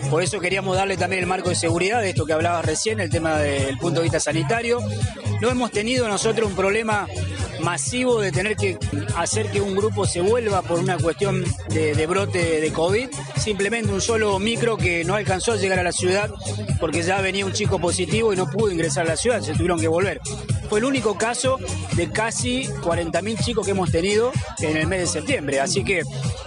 Por 0.09 0.23
eso 0.23 0.39
queríamos 0.39 0.75
darle 0.75 0.97
también 0.97 1.21
el 1.21 1.27
marco 1.27 1.49
de 1.49 1.55
seguridad, 1.55 2.01
de 2.01 2.09
esto 2.09 2.25
que 2.25 2.33
hablabas 2.33 2.65
recién, 2.65 2.99
el 2.99 3.09
tema 3.09 3.37
del 3.37 3.77
punto 3.77 3.99
de 3.99 4.03
vista 4.03 4.19
sanitario. 4.19 4.79
No 5.39 5.49
hemos 5.49 5.71
tenido 5.71 6.07
nosotros 6.07 6.49
un 6.49 6.55
problema 6.55 7.07
masivo 7.61 8.19
de 8.19 8.31
tener 8.31 8.55
que 8.55 8.77
hacer 9.15 9.49
que 9.51 9.61
un 9.61 9.75
grupo 9.75 10.05
se 10.05 10.21
vuelva 10.21 10.61
por 10.61 10.79
una 10.79 10.97
cuestión 10.97 11.43
de, 11.69 12.07
brote 12.07 12.59
de 12.59 12.73
COVID, 12.73 13.09
simplemente 13.37 13.91
un 13.91 14.01
solo 14.01 14.37
micro 14.39 14.77
que 14.77 15.03
no 15.03 15.15
alcanzó 15.15 15.53
a 15.53 15.55
llegar 15.55 15.79
a 15.79 15.83
la 15.83 15.91
ciudad 15.91 16.31
porque 16.79 17.03
ya 17.03 17.21
venía 17.21 17.45
un 17.45 17.53
chico 17.53 17.79
positivo 17.79 18.33
y 18.33 18.35
no 18.35 18.49
pudo 18.49 18.71
ingresar 18.71 19.05
a 19.05 19.09
la 19.09 19.17
ciudad, 19.17 19.41
se 19.41 19.53
tuvieron 19.53 19.79
que 19.79 19.87
volver. 19.87 20.19
Fue 20.69 20.79
el 20.79 20.85
único 20.85 21.17
caso 21.17 21.59
de 21.95 22.09
casi 22.09 22.63
40.000 22.65 23.43
chicos 23.43 23.65
que 23.65 23.71
hemos 23.71 23.91
tenido 23.91 24.31
en 24.59 24.77
el 24.77 24.87
mes 24.87 25.01
de 25.01 25.07
septiembre, 25.07 25.59
así 25.59 25.83
que 25.83 25.90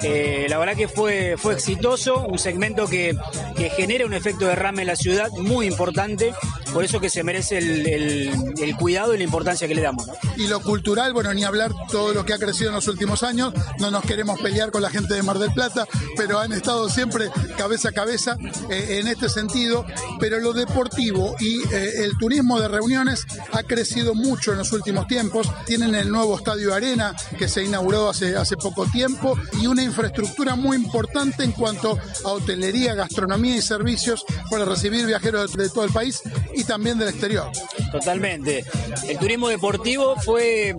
eh, 0.02 0.46
la 0.48 0.58
verdad 0.58 0.76
que 0.76 0.88
fue, 0.88 1.36
fue 1.36 1.54
exitoso, 1.54 2.26
un 2.26 2.38
segmento 2.38 2.86
que, 2.86 3.16
que 3.56 3.70
genera 3.70 4.06
un 4.06 4.14
efecto 4.14 4.46
de 4.46 4.54
rama 4.54 4.82
en 4.82 4.88
la 4.88 4.96
ciudad 4.96 5.30
muy 5.32 5.66
importante, 5.66 6.32
por 6.72 6.84
eso 6.84 7.00
que 7.00 7.08
se 7.08 7.22
merece 7.22 7.58
el, 7.58 8.76
cuidado 8.78 9.14
y 9.14 9.18
la 9.18 9.24
importancia 9.24 9.68
que 9.68 9.74
le 9.74 9.82
damos. 9.82 10.06
Y 10.36 10.48
lo 10.48 10.60
cultural, 10.60 11.12
bueno, 11.12 11.32
ni 11.32 11.44
hablar 11.44 11.72
todo 11.90 12.12
lo 12.12 12.24
que 12.24 12.32
ha 12.32 12.38
crecido 12.38 12.70
en 12.70 12.74
los 12.74 12.88
últimos 12.88 13.22
años, 13.22 13.54
no 13.78 13.90
nos 13.90 14.02
queremos 14.02 14.40
pelear 14.40 14.72
con 14.72 14.82
la 14.82 14.90
gente 14.90 15.14
de 15.14 15.22
Mar 15.22 15.38
del 15.38 15.52
Plata, 15.52 15.86
pero 16.16 16.40
han 16.40 16.52
estado 16.52 16.88
siempre 16.88 17.30
cabeza 17.56 17.90
a 17.90 17.92
cabeza 17.92 18.36
eh, 18.70 18.98
en 19.00 19.06
este 19.06 19.28
sentido, 19.28 19.86
pero 20.18 20.40
lo 20.40 20.52
deportivo 20.52 21.36
y 21.38 21.60
eh, 21.72 22.04
el 22.04 22.18
turismo 22.18 22.60
de 22.60 22.68
reuniones 22.68 23.26
ha 23.52 23.62
crecido 23.62 24.14
mucho 24.14 24.52
en 24.52 24.58
los 24.58 24.72
últimos 24.72 25.06
tiempos, 25.06 25.48
tienen 25.66 25.94
el 25.94 26.10
nuevo 26.10 26.36
Estadio 26.36 26.74
Arena 26.74 27.14
que 27.38 27.48
se 27.48 27.62
inauguró 27.62 28.10
hace, 28.10 28.36
hace 28.36 28.56
poco 28.56 28.86
tiempo 28.86 29.33
y 29.60 29.66
una 29.66 29.82
infraestructura 29.82 30.56
muy 30.56 30.76
importante 30.76 31.44
en 31.44 31.52
cuanto 31.52 31.98
a 32.24 32.28
hotelería, 32.28 32.94
gastronomía 32.94 33.56
y 33.56 33.62
servicios 33.62 34.24
para 34.50 34.64
recibir 34.64 35.06
viajeros 35.06 35.52
de, 35.52 35.68
todo 35.68 35.84
el 35.84 35.92
país 35.92 36.22
y 36.54 36.64
también 36.64 36.98
del 36.98 37.08
exterior. 37.08 37.50
Totalmente. 37.92 38.64
El 39.08 39.18
turismo 39.18 39.48
deportivo 39.48 40.16
fue 40.20 40.74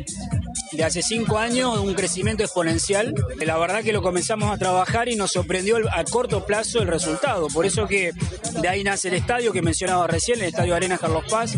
de 0.71 0.83
hace 0.83 1.01
cinco 1.01 1.37
años 1.37 1.79
un 1.79 1.93
crecimiento 1.93 2.43
exponencial. 2.43 3.13
La 3.45 3.57
verdad 3.57 3.83
que 3.83 3.93
lo 3.93 4.01
comenzamos 4.01 4.51
a 4.51 4.57
trabajar 4.57 5.09
y 5.09 5.15
nos 5.15 5.31
sorprendió 5.31 5.77
a 5.91 6.03
corto 6.03 6.45
plazo 6.45 6.79
el 6.79 6.87
resultado. 6.87 7.47
Por 7.47 7.65
eso 7.65 7.87
que 7.87 8.11
de 8.61 8.67
ahí 8.67 8.83
nace 8.83 9.07
el 9.07 9.15
estadio 9.15 9.51
que 9.51 9.61
mencionaba 9.61 10.07
recién, 10.07 10.39
el 10.39 10.47
Estadio 10.47 10.75
Arena 10.75 10.97
Carlos 10.97 11.23
Paz, 11.29 11.57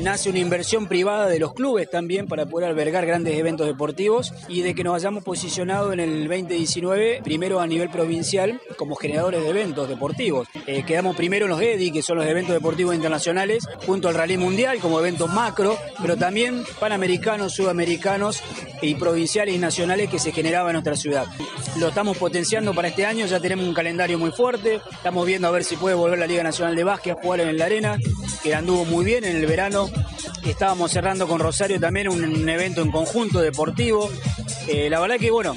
nace 0.00 0.30
una 0.30 0.38
inversión 0.38 0.86
privada 0.86 1.26
de 1.26 1.38
los 1.38 1.54
clubes 1.54 1.88
también 1.90 2.26
para 2.26 2.46
poder 2.46 2.68
albergar 2.68 3.06
grandes 3.06 3.36
eventos 3.38 3.66
deportivos 3.66 4.32
y 4.48 4.62
de 4.62 4.74
que 4.74 4.84
nos 4.84 4.94
hayamos 4.94 5.24
posicionado 5.24 5.92
en 5.92 6.00
el 6.00 6.28
2019 6.28 7.20
primero 7.22 7.60
a 7.60 7.66
nivel 7.66 7.90
provincial 7.90 8.60
como 8.76 8.96
generadores 8.96 9.42
de 9.42 9.48
eventos 9.48 9.88
deportivos. 9.88 10.48
Eh, 10.66 10.84
quedamos 10.86 11.16
primero 11.16 11.46
en 11.46 11.50
los 11.50 11.60
EDI, 11.60 11.92
que 11.92 12.02
son 12.02 12.18
los 12.18 12.26
eventos 12.26 12.54
deportivos 12.54 12.94
internacionales, 12.94 13.66
junto 13.86 14.08
al 14.08 14.14
Rally 14.14 14.36
Mundial 14.36 14.78
como 14.78 14.98
eventos 14.98 15.32
macro, 15.32 15.78
pero 16.00 16.16
también 16.16 16.64
panamericanos, 16.80 17.52
sudamericanos 17.52 18.42
y 18.82 18.94
provinciales 18.94 19.54
y 19.54 19.58
nacionales 19.58 20.10
que 20.10 20.18
se 20.18 20.32
generaban 20.32 20.70
en 20.70 20.74
nuestra 20.74 20.96
ciudad. 20.96 21.26
Lo 21.78 21.88
estamos 21.88 22.18
potenciando 22.18 22.74
para 22.74 22.88
este 22.88 23.06
año, 23.06 23.26
ya 23.26 23.40
tenemos 23.40 23.66
un 23.66 23.74
calendario 23.74 24.18
muy 24.18 24.30
fuerte, 24.30 24.80
estamos 24.92 25.26
viendo 25.26 25.48
a 25.48 25.50
ver 25.50 25.64
si 25.64 25.76
puede 25.76 25.94
volver 25.94 26.18
la 26.18 26.26
Liga 26.26 26.42
Nacional 26.42 26.76
de 26.76 26.84
Básquet 26.84 27.16
a 27.16 27.20
jugar 27.20 27.40
en 27.40 27.56
la 27.56 27.64
arena, 27.64 27.98
que 28.42 28.54
anduvo 28.54 28.84
muy 28.84 29.04
bien 29.04 29.24
en 29.24 29.36
el 29.36 29.46
verano 29.46 29.83
Estábamos 30.44 30.90
cerrando 30.92 31.26
con 31.26 31.40
Rosario 31.40 31.80
también 31.80 32.08
un, 32.08 32.48
evento 32.48 32.82
en 32.82 32.90
conjunto 32.90 33.40
deportivo. 33.40 34.10
Eh, 34.68 34.88
la 34.90 35.00
verdad 35.00 35.16
que, 35.16 35.30
bueno, 35.30 35.54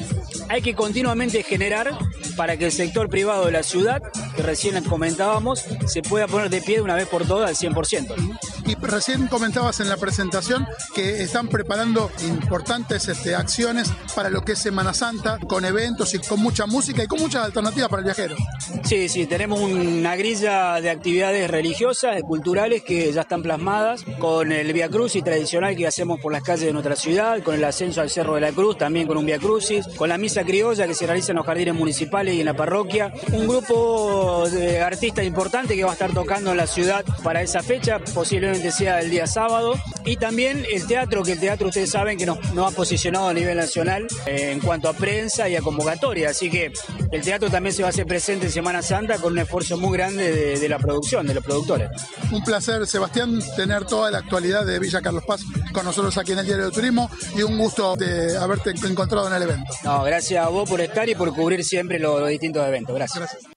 hay 0.50 0.62
que 0.62 0.76
continuamente 0.76 1.44
generar 1.44 1.98
para 2.36 2.58
que 2.58 2.66
el 2.66 2.72
sector 2.72 3.10
privado 3.10 3.46
de 3.46 3.52
la 3.52 3.64
ciudad, 3.64 4.02
que 4.36 4.44
recién 4.44 4.82
comentábamos, 4.84 5.64
se 5.88 6.02
pueda 6.02 6.28
poner 6.28 6.50
de 6.50 6.62
pie 6.62 6.76
de 6.76 6.82
una 6.82 6.96
vez 6.96 7.08
por 7.08 7.26
todas 7.26 7.50
al 7.50 7.56
100%. 7.56 8.40
Y 8.68 8.76
recién 8.76 9.28
comentabas 9.28 9.80
en 9.80 9.90
la 9.90 9.98
presentación 9.98 10.68
que 10.94 11.24
están 11.24 11.48
preparando 11.48 12.12
importantes 12.28 13.08
este, 13.08 13.34
acciones 13.34 13.92
para 14.14 14.30
lo 14.30 14.42
que 14.42 14.54
es 14.54 14.60
Semana 14.60 14.94
Santa, 14.94 15.40
con 15.48 15.66
eventos 15.66 16.14
y 16.14 16.20
con 16.20 16.42
mucha 16.42 16.66
música 16.66 17.04
y 17.04 17.08
con 17.08 17.20
muchas 17.20 17.46
alternativas 17.46 17.90
para 17.90 18.02
el 18.02 18.06
viajero. 18.06 18.36
Sí, 18.84 19.10
sí, 19.10 19.26
tenemos 19.26 19.62
una 19.62 20.16
grilla 20.16 20.82
de 20.82 20.90
actividades 20.90 21.50
religiosas, 21.50 22.22
culturales 22.24 22.84
que 22.84 23.12
ya 23.12 23.22
están 23.22 23.42
plasmadas, 23.42 24.04
con 24.20 24.52
el 24.52 24.74
Via 24.74 24.90
Crucis 24.90 25.24
tradicional 25.24 25.76
que 25.76 25.88
hacemos 25.88 26.20
por 26.20 26.32
las 26.32 26.44
calles 26.44 26.66
de 26.66 26.74
nuestra 26.74 26.96
ciudad, 26.96 27.42
con 27.44 27.56
el 27.56 27.64
ascenso 27.64 28.02
al 28.02 28.10
Cerro 28.10 28.36
de 28.36 28.42
la 28.42 28.52
Cruz, 28.52 28.78
también 28.78 29.08
con 29.08 29.18
un 29.18 29.26
Via 29.26 29.38
Crucis, 29.38 29.88
con 29.96 30.10
la 30.10 30.18
misa 30.18 30.44
criolla 30.44 30.88
que 30.88 30.94
se 30.94 31.06
realiza 31.06 31.32
en 31.32 31.38
los 31.38 31.46
jardines 31.46 31.74
municipales 31.74 32.36
y 32.36 32.40
en 32.40 32.46
la 32.46 32.56
parroquia. 32.56 33.14
Un 33.34 33.48
grupo 33.48 34.48
de 34.50 34.82
artistas 34.82 35.26
importante 35.26 35.76
que 35.76 35.84
va 35.84 35.92
a 35.92 35.94
estar 35.94 36.14
tocando 36.14 36.52
en 36.52 36.58
la 36.58 36.68
ciudad 36.68 37.06
para 37.24 37.42
esa 37.42 37.62
fecha, 37.62 38.00
posiblemente 38.14 38.72
sea 38.72 39.00
el 39.02 39.10
día 39.10 39.28
sábado. 39.28 39.76
Y 40.06 40.18
también 40.18 40.66
el 40.72 40.88
teatro, 40.88 41.24
que 41.24 41.34
el 41.34 41.40
teatro 41.40 41.68
ustedes 41.68 41.92
saben 41.92 42.18
que 42.18 42.26
nos, 42.26 42.38
ha 42.40 42.72
posicionado 42.72 43.28
a 43.28 43.34
nivel 43.34 43.58
nacional 43.58 44.08
en 44.26 44.60
cuanto 44.60 44.90
a 44.90 44.94
prensa 44.94 45.50
y 45.50 45.56
a 45.56 45.62
convocatoria. 45.62 46.30
Así 46.30 46.50
que 46.50 46.72
el 47.12 47.22
teatro 47.22 47.50
también 47.50 47.74
se 47.74 47.82
va 47.82 47.90
a 47.90 47.92
hacer 47.92 48.06
presente 48.06 48.46
en 48.46 48.52
Semana 48.52 48.82
Santa 48.82 49.18
con 49.18 49.34
un 49.34 49.40
esfuerzo 49.40 49.78
muy 49.78 49.98
grande 49.98 50.32
de, 50.32 50.60
de 50.60 50.70
la 50.70 50.80
producción, 50.80 51.28
de 51.28 51.34
los 51.34 51.44
productores. 51.44 51.90
Un 52.32 52.44
placer, 52.44 52.86
Sebastián, 52.88 53.40
tener 53.56 53.86
toda 53.86 54.07
la 54.12 54.20
actualidad 54.20 54.66
de 54.66 54.80
Villa 54.80 55.02
Carlos 55.02 55.24
Paz 55.26 55.42
con 55.74 55.86
nosotros 55.86 56.18
aquí 56.18 56.32
en 56.32 56.40
el 56.40 56.46
Diario 56.46 56.66
de 56.66 56.72
Turismo 56.72 57.10
y 57.36 57.44
un 57.44 57.58
gusto 57.58 57.96
de 57.96 58.38
haberte 58.38 58.72
encontrado 58.72 59.28
en 59.28 59.34
el 59.34 59.44
evento. 59.44 59.74
No, 59.84 60.04
gracias 60.04 60.46
a 60.46 60.50
vos 60.50 60.70
por 60.70 60.82
estar 60.82 61.08
y 61.10 61.16
por 61.16 61.34
cubrir 61.34 61.64
siempre 61.64 62.00
los, 62.00 62.28
distintos 62.28 62.68
eventos. 62.68 62.96
Gracias. 62.96 63.57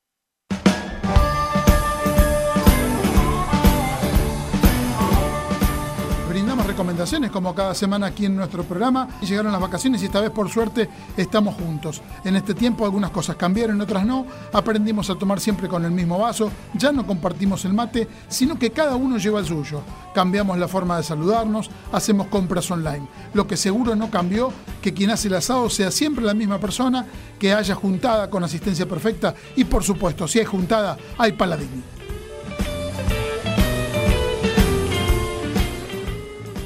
Recomendaciones 6.81 7.31
como 7.31 7.55
cada 7.55 7.75
semana 7.75 8.07
aquí 8.07 8.25
en 8.25 8.35
nuestro 8.35 8.65
programa. 8.65 9.07
Y 9.21 9.27
llegaron 9.27 9.53
las 9.53 9.61
vacaciones 9.61 10.01
y 10.01 10.07
esta 10.07 10.23
vez 10.23 10.31
por 10.31 10.49
suerte 10.49 10.89
estamos 11.15 11.55
juntos. 11.57 12.01
En 12.25 12.37
este 12.37 12.55
tiempo 12.55 12.87
algunas 12.87 13.11
cosas 13.11 13.37
cambiaron, 13.37 13.79
otras 13.83 14.07
no. 14.07 14.25
Aprendimos 14.51 15.11
a 15.11 15.15
tomar 15.15 15.41
siempre 15.41 15.69
con 15.69 15.85
el 15.85 15.91
mismo 15.91 16.19
vaso. 16.19 16.51
Ya 16.73 16.91
no 16.91 17.07
compartimos 17.07 17.67
el 17.67 17.75
mate, 17.75 18.09
sino 18.31 18.59
que 18.59 18.71
cada 18.71 18.97
uno 18.97 19.19
lleva 19.19 19.41
el 19.41 19.45
suyo. 19.45 19.83
Cambiamos 20.15 20.57
la 20.57 20.69
forma 20.69 20.97
de 20.97 21.03
saludarnos, 21.03 21.71
hacemos 21.93 22.29
compras 22.29 22.71
online. 22.71 23.07
Lo 23.35 23.47
que 23.47 23.59
seguro 23.59 23.95
no 23.95 24.11
cambió, 24.11 24.51
que 24.81 24.95
quien 24.95 25.11
hace 25.11 25.29
el 25.29 25.35
asado 25.35 25.69
sea 25.69 25.91
siempre 25.91 26.25
la 26.25 26.33
misma 26.33 26.59
persona, 26.59 27.05
que 27.39 27.53
haya 27.53 27.75
juntada 27.75 28.31
con 28.31 28.43
asistencia 28.43 28.89
perfecta 28.89 29.35
y 29.55 29.65
por 29.65 29.85
supuesto, 29.85 30.27
si 30.27 30.39
hay 30.39 30.47
juntada, 30.47 30.97
hay 31.19 31.33
paladín. 31.33 32.00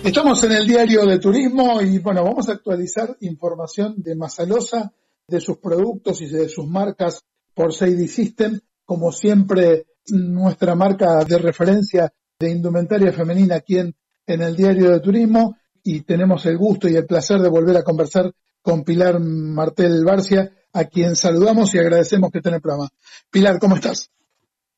Estamos 0.05 0.45
en 0.45 0.53
el 0.53 0.67
diario 0.67 1.07
de 1.07 1.19
turismo 1.19 1.81
y 1.81 1.99
bueno, 1.99 2.23
vamos 2.23 2.51
a 2.51 2.53
actualizar 2.53 3.17
información 3.21 3.95
de 3.97 4.15
Masalosa, 4.15 4.93
de 5.27 5.41
sus 5.41 5.57
productos 5.57 6.21
y 6.21 6.27
de 6.27 6.47
sus 6.51 6.67
marcas 6.67 7.25
por 7.55 7.73
Sadie 7.73 8.07
System, 8.07 8.61
como 8.85 9.11
siempre 9.13 9.87
nuestra 10.09 10.75
marca 10.75 11.25
de 11.25 11.39
referencia 11.39 12.13
de 12.39 12.51
indumentaria 12.51 13.15
femenina 13.15 13.57
aquí 13.57 13.79
en, 13.79 13.97
en 14.27 14.43
el 14.43 14.55
diario 14.55 14.91
de 14.91 15.01
turismo 15.01 15.57
y 15.83 16.03
tenemos 16.03 16.45
el 16.45 16.59
gusto 16.59 16.87
y 16.87 16.97
el 16.97 17.07
placer 17.07 17.41
de 17.41 17.49
volver 17.49 17.79
a 17.79 17.83
conversar 17.83 18.31
con 18.61 18.85
Pilar 18.85 19.19
Martel 19.21 20.05
Barcia, 20.05 20.53
a 20.75 20.85
quien 20.85 21.17
saludamos 21.17 21.75
y 21.75 21.79
agradecemos 21.79 22.31
que 22.31 22.39
esté 22.39 22.51
en 22.51 22.57
el 22.57 22.61
programa. 22.61 22.91
Pilar, 23.31 23.59
¿cómo 23.59 23.77
estás? 23.77 24.11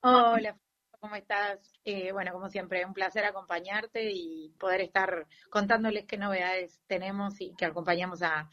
Hola, 0.02 0.56
¿cómo 1.00 1.16
estás? 1.16 1.75
Eh, 1.88 2.10
bueno, 2.10 2.32
como 2.32 2.50
siempre, 2.50 2.84
un 2.84 2.92
placer 2.92 3.24
acompañarte 3.24 4.10
y 4.10 4.52
poder 4.58 4.80
estar 4.80 5.28
contándoles 5.50 6.04
qué 6.04 6.16
novedades 6.16 6.80
tenemos 6.88 7.40
y 7.40 7.54
que 7.56 7.64
acompañamos 7.64 8.22
a, 8.22 8.50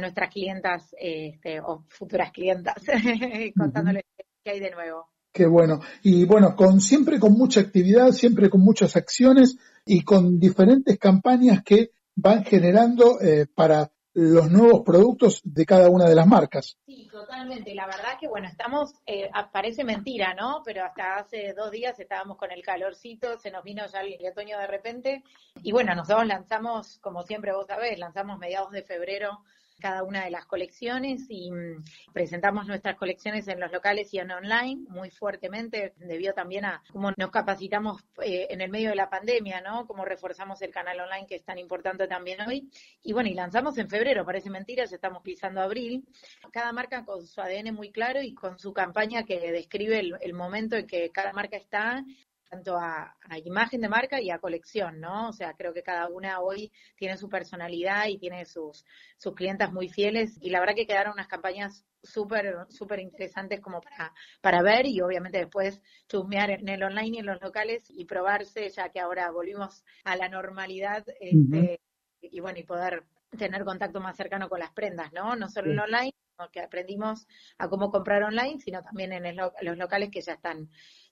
nuestras 0.00 0.32
clientas 0.32 0.94
este, 0.98 1.60
o 1.60 1.84
futuras 1.88 2.32
clientas, 2.32 2.76
contándoles 3.58 4.04
qué 4.42 4.50
hay 4.52 4.60
de 4.60 4.70
nuevo. 4.70 5.10
Qué 5.30 5.46
bueno. 5.46 5.80
Y 6.02 6.24
bueno, 6.24 6.56
con 6.56 6.80
siempre 6.80 7.20
con 7.20 7.34
mucha 7.34 7.60
actividad, 7.60 8.12
siempre 8.12 8.48
con 8.48 8.62
muchas 8.62 8.96
acciones 8.96 9.58
y 9.84 10.02
con 10.02 10.38
diferentes 10.38 10.98
campañas 10.98 11.62
que 11.62 11.90
van 12.16 12.44
generando 12.44 13.20
eh, 13.20 13.46
para 13.54 13.92
los 14.12 14.50
nuevos 14.50 14.82
productos 14.82 15.40
de 15.44 15.64
cada 15.64 15.88
una 15.88 16.08
de 16.08 16.14
las 16.14 16.26
marcas. 16.26 16.76
Sí, 16.86 17.08
totalmente. 17.10 17.74
La 17.74 17.86
verdad 17.86 18.18
que, 18.18 18.28
bueno, 18.28 18.48
estamos, 18.48 18.92
eh, 19.06 19.30
parece 19.52 19.84
mentira, 19.84 20.34
¿no? 20.34 20.62
Pero 20.64 20.84
hasta 20.84 21.16
hace 21.16 21.52
dos 21.54 21.70
días 21.70 21.98
estábamos 21.98 22.36
con 22.36 22.50
el 22.50 22.62
calorcito, 22.62 23.38
se 23.38 23.50
nos 23.50 23.62
vino 23.62 23.86
ya 23.86 24.00
el 24.00 24.26
otoño 24.26 24.58
de 24.58 24.66
repente. 24.66 25.22
Y 25.62 25.72
bueno, 25.72 25.94
nosotros 25.94 26.26
lanzamos, 26.26 26.98
como 26.98 27.22
siempre 27.22 27.52
vos 27.52 27.66
sabés, 27.66 27.98
lanzamos 27.98 28.38
mediados 28.38 28.72
de 28.72 28.82
febrero 28.82 29.42
cada 29.80 30.04
una 30.04 30.24
de 30.24 30.30
las 30.30 30.46
colecciones 30.46 31.26
y 31.28 31.50
mm, 31.50 31.82
presentamos 32.12 32.66
nuestras 32.66 32.96
colecciones 32.96 33.48
en 33.48 33.58
los 33.58 33.72
locales 33.72 34.12
y 34.14 34.18
en 34.18 34.30
online 34.30 34.84
muy 34.88 35.10
fuertemente, 35.10 35.94
debido 35.96 36.32
también 36.34 36.64
a 36.64 36.82
cómo 36.92 37.12
nos 37.16 37.30
capacitamos 37.30 38.02
eh, 38.22 38.46
en 38.50 38.60
el 38.60 38.70
medio 38.70 38.90
de 38.90 38.96
la 38.96 39.10
pandemia, 39.10 39.60
¿no? 39.60 39.86
Cómo 39.86 40.04
reforzamos 40.04 40.62
el 40.62 40.70
canal 40.70 41.00
online 41.00 41.26
que 41.26 41.36
es 41.36 41.44
tan 41.44 41.58
importante 41.58 42.06
también 42.06 42.40
hoy. 42.42 42.70
Y 43.02 43.12
bueno, 43.12 43.28
y 43.28 43.34
lanzamos 43.34 43.76
en 43.78 43.88
febrero, 43.88 44.24
parece 44.24 44.50
mentira, 44.50 44.84
ya 44.84 44.94
estamos 44.94 45.22
pisando 45.22 45.60
abril. 45.60 46.04
Cada 46.52 46.72
marca 46.72 47.04
con 47.04 47.26
su 47.26 47.40
ADN 47.40 47.74
muy 47.74 47.90
claro 47.90 48.22
y 48.22 48.34
con 48.34 48.58
su 48.58 48.72
campaña 48.72 49.24
que 49.24 49.52
describe 49.52 49.98
el, 49.98 50.16
el 50.20 50.34
momento 50.34 50.76
en 50.76 50.86
que 50.86 51.10
cada 51.10 51.32
marca 51.32 51.56
está 51.56 52.04
tanto 52.50 52.76
a, 52.76 53.16
imagen 53.44 53.80
de 53.80 53.88
marca 53.88 54.20
y 54.20 54.30
a 54.30 54.40
colección, 54.40 55.00
¿no? 55.00 55.28
O 55.28 55.32
sea, 55.32 55.54
creo 55.54 55.72
que 55.72 55.84
cada 55.84 56.08
una 56.08 56.40
hoy 56.40 56.72
tiene 56.96 57.16
su 57.16 57.28
personalidad 57.28 58.08
y 58.08 58.18
tiene 58.18 58.44
sus, 58.44 58.84
sus 59.16 59.34
clientas 59.34 59.72
muy 59.72 59.88
fieles 59.88 60.36
y 60.40 60.50
la 60.50 60.58
verdad 60.58 60.74
que 60.74 60.86
quedaron 60.86 61.12
unas 61.12 61.28
campañas 61.28 61.84
súper, 62.02 62.66
súper 62.68 62.98
interesantes 62.98 63.60
como 63.60 63.80
para, 63.80 64.12
para 64.40 64.62
ver 64.62 64.86
y 64.86 65.00
obviamente 65.00 65.38
después 65.38 65.80
chusmear 66.08 66.50
en 66.50 66.68
el 66.68 66.82
online 66.82 67.16
y 67.16 67.20
en 67.20 67.26
los 67.26 67.40
locales 67.40 67.84
y 67.88 68.04
probarse 68.04 68.68
ya 68.68 68.88
que 68.88 69.00
ahora 69.00 69.30
volvimos 69.30 69.84
a 70.04 70.16
la 70.16 70.28
normalidad 70.28 71.04
este, 71.20 71.80
y 72.20 72.40
bueno, 72.40 72.58
y 72.58 72.64
poder 72.64 73.04
tener 73.38 73.64
contacto 73.64 74.00
más 74.00 74.16
cercano 74.16 74.48
con 74.48 74.58
las 74.58 74.72
prendas, 74.72 75.12
¿no? 75.12 75.36
No 75.36 75.48
solo 75.48 75.70
en 75.70 75.78
online, 75.78 76.12
que 76.48 76.60
aprendimos 76.60 77.26
a 77.58 77.68
cómo 77.68 77.90
comprar 77.90 78.22
online, 78.22 78.58
sino 78.60 78.82
también 78.82 79.12
en 79.12 79.36
los 79.36 79.76
locales 79.76 80.10
que 80.10 80.20
ya 80.20 80.34
están 80.34 80.70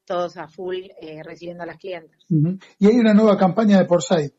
todos 0.09 0.39
a 0.39 0.49
full 0.49 0.87
eh, 1.01 1.23
recibiendo 1.23 1.63
a 1.63 1.67
las 1.67 1.77
clientes. 1.77 2.19
Y 2.79 2.87
hay 2.87 2.97
una 2.99 3.15
nueva 3.15 3.37
campaña 3.37 3.79
de 3.79 3.85
Portside. 3.85 4.33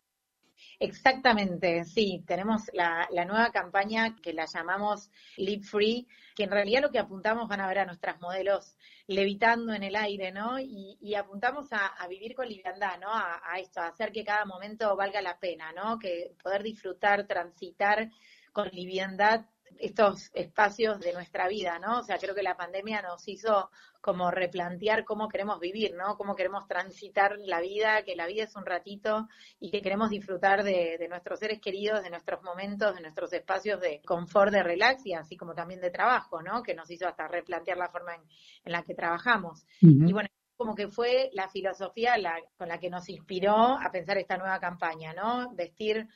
Exactamente, 0.81 1.83
sí, 1.83 2.23
tenemos 2.25 2.63
la, 2.73 3.07
nueva 3.25 3.51
campaña 3.51 4.15
que 4.15 4.31
la 4.31 4.45
llamamos 4.45 5.11
Live 5.35 5.63
Free, 5.63 6.07
que 6.35 6.43
en 6.43 6.51
realidad 6.51 6.81
lo 6.81 6.89
que 6.89 6.99
apuntamos 6.99 7.49
van 7.49 7.59
a 7.59 7.67
ver 7.67 7.79
a 7.79 7.85
nuestras 7.85 8.19
modelos 8.21 8.77
levitando 9.05 9.73
en 9.73 9.83
el 9.83 9.95
aire, 9.97 10.31
¿no? 10.31 10.57
Y, 10.57 11.13
apuntamos 11.15 11.67
a, 11.71 12.07
vivir 12.07 12.33
con 12.33 12.47
liviandad, 12.47 12.97
¿no? 12.99 13.09
A, 13.09 13.41
a, 13.43 13.59
esto, 13.59 13.81
a 13.81 13.87
hacer 13.87 14.13
que 14.13 14.23
cada 14.23 14.45
momento 14.45 14.95
valga 14.95 15.21
la 15.21 15.37
pena, 15.37 15.73
¿no? 15.73 15.99
Que 15.99 16.33
poder 16.41 16.63
disfrutar, 16.63 17.27
transitar 17.27 18.09
con 18.53 18.69
liviandad 18.69 19.45
estos 19.77 20.31
espacios 20.33 20.99
de 20.99 21.13
nuestra 21.13 21.47
vida, 21.47 21.79
¿no? 21.79 21.99
O 21.99 22.03
sea, 22.03 22.17
creo 22.17 22.33
que 22.33 22.43
la 22.43 22.57
pandemia 22.57 23.01
nos 23.01 23.27
hizo 23.27 23.69
como 24.01 24.31
replantear 24.31 25.03
cómo 25.03 25.27
queremos 25.27 25.59
vivir, 25.59 25.93
¿no? 25.95 26.17
Cómo 26.17 26.35
queremos 26.35 26.67
transitar 26.67 27.37
la 27.39 27.59
vida, 27.59 28.03
que 28.03 28.15
la 28.15 28.27
vida 28.27 28.43
es 28.43 28.55
un 28.55 28.65
ratito 28.65 29.27
y 29.59 29.71
que 29.71 29.81
queremos 29.81 30.09
disfrutar 30.09 30.63
de, 30.63 31.05
nuestros 31.09 31.39
seres 31.39 31.59
queridos, 31.59 32.03
de 32.03 32.09
nuestros 32.09 32.41
momentos, 32.43 32.95
de 32.95 33.01
nuestros 33.01 33.33
espacios 33.33 33.81
de 33.81 34.01
confort, 34.05 34.51
de 34.51 34.63
relax 34.63 35.05
y 35.05 35.13
así 35.13 35.35
como 35.35 35.53
también 35.53 35.81
de 35.81 35.91
trabajo, 35.91 36.41
¿no? 36.41 36.63
Que 36.63 36.73
nos 36.73 36.89
hizo 36.89 37.07
hasta 37.07 37.27
replantear 37.27 37.77
la 37.77 37.89
forma 37.89 38.15
en, 38.15 38.71
la 38.71 38.83
que 38.83 38.95
trabajamos. 38.95 39.65
Y 39.81 40.13
bueno, 40.13 40.29
como 40.55 40.75
que 40.75 40.89
fue 40.89 41.29
la 41.33 41.49
filosofía 41.49 42.15
con 42.57 42.67
la 42.67 42.79
que 42.79 42.89
nos 42.89 43.07
inspiró 43.09 43.77
a 43.79 43.89
pensar 43.91 44.17
esta 44.17 44.37
nueva 44.37 44.59
campaña, 44.59 45.13
¿no? 45.13 45.53
Vestir 45.55 46.07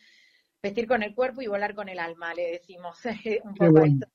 vestir 0.63 0.87
con 0.87 1.03
el 1.03 1.13
cuerpo 1.13 1.41
y 1.41 1.47
volar 1.47 1.75
con 1.75 1.89
el 1.89 1.99
alma, 1.99 2.33
le 2.33 2.51
decimos 2.51 2.97
un 3.43 3.53
poco 3.53 3.83
esto. 3.83 4.07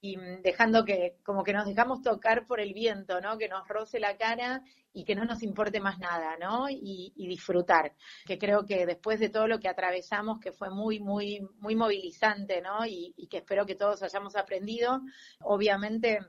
Y 0.00 0.16
dejando 0.44 0.84
que, 0.84 1.16
como 1.24 1.42
que 1.42 1.52
nos 1.52 1.66
dejamos 1.66 2.02
tocar 2.02 2.46
por 2.46 2.60
el 2.60 2.72
viento, 2.72 3.20
¿no? 3.20 3.36
Que 3.36 3.48
nos 3.48 3.66
roce 3.66 3.98
la 3.98 4.16
cara 4.16 4.62
y 4.92 5.04
que 5.04 5.16
no 5.16 5.24
nos 5.24 5.42
importe 5.42 5.80
más 5.80 5.98
nada, 5.98 6.36
¿no? 6.38 6.66
Y, 6.70 7.12
disfrutar. 7.16 7.94
Que 8.24 8.38
creo 8.38 8.64
que 8.64 8.86
después 8.86 9.18
de 9.18 9.28
todo 9.28 9.48
lo 9.48 9.58
que 9.58 9.68
atravesamos, 9.68 10.38
que 10.38 10.52
fue 10.52 10.70
muy, 10.70 11.00
muy, 11.00 11.40
muy 11.58 11.74
movilizante, 11.74 12.60
¿no? 12.62 12.86
Y, 12.86 13.12
y 13.16 13.26
que 13.26 13.38
espero 13.38 13.66
que 13.66 13.74
todos 13.74 14.02
hayamos 14.04 14.36
aprendido, 14.36 15.00
obviamente 15.40 16.20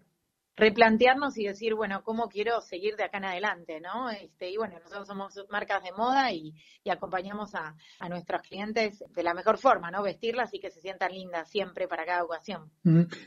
replantearnos 0.55 1.37
y 1.37 1.45
decir, 1.45 1.73
bueno, 1.75 2.03
¿cómo 2.03 2.27
quiero 2.27 2.61
seguir 2.61 2.95
de 2.95 3.03
acá 3.03 3.17
en 3.17 3.25
adelante? 3.25 3.79
¿no? 3.79 4.09
Este, 4.09 4.49
y 4.49 4.57
bueno, 4.57 4.75
nosotros 4.79 5.07
somos 5.07 5.45
marcas 5.49 5.83
de 5.83 5.91
moda 5.91 6.31
y, 6.31 6.53
acompañamos 6.89 7.53
a, 7.53 7.75
nuestros 8.09 8.41
clientes 8.41 9.03
de 9.15 9.23
la 9.23 9.35
mejor 9.35 9.59
forma, 9.59 9.91
¿no? 9.91 10.01
Vestirlas 10.01 10.51
y 10.53 10.59
que 10.59 10.71
se 10.71 10.81
sientan 10.81 11.11
lindas 11.11 11.47
siempre 11.47 11.87
para 11.87 12.03
cada 12.03 12.23
ocasión. 12.23 12.71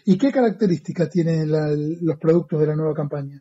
¿Y 0.04 0.18
qué 0.18 0.32
características 0.32 1.08
tienen 1.10 1.48
los 1.48 2.18
productos 2.18 2.58
de 2.58 2.66
la 2.66 2.74
nueva 2.74 2.92
campaña? 2.92 3.40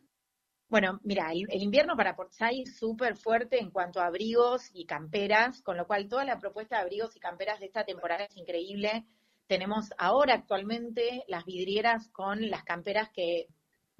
Bueno, 0.72 1.00
mira, 1.02 1.32
el, 1.32 1.62
invierno 1.62 1.96
para 1.96 2.16
Portside 2.16 2.62
es 2.62 2.78
súper 2.78 3.14
fuerte 3.14 3.60
en 3.60 3.70
cuanto 3.70 4.00
a 4.00 4.06
abrigos 4.06 4.70
y 4.72 4.86
camperas, 4.86 5.60
con 5.60 5.76
lo 5.76 5.86
cual 5.86 6.08
toda 6.08 6.24
la 6.24 6.38
propuesta 6.38 6.76
de 6.76 6.82
abrigos 6.84 7.14
y 7.14 7.20
camperas 7.20 7.60
de 7.60 7.66
esta 7.66 7.84
temporada 7.84 8.24
es 8.24 8.34
increíble. 8.38 9.04
Tenemos 9.46 9.92
ahora 9.98 10.32
actualmente 10.32 11.24
las 11.28 11.44
vidrieras 11.44 12.08
con 12.08 12.48
las 12.48 12.64
camperas 12.64 13.10
que 13.12 13.48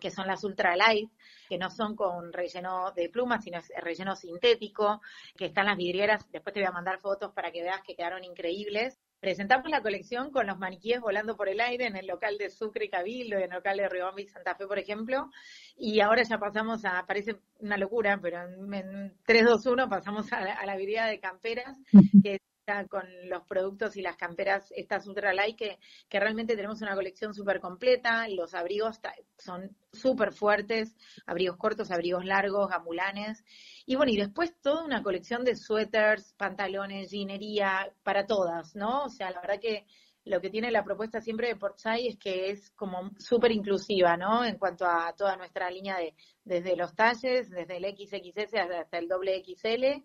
que 0.03 0.11
son 0.11 0.27
las 0.27 0.43
ultralight, 0.43 1.09
que 1.49 1.59
no 1.59 1.71
son 1.71 1.95
con 1.95 2.33
relleno 2.33 2.91
de 2.91 3.09
plumas, 3.09 3.45
sino 3.45 3.61
relleno 3.81 4.17
sintético, 4.17 5.01
que 5.37 5.47
están 5.47 5.67
las 5.67 5.77
vidrieras. 5.77 6.29
Después 6.33 6.53
te 6.53 6.61
voy 6.61 6.67
a 6.67 6.73
mandar 6.73 6.99
fotos 6.99 7.33
para 7.33 7.53
que 7.53 7.63
veas 7.63 7.83
que 7.83 7.95
quedaron 7.95 8.25
increíbles. 8.25 8.99
Presentamos 9.21 9.71
la 9.71 9.81
colección 9.81 10.33
con 10.33 10.49
los 10.49 10.59
maniquíes 10.59 11.01
volando 11.01 11.37
por 11.37 11.49
el 11.49 11.61
aire 11.61 11.87
en 11.87 11.95
el 11.95 12.09
local 12.09 12.37
de 12.37 12.51
Sucre 12.51 12.87
y 12.87 12.89
Cabildo, 12.89 13.37
en 13.37 13.45
el 13.45 13.51
local 13.51 13.77
de 13.77 13.89
Riobamba 13.89 14.21
y 14.21 14.27
Santa 14.27 14.57
Fe, 14.57 14.67
por 14.67 14.81
ejemplo. 14.81 15.31
Y 15.77 16.01
ahora 16.01 16.25
ya 16.25 16.39
pasamos 16.39 16.85
a, 16.85 17.07
parece 17.07 17.37
una 17.61 17.77
locura, 17.77 18.19
pero 18.21 18.43
en, 18.43 19.15
3, 19.25 19.45
2, 19.45 19.67
1 19.67 19.89
pasamos 19.89 20.33
a, 20.33 20.39
a 20.39 20.67
la 20.67 20.77
vidriera 20.77 21.07
de 21.07 21.21
camperas, 21.21 21.79
que 22.25 22.41
con 22.89 23.05
los 23.29 23.43
productos 23.47 23.97
y 23.97 24.03
las 24.03 24.17
camperas 24.17 24.73
estas 24.77 25.07
ultralight 25.07 25.57
que, 25.57 25.79
que 26.09 26.21
realmente 26.21 26.57
tenemos 26.57 26.81
una 26.83 26.95
colección 26.95 27.35
súper 27.35 27.61
completa, 27.61 28.29
los 28.29 28.55
abrigos 28.55 29.01
son 29.39 29.77
súper 29.93 30.33
fuertes, 30.33 30.97
abrigos 31.27 31.57
cortos, 31.57 31.91
abrigos 31.91 32.25
largos, 32.25 32.69
gamulanes, 32.69 33.45
y 33.87 33.97
bueno, 33.97 34.13
y 34.13 34.17
después 34.17 34.55
toda 34.61 34.85
una 34.85 35.03
colección 35.03 35.45
de 35.45 35.57
suéteres, 35.57 36.35
pantalones, 36.37 37.11
jeanería, 37.11 37.93
para 38.03 38.27
todas, 38.27 38.75
¿no? 38.75 39.05
O 39.05 39.09
sea, 39.09 39.31
la 39.31 39.41
verdad 39.41 39.61
que 39.61 39.87
lo 40.25 40.41
que 40.41 40.51
tiene 40.51 40.71
la 40.71 40.85
propuesta 40.85 41.21
siempre 41.21 41.49
de 41.49 41.57
Portside 41.57 42.09
es 42.09 42.19
que 42.19 42.51
es 42.51 42.71
como 42.71 43.11
súper 43.19 43.51
inclusiva, 43.51 44.17
¿no? 44.17 44.45
En 44.45 44.57
cuanto 44.57 44.87
a 44.87 45.13
toda 45.17 45.37
nuestra 45.37 45.71
línea 45.71 45.97
de, 45.97 46.15
desde 46.45 46.77
los 46.77 46.95
talles, 46.95 47.51
desde 47.51 47.77
el 47.77 47.85
XXS 47.85 48.55
hasta 48.55 48.99
el 48.99 49.09
doble 49.09 49.43
XL, 49.45 50.03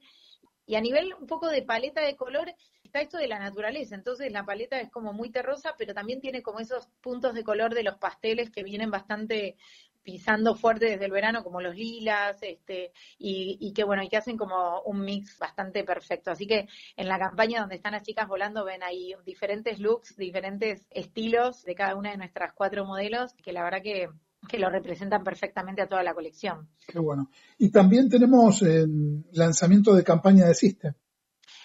y 0.67 0.75
a 0.75 0.81
nivel 0.81 1.15
un 1.19 1.25
poco 1.25 1.47
de 1.47 1.63
paleta 1.63 2.01
de 2.01 2.15
color, 2.15 2.53
está 2.83 3.01
esto 3.01 3.17
de 3.17 3.27
la 3.27 3.39
naturaleza. 3.39 3.95
Entonces 3.95 4.31
la 4.31 4.45
paleta 4.45 4.79
es 4.79 4.91
como 4.91 5.13
muy 5.13 5.31
terrosa, 5.31 5.73
pero 5.77 5.93
también 5.93 6.19
tiene 6.19 6.43
como 6.43 6.59
esos 6.59 6.87
puntos 7.01 7.33
de 7.33 7.43
color 7.43 7.73
de 7.73 7.83
los 7.83 7.97
pasteles 7.97 8.51
que 8.51 8.63
vienen 8.63 8.91
bastante 8.91 9.55
pisando 10.03 10.55
fuerte 10.55 10.85
desde 10.85 11.05
el 11.05 11.11
verano, 11.11 11.43
como 11.43 11.59
los 11.59 11.75
lilas, 11.75 12.37
este, 12.41 12.93
y, 13.17 13.57
y 13.59 13.73
que 13.73 13.83
bueno, 13.83 14.03
y 14.03 14.09
que 14.09 14.15
hacen 14.15 14.37
como 14.37 14.81
un 14.83 15.03
mix 15.03 15.37
bastante 15.37 15.83
perfecto. 15.83 16.31
Así 16.31 16.47
que 16.47 16.67
en 16.95 17.07
la 17.09 17.19
campaña 17.19 17.59
donde 17.59 17.75
están 17.75 17.91
las 17.93 18.03
chicas 18.03 18.27
volando 18.27 18.63
ven 18.63 18.83
ahí 18.83 19.13
diferentes 19.25 19.79
looks, 19.79 20.15
diferentes 20.15 20.87
estilos 20.91 21.63
de 21.63 21.75
cada 21.75 21.95
una 21.95 22.11
de 22.11 22.17
nuestras 22.17 22.53
cuatro 22.53 22.85
modelos, 22.85 23.33
que 23.33 23.51
la 23.51 23.63
verdad 23.63 23.81
que 23.81 24.07
que 24.47 24.57
lo 24.57 24.69
representan 24.69 25.23
perfectamente 25.23 25.81
a 25.81 25.87
toda 25.87 26.03
la 26.03 26.13
colección. 26.13 26.69
Qué 26.87 26.99
bueno. 26.99 27.29
Y 27.57 27.69
también 27.69 28.09
tenemos 28.09 28.61
el 28.61 29.25
lanzamiento 29.31 29.93
de 29.93 30.03
campaña 30.03 30.45
de 30.45 30.53
System. 30.53 30.93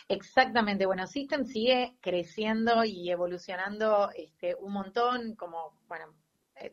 Exactamente, 0.08 0.84
bueno, 0.86 1.06
System 1.06 1.44
sigue 1.44 1.96
creciendo 2.00 2.84
y 2.84 3.10
evolucionando 3.10 4.10
este, 4.14 4.54
un 4.56 4.72
montón, 4.72 5.34
como, 5.36 5.78
bueno, 5.88 6.06
eh, 6.06 6.21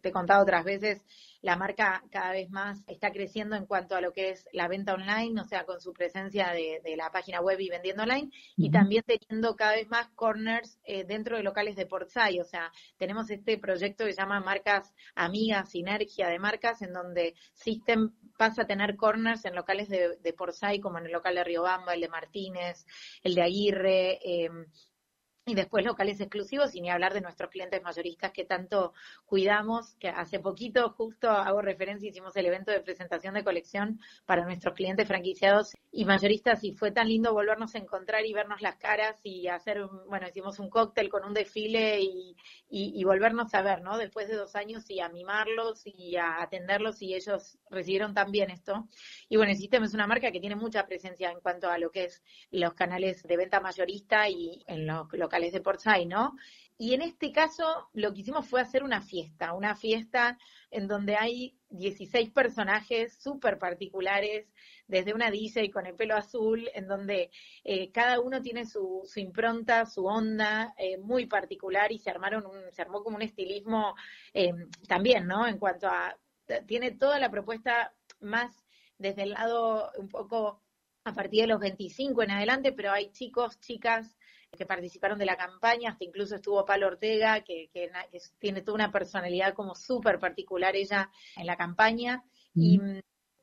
te 0.01 0.09
he 0.09 0.11
contado 0.11 0.43
otras 0.43 0.63
veces, 0.63 1.05
la 1.41 1.55
marca 1.55 2.03
cada 2.11 2.31
vez 2.31 2.49
más 2.49 2.83
está 2.87 3.11
creciendo 3.11 3.55
en 3.55 3.65
cuanto 3.65 3.95
a 3.95 4.01
lo 4.01 4.11
que 4.11 4.31
es 4.31 4.47
la 4.51 4.67
venta 4.67 4.93
online, 4.93 5.39
o 5.39 5.45
sea, 5.45 5.65
con 5.65 5.79
su 5.79 5.93
presencia 5.93 6.51
de, 6.51 6.81
la 6.97 7.11
página 7.11 7.39
web 7.39 7.59
y 7.59 7.69
vendiendo 7.69 8.03
online, 8.03 8.29
y 8.57 8.71
también 8.71 9.03
teniendo 9.05 9.55
cada 9.55 9.73
vez 9.73 9.87
más 9.87 10.09
corners 10.09 10.79
eh, 10.83 11.05
dentro 11.05 11.37
de 11.37 11.43
locales 11.43 11.75
de 11.75 11.85
Portsai, 11.85 12.39
o 12.39 12.43
sea, 12.43 12.71
tenemos 12.97 13.29
este 13.29 13.57
proyecto 13.57 14.05
que 14.05 14.13
se 14.13 14.21
llama 14.21 14.41
Marcas 14.41 14.93
Amigas, 15.15 15.69
Sinergia 15.69 16.27
de 16.27 16.39
Marcas, 16.39 16.81
en 16.81 16.91
donde 16.91 17.35
System 17.53 18.11
pasa 18.37 18.63
a 18.63 18.67
tener 18.67 18.97
corners 18.97 19.45
en 19.45 19.55
locales 19.55 19.87
de, 19.87 20.17
de 20.17 20.33
Portsai, 20.33 20.79
como 20.79 20.97
en 20.97 21.05
el 21.05 21.11
local 21.11 21.35
de 21.35 21.43
Riobamba, 21.43 21.93
el 21.93 22.01
de 22.01 22.09
Martínez, 22.09 22.85
el 23.23 23.35
de 23.35 23.41
Aguirre, 23.41 24.19
eh, 24.23 24.49
y 25.45 25.55
después 25.55 25.83
locales 25.83 26.19
exclusivos, 26.21 26.75
y 26.75 26.81
ni 26.81 26.89
hablar 26.89 27.13
de 27.13 27.21
nuestros 27.21 27.49
clientes 27.49 27.81
mayoristas 27.81 28.31
que 28.31 28.45
tanto 28.45 28.93
cuidamos, 29.25 29.95
que 29.95 30.09
hace 30.09 30.39
poquito 30.39 30.91
justo 30.91 31.29
hago 31.29 31.61
referencia, 31.61 32.09
hicimos 32.09 32.35
el 32.35 32.45
evento 32.45 32.71
de 32.71 32.81
presentación 32.81 33.33
de 33.33 33.43
colección 33.43 33.99
para 34.25 34.45
nuestros 34.45 34.75
clientes 34.75 35.07
franquiciados 35.07 35.73
y 35.91 36.05
mayoristas 36.05 36.63
y 36.63 36.73
fue 36.73 36.91
tan 36.91 37.07
lindo 37.07 37.33
volvernos 37.33 37.73
a 37.73 37.79
encontrar 37.79 38.25
y 38.25 38.33
vernos 38.33 38.61
las 38.61 38.75
caras 38.75 39.19
y 39.23 39.47
hacer, 39.47 39.85
bueno, 40.07 40.27
hicimos 40.27 40.59
un 40.59 40.69
cóctel 40.69 41.09
con 41.09 41.25
un 41.25 41.33
desfile 41.33 41.99
y, 42.01 42.35
y, 42.69 43.03
volvernos 43.03 43.53
a 43.55 43.63
ver, 43.63 43.81
¿no? 43.81 43.97
Después 43.97 44.27
de 44.27 44.35
dos 44.35 44.55
años 44.55 44.87
y 44.89 44.99
a 44.99 45.09
mimarlos 45.09 45.81
y 45.85 46.15
a 46.17 46.41
atenderlos 46.43 47.01
y 47.01 47.15
ellos 47.15 47.57
recibieron 47.71 48.13
también 48.13 48.51
esto. 48.51 48.87
Y 49.27 49.37
bueno, 49.37 49.53
System 49.55 49.83
es 49.83 49.95
una 49.95 50.05
marca 50.05 50.31
que 50.31 50.39
tiene 50.39 50.55
mucha 50.55 50.85
presencia 50.85 51.31
en 51.31 51.39
cuanto 51.39 51.69
a 51.69 51.79
lo 51.79 51.89
que 51.89 52.05
es 52.05 52.21
los 52.51 52.73
canales 52.73 53.23
de 53.23 53.37
venta 53.37 53.59
mayorista 53.59 54.29
y 54.29 54.63
en 54.67 54.85
los 54.85 55.11
locales 55.13 55.38
de 55.39 55.61
Portside, 55.61 56.05
¿no? 56.05 56.35
y 56.81 56.93
en 56.93 57.01
este 57.01 57.33
caso 57.33 57.89
lo 57.91 58.13
que 58.13 58.21
hicimos 58.21 58.47
fue 58.47 58.61
hacer 58.61 58.83
una 58.83 59.01
fiesta, 59.01 59.53
una 59.53 59.75
fiesta 59.75 60.37
en 60.71 60.87
donde 60.87 61.17
hay 61.17 61.57
16 61.71 62.29
personajes 62.29 63.21
súper 63.21 63.59
particulares, 63.59 64.47
desde 64.87 65.13
una 65.13 65.29
DJ 65.29 65.71
con 65.71 65.85
el 65.85 65.95
pelo 65.95 66.15
azul, 66.15 66.69
en 66.73 66.87
donde 66.87 67.31
eh, 67.65 67.91
cada 67.91 68.21
uno 68.21 68.41
tiene 68.41 68.65
su, 68.65 69.05
impronta, 69.17 69.85
su 69.85 70.05
onda 70.05 70.73
eh, 70.77 70.97
muy 70.97 71.25
particular 71.25 71.91
y 71.91 71.99
se 71.99 72.11
armaron 72.11 72.45
un, 72.45 72.71
se 72.71 72.81
armó 72.81 73.03
como 73.03 73.17
un 73.17 73.23
estilismo 73.23 73.95
eh, 74.33 74.53
también, 74.87 75.27
¿no? 75.27 75.45
En 75.47 75.57
cuanto 75.57 75.87
a, 75.87 76.17
tiene 76.65 76.91
toda 76.91 77.19
la 77.19 77.29
propuesta 77.29 77.93
más 78.21 78.55
desde 78.97 79.23
el 79.23 79.31
lado 79.31 79.91
un 79.97 80.07
poco 80.07 80.61
a 81.03 81.13
partir 81.13 81.41
de 81.41 81.47
los 81.47 81.59
25 81.59 82.23
en 82.23 82.31
adelante, 82.31 82.71
pero 82.71 82.93
hay 82.93 83.11
chicos, 83.11 83.59
chicas 83.59 84.17
que 84.57 84.65
participaron 84.65 85.19
de 85.19 85.25
la 85.25 85.37
campaña, 85.37 85.91
hasta 85.91 86.03
incluso 86.03 86.35
estuvo 86.35 86.65
Palo 86.65 86.87
Ortega, 86.87 87.41
que, 87.41 87.69
que, 87.73 87.89
tiene 88.39 88.61
toda 88.61 88.75
una 88.75 88.91
personalidad 88.91 89.53
como 89.53 89.75
súper 89.75 90.19
particular 90.19 90.75
ella 90.75 91.09
en 91.37 91.45
la 91.45 91.55
campaña. 91.55 92.23
Y 92.55 92.79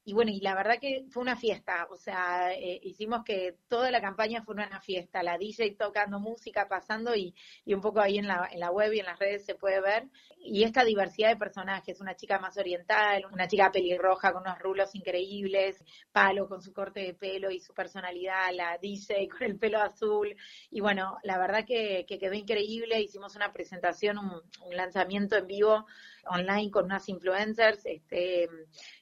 y 0.08 0.12
bueno, 0.12 0.30
y 0.30 0.38
la 0.40 0.54
verdad 0.54 0.78
que 0.80 1.04
fue 1.10 1.20
una 1.20 1.34
fiesta, 1.34 1.88
o 1.90 1.96
sea, 1.96 2.54
eh, 2.54 2.78
hicimos 2.84 3.24
que 3.24 3.56
toda 3.66 3.90
la 3.90 4.00
campaña 4.00 4.40
fue 4.44 4.54
una 4.54 4.80
fiesta, 4.80 5.20
la 5.24 5.36
DJ 5.36 5.74
tocando 5.76 6.20
música, 6.20 6.68
pasando 6.68 7.16
y, 7.16 7.34
y 7.64 7.74
un 7.74 7.80
poco 7.80 7.98
ahí 8.00 8.18
en 8.18 8.28
la, 8.28 8.48
en 8.52 8.60
la 8.60 8.70
web 8.70 8.92
y 8.92 9.00
en 9.00 9.06
las 9.06 9.18
redes 9.18 9.44
se 9.44 9.56
puede 9.56 9.80
ver. 9.80 10.04
Y 10.38 10.62
esta 10.62 10.84
diversidad 10.84 11.30
de 11.30 11.36
personajes, 11.36 12.00
una 12.00 12.14
chica 12.14 12.38
más 12.38 12.56
oriental, 12.56 13.26
una 13.32 13.48
chica 13.48 13.72
pelirroja 13.72 14.32
con 14.32 14.42
unos 14.42 14.60
rulos 14.60 14.94
increíbles, 14.94 15.84
Palo 16.12 16.46
con 16.48 16.62
su 16.62 16.72
corte 16.72 17.00
de 17.00 17.14
pelo 17.14 17.50
y 17.50 17.58
su 17.58 17.74
personalidad, 17.74 18.52
la 18.52 18.78
DJ 18.78 19.28
con 19.28 19.42
el 19.42 19.58
pelo 19.58 19.80
azul. 19.80 20.36
Y 20.70 20.80
bueno, 20.80 21.18
la 21.24 21.36
verdad 21.36 21.64
que, 21.66 22.06
que 22.06 22.20
quedó 22.20 22.34
increíble, 22.34 23.00
hicimos 23.00 23.34
una 23.34 23.52
presentación, 23.52 24.18
un, 24.18 24.40
un 24.64 24.76
lanzamiento 24.76 25.36
en 25.36 25.48
vivo 25.48 25.84
online 26.28 26.70
con 26.70 26.86
unas 26.86 27.08
influencers, 27.08 27.84
este, 27.86 28.48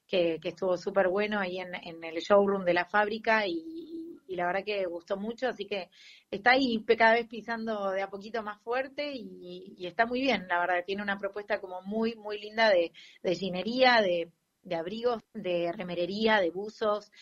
que, 0.07 0.39
estuvo 0.43 0.77
súper 0.77 1.09
bueno 1.09 1.39
ahí 1.39 1.59
en, 1.59 1.75
el 2.05 2.17
showroom 2.17 2.65
de 2.65 2.75
la 2.75 2.85
fábrica 2.85 3.47
y, 3.47 4.01
la 4.29 4.47
verdad 4.47 4.65
que 4.65 4.85
gustó 4.87 5.17
mucho, 5.17 5.47
así 5.47 5.65
que 5.65 5.91
está 6.29 6.53
ahí 6.53 6.85
cada 6.99 7.13
vez 7.13 7.29
pisando 7.29 7.93
de 7.93 8.03
a 8.03 8.11
poquito 8.11 8.43
más 8.43 8.61
fuerte 8.63 9.13
y, 9.15 9.87
está 9.87 10.07
muy 10.07 10.21
bien, 10.21 10.49
la 10.49 10.59
verdad, 10.59 10.85
tiene 10.85 11.03
una 11.03 11.19
propuesta 11.19 11.61
como 11.61 11.83
muy, 11.83 12.17
muy 12.17 12.41
linda 12.41 12.69
de, 12.69 12.93
de 13.23 13.35
ginería, 13.37 14.01
de, 14.03 14.33
de 14.63 14.75
abrigos, 14.75 15.23
de 15.35 15.71
remerería, 15.73 16.41
de 16.41 16.51
buzos 16.51 17.13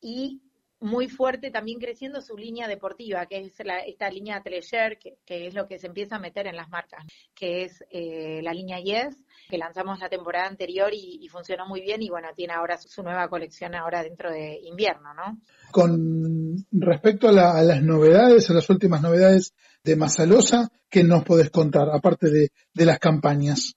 y 0.00 0.40
muy 0.80 1.08
fuerte 1.08 1.50
también 1.50 1.78
creciendo 1.78 2.20
su 2.22 2.36
línea 2.36 2.66
deportiva, 2.66 3.26
que 3.26 3.38
es 3.38 3.52
esta 3.86 4.10
línea 4.10 4.42
Treasure, 4.42 4.98
que, 4.98 5.46
es 5.46 5.54
lo 5.54 5.66
que 5.66 5.78
se 5.78 5.86
empieza 5.86 6.16
a 6.16 6.20
meter 6.20 6.46
en 6.46 6.56
las 6.56 6.70
marcas, 6.70 7.04
que 7.34 7.64
es 7.64 7.84
eh, 7.90 8.40
la 8.42 8.52
línea 8.52 8.80
Yes, 8.80 9.16
que 9.48 9.58
lanzamos 9.58 9.98
la 10.00 10.08
temporada 10.08 10.46
anterior 10.46 10.90
y, 10.92 11.28
funcionó 11.30 11.64
muy 11.66 11.80
bien 11.80 12.02
y 12.02 12.08
bueno, 12.08 12.28
tiene 12.34 12.54
ahora 12.54 12.76
su, 12.76 13.02
nueva 13.02 13.28
colección 13.28 13.74
ahora 13.74 14.02
dentro 14.02 14.32
de 14.32 14.58
invierno, 14.64 15.14
¿no? 15.14 15.38
Con 15.70 16.66
respecto 16.72 17.28
a, 17.28 17.62
las 17.62 17.82
novedades, 17.82 18.50
a 18.50 18.54
las 18.54 18.68
últimas 18.68 19.00
novedades 19.00 19.54
de 19.84 19.94
Masalosa, 19.94 20.70
¿qué 20.88 21.04
nos 21.04 21.22
podés 21.22 21.50
contar, 21.50 21.88
aparte 21.92 22.28
de 22.30 22.84
las 22.84 22.98
campañas? 22.98 23.76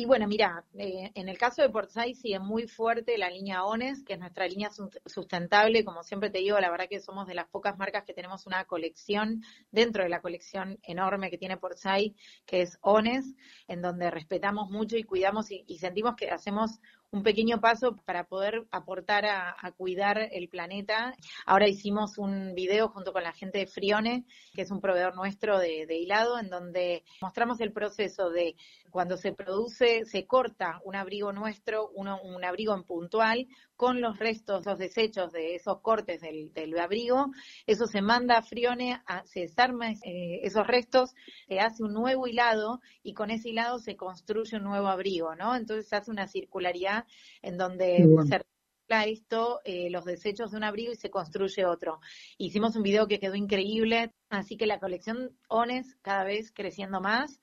Y 0.00 0.06
bueno, 0.06 0.26
mira, 0.26 0.64
eh, 0.78 1.10
en 1.14 1.28
el 1.28 1.36
caso 1.36 1.60
de 1.60 1.68
Portside 1.68 2.14
sigue 2.14 2.38
muy 2.38 2.66
fuerte 2.66 3.18
la 3.18 3.28
línea 3.28 3.66
ONES, 3.66 4.02
que 4.02 4.14
es 4.14 4.18
nuestra 4.18 4.48
línea 4.48 4.70
sustentable. 5.04 5.84
Como 5.84 6.02
siempre 6.04 6.30
te 6.30 6.38
digo, 6.38 6.58
la 6.58 6.70
verdad 6.70 6.88
que 6.88 7.00
somos 7.00 7.26
de 7.26 7.34
las 7.34 7.48
pocas 7.48 7.76
marcas 7.76 8.04
que 8.06 8.14
tenemos 8.14 8.46
una 8.46 8.64
colección 8.64 9.42
dentro 9.70 10.02
de 10.02 10.08
la 10.08 10.22
colección 10.22 10.78
enorme 10.84 11.28
que 11.28 11.36
tiene 11.36 11.58
Portside, 11.58 12.14
que 12.46 12.62
es 12.62 12.78
ONES, 12.80 13.26
en 13.68 13.82
donde 13.82 14.10
respetamos 14.10 14.70
mucho 14.70 14.96
y 14.96 15.04
cuidamos 15.04 15.50
y 15.50 15.78
sentimos 15.78 16.16
que 16.16 16.30
hacemos 16.30 16.80
un 17.12 17.22
pequeño 17.22 17.60
paso 17.60 17.96
para 18.04 18.24
poder 18.24 18.66
aportar 18.70 19.26
a, 19.26 19.72
cuidar 19.76 20.18
el 20.32 20.48
planeta. 20.48 21.14
Ahora 21.44 21.68
hicimos 21.68 22.18
un 22.18 22.54
video 22.54 22.88
junto 22.88 23.12
con 23.12 23.22
la 23.22 23.32
gente 23.32 23.58
de 23.58 23.66
Frione, 23.66 24.24
que 24.54 24.62
es 24.62 24.70
un 24.70 24.80
proveedor 24.80 25.16
nuestro 25.16 25.58
de, 25.58 25.86
hilado, 25.90 26.38
en 26.38 26.50
donde 26.50 27.02
mostramos 27.20 27.60
el 27.60 27.72
proceso 27.72 28.30
de 28.30 28.56
cuando 28.90 29.16
se 29.16 29.32
produce, 29.32 30.04
se 30.04 30.26
corta 30.26 30.80
un 30.84 30.96
abrigo 30.96 31.32
nuestro, 31.32 31.90
uno, 31.94 32.20
un 32.22 32.44
abrigo 32.44 32.74
en 32.74 32.84
puntual, 32.84 33.46
con 33.76 34.00
los 34.00 34.18
restos, 34.18 34.66
los 34.66 34.78
desechos 34.78 35.32
de 35.32 35.54
esos 35.54 35.80
cortes 35.80 36.20
del, 36.20 36.78
abrigo, 36.78 37.30
eso 37.66 37.86
se 37.86 38.02
manda 38.02 38.36
a 38.36 38.42
Frione, 38.42 39.00
se 39.24 39.40
desarma 39.40 39.92
eh, 39.92 40.40
esos 40.42 40.66
restos, 40.66 41.14
se 41.48 41.60
hace 41.60 41.82
un 41.82 41.94
nuevo 41.94 42.26
hilado 42.26 42.80
y 43.02 43.14
con 43.14 43.30
ese 43.30 43.48
hilado 43.48 43.78
se 43.78 43.96
construye 43.96 44.58
un 44.58 44.64
nuevo 44.64 44.88
abrigo, 44.88 45.34
¿no? 45.34 45.56
Entonces 45.56 45.88
se 45.88 45.96
hace 45.96 46.10
una 46.10 46.28
circularidad 46.28 47.06
en 47.40 47.56
donde 47.56 48.06
se 48.28 48.38
recicla 48.38 49.04
esto, 49.04 49.60
eh, 49.64 49.88
los 49.88 50.04
desechos 50.04 50.50
de 50.50 50.58
un 50.58 50.64
abrigo 50.64 50.92
y 50.92 50.96
se 50.96 51.10
construye 51.10 51.64
otro. 51.64 52.00
Hicimos 52.36 52.76
un 52.76 52.82
video 52.82 53.06
que 53.06 53.18
quedó 53.18 53.34
increíble, 53.34 54.12
así 54.28 54.56
que 54.56 54.66
la 54.66 54.78
colección 54.78 55.38
ONES 55.48 55.96
cada 56.02 56.24
vez 56.24 56.52
creciendo 56.52 57.00
más 57.00 57.40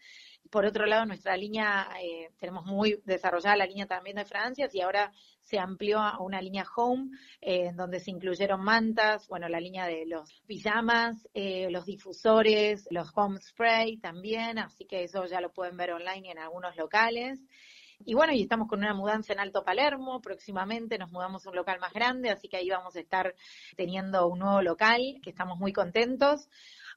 por 0.51 0.65
otro 0.65 0.85
lado, 0.85 1.05
nuestra 1.05 1.35
línea, 1.37 1.87
eh, 2.01 2.31
tenemos 2.39 2.65
muy 2.65 3.01
desarrollada 3.05 3.55
la 3.57 3.65
línea 3.65 3.85
también 3.85 4.15
de 4.15 4.25
Francia 4.25 4.69
y 4.71 4.81
ahora 4.81 5.11
se 5.41 5.59
amplió 5.59 5.99
a 5.99 6.19
una 6.19 6.41
línea 6.41 6.65
home, 6.75 7.11
eh, 7.41 7.71
donde 7.73 7.99
se 7.99 8.11
incluyeron 8.11 8.61
mantas, 8.61 9.27
bueno, 9.27 9.47
la 9.47 9.59
línea 9.59 9.85
de 9.85 10.05
los 10.05 10.41
pijamas, 10.45 11.27
eh, 11.33 11.69
los 11.71 11.85
difusores, 11.85 12.87
los 12.91 13.11
home 13.15 13.39
spray 13.39 13.97
también, 13.97 14.59
así 14.59 14.85
que 14.85 15.03
eso 15.03 15.25
ya 15.25 15.39
lo 15.39 15.53
pueden 15.53 15.77
ver 15.77 15.91
online 15.93 16.31
en 16.31 16.39
algunos 16.39 16.75
locales. 16.75 17.39
Y 18.05 18.13
bueno, 18.13 18.33
y 18.33 18.43
estamos 18.43 18.67
con 18.67 18.79
una 18.79 18.93
mudanza 18.93 19.33
en 19.33 19.39
Alto 19.39 19.63
Palermo, 19.63 20.21
próximamente 20.21 20.97
nos 20.97 21.11
mudamos 21.11 21.45
a 21.45 21.49
un 21.49 21.55
local 21.55 21.79
más 21.79 21.93
grande, 21.93 22.29
así 22.29 22.47
que 22.47 22.57
ahí 22.57 22.69
vamos 22.69 22.95
a 22.95 22.99
estar 22.99 23.33
teniendo 23.75 24.27
un 24.27 24.39
nuevo 24.39 24.61
local, 24.61 25.19
que 25.23 25.29
estamos 25.29 25.57
muy 25.57 25.73
contentos. 25.73 26.49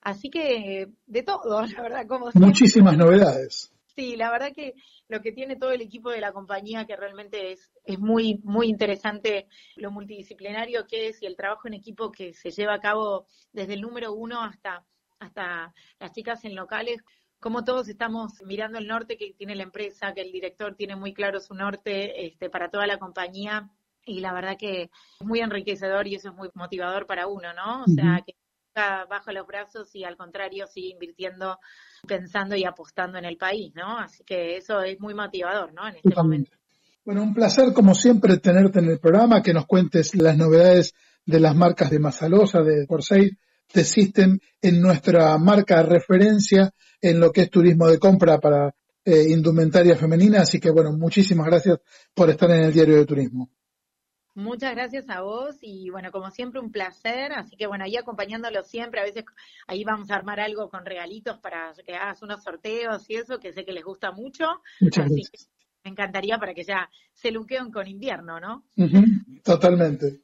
Así 0.03 0.31
que 0.31 0.89
de 1.07 1.23
todo, 1.23 1.63
la 1.67 1.83
verdad, 1.83 2.07
como 2.07 2.31
Muchísimas 2.35 2.97
novedades. 2.97 3.73
Sí, 3.97 4.17
la 4.17 4.31
verdad 4.31 4.53
que 4.55 4.75
lo 5.09 5.21
que 5.21 5.33
tiene 5.33 5.57
todo 5.57 5.73
el 5.73 5.83
equipo 5.83 6.11
de 6.11 6.21
la 6.21 6.33
compañía, 6.33 6.87
que 6.87 6.97
realmente 6.97 7.53
es, 7.53 7.71
es 7.85 7.99
muy, 7.99 8.41
muy 8.45 8.69
interesante 8.69 9.49
lo 9.77 9.91
multidisciplinario 9.91 10.87
que 10.87 11.09
es 11.09 11.23
y 11.23 11.27
el 11.27 11.37
trabajo 11.37 11.69
en 11.69 11.75
equipo 11.75 12.11
que 12.13 12.33
se 12.33 12.51
lleva 12.51 12.75
a 12.75 12.81
cabo 12.81 13.27
desde 13.53 13.75
el 13.75 13.81
número 13.81 14.13
uno 14.13 14.43
hasta, 14.43 14.87
hasta 15.19 15.75
las 15.99 16.13
chicas 16.13 16.45
en 16.45 16.55
locales, 16.55 17.03
como 17.41 17.65
todos 17.65 17.89
estamos 17.89 18.41
mirando 18.45 18.79
el 18.79 18.87
norte 18.87 19.17
que 19.17 19.35
tiene 19.37 19.57
la 19.57 19.65
empresa, 19.65 20.15
que 20.15 20.21
el 20.21 20.31
director 20.31 20.77
tiene 20.77 20.95
muy 20.95 21.13
claro 21.13 21.41
su 21.41 21.55
norte 21.55 22.27
este, 22.27 22.49
para 22.49 22.71
toda 22.71 22.87
la 22.87 22.99
compañía 22.99 23.71
y 24.05 24.21
la 24.21 24.33
verdad 24.33 24.57
que 24.59 24.85
es 24.85 25.27
muy 25.27 25.41
enriquecedor 25.41 26.07
y 26.07 26.15
eso 26.15 26.31
es 26.31 26.35
muy 26.35 26.49
motivador 26.55 27.07
para 27.07 27.27
uno, 27.27 27.53
¿no? 27.55 27.83
O 27.83 27.87
sea, 27.87 28.23
que 28.25 28.35
bajo 28.75 29.33
los 29.33 29.47
brazos 29.47 29.95
y 29.95 30.05
al 30.05 30.17
contrario 30.17 30.67
sigue 30.67 30.91
invirtiendo, 30.91 31.59
pensando 32.07 32.57
y 32.57 32.65
apostando 32.65 33.19
en 33.19 33.25
el 33.25 33.37
país, 33.37 33.73
¿no? 33.75 33.99
Así 33.99 34.25
que 34.25 34.57
eso 34.57 34.81
es 34.83 34.99
muy 35.01 35.15
motivador, 35.15 35.73
¿no? 35.73 35.89
En 35.89 35.97
este 35.97 36.15
momento. 36.15 36.57
Bueno, 37.05 37.23
un 37.23 37.35
placer 37.35 37.73
como 37.73 37.95
siempre 37.95 38.39
tenerte 38.39 38.79
en 38.79 38.87
el 38.87 39.01
programa, 39.01 39.43
que 39.43 39.55
nos 39.55 39.67
cuentes 39.67 40.15
las 40.15 40.37
novedades 40.37 40.95
de 41.25 41.41
las 41.41 41.57
marcas 41.57 41.91
de 41.91 41.99
Masalosa, 41.99 42.61
de 42.61 42.87
Corsair, 42.87 43.39
de 43.73 43.85
System, 43.85 44.39
en 44.61 44.81
nuestra 44.81 45.37
marca 45.39 45.79
de 45.79 45.85
referencia 45.85 46.71
en 47.01 47.21
lo 47.21 47.31
que 47.31 47.43
es 47.43 47.51
turismo 47.51 47.89
de 47.89 47.99
compra 47.99 48.39
para 48.39 48.75
eh, 49.05 49.27
indumentaria 49.31 49.97
femenina. 49.97 50.43
Así 50.43 50.61
que 50.61 50.71
bueno, 50.71 50.93
muchísimas 50.93 51.47
gracias 51.47 51.79
por 52.15 52.31
estar 52.31 52.51
en 52.51 52.65
el 52.65 52.73
diario 52.73 52.97
de 52.97 53.07
turismo. 53.07 53.51
Muchas 54.35 54.75
gracias 54.75 55.11
a 55.11 55.23
vos 55.23 55.57
y 55.61 55.91
bueno, 55.91 56.13
como 56.13 56.31
siempre 56.31 56.61
un 56.61 56.71
placer, 56.71 57.33
así 57.33 57.57
que 57.57 57.67
bueno, 57.67 57.85
ahí 57.85 57.97
acompañándolo 57.97 58.63
siempre, 58.63 59.01
a 59.01 59.05
veces 59.05 59.25
ahí 59.67 59.83
vamos 59.83 60.11
a 60.11 60.15
armar 60.15 60.39
algo 60.39 60.71
con 60.71 60.87
regalitos 60.87 61.39
para 61.39 61.73
que 61.85 61.97
hagas 61.97 62.23
unos 62.23 62.43
sorteos 62.43 63.09
y 63.11 63.17
eso, 63.17 63.41
que 63.41 63.53
sé 63.53 63.65
que 63.65 63.73
les 63.73 63.85
gusta 63.85 64.13
mucho. 64.13 64.45
Muchas 64.81 65.07
así 65.07 65.23
Que 65.33 65.39
me 65.85 65.91
encantaría 65.91 66.39
para 66.39 66.55
que 66.55 66.63
ya 66.63 66.89
se 67.13 67.33
luqueen 67.33 67.73
con 67.73 67.89
invierno, 67.89 68.39
¿no? 68.39 68.65
totalmente. 69.43 70.21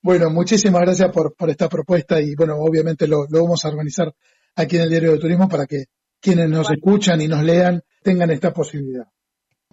Bueno, 0.00 0.30
muchísimas 0.30 0.82
gracias 0.82 1.12
por, 1.12 1.34
por 1.34 1.50
esta 1.50 1.68
propuesta 1.68 2.20
y 2.20 2.34
bueno, 2.34 2.56
obviamente 2.56 3.06
lo, 3.06 3.26
lo, 3.28 3.42
vamos 3.42 3.64
a 3.64 3.68
organizar 3.68 4.14
aquí 4.56 4.76
en 4.76 4.82
el 4.82 4.90
Diario 4.90 5.12
de 5.12 5.18
Turismo 5.18 5.48
para 5.48 5.66
que 5.66 5.84
quienes 6.20 6.48
nos 6.48 6.70
escuchan 6.70 7.20
y 7.20 7.28
nos 7.28 7.42
lean 7.42 7.82
tengan 8.02 8.30
esta 8.30 8.52
posibilidad 8.52 9.06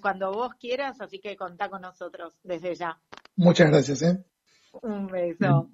cuando 0.02 0.32
vos 0.32 0.54
quieras, 0.56 1.00
así 1.02 1.20
que 1.20 1.36
contá 1.36 1.70
con 1.70 1.82
nosotros 1.82 2.38
desde 2.44 2.76
ya. 2.76 3.00
Muchas 3.36 3.70
gracias. 3.70 4.02
¿eh? 4.02 4.24
Un 4.82 5.08
beso. 5.08 5.70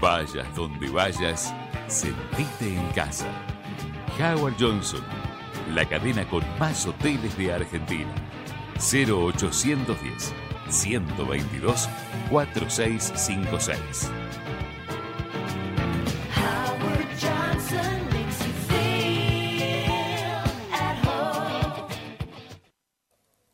Vayas 0.00 0.54
donde 0.56 0.90
vayas, 0.90 1.54
sentite 1.86 2.74
en 2.74 2.90
casa. 2.92 3.26
Howard 4.18 4.54
Johnson, 4.58 5.02
la 5.72 5.88
cadena 5.88 6.28
con 6.28 6.42
más 6.58 6.86
hoteles 6.86 7.36
de 7.36 7.52
Argentina. 7.52 8.12
0810 8.76 10.34
122 10.68 11.88
4656. 12.30 14.10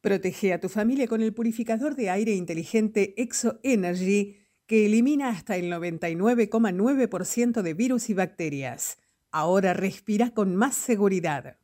Protege 0.00 0.52
a 0.52 0.60
tu 0.60 0.68
familia 0.68 1.08
con 1.08 1.22
el 1.22 1.34
purificador 1.34 1.96
de 1.96 2.10
aire 2.10 2.32
inteligente 2.32 3.14
Exo 3.20 3.58
Energy 3.64 4.36
que 4.66 4.86
elimina 4.86 5.30
hasta 5.30 5.56
el 5.56 5.72
99,9% 5.72 7.62
de 7.62 7.74
virus 7.74 8.10
y 8.10 8.14
bacterias. 8.14 8.98
Ahora 9.30 9.72
respira 9.72 10.30
con 10.30 10.54
más 10.54 10.76
seguridad. 10.76 11.56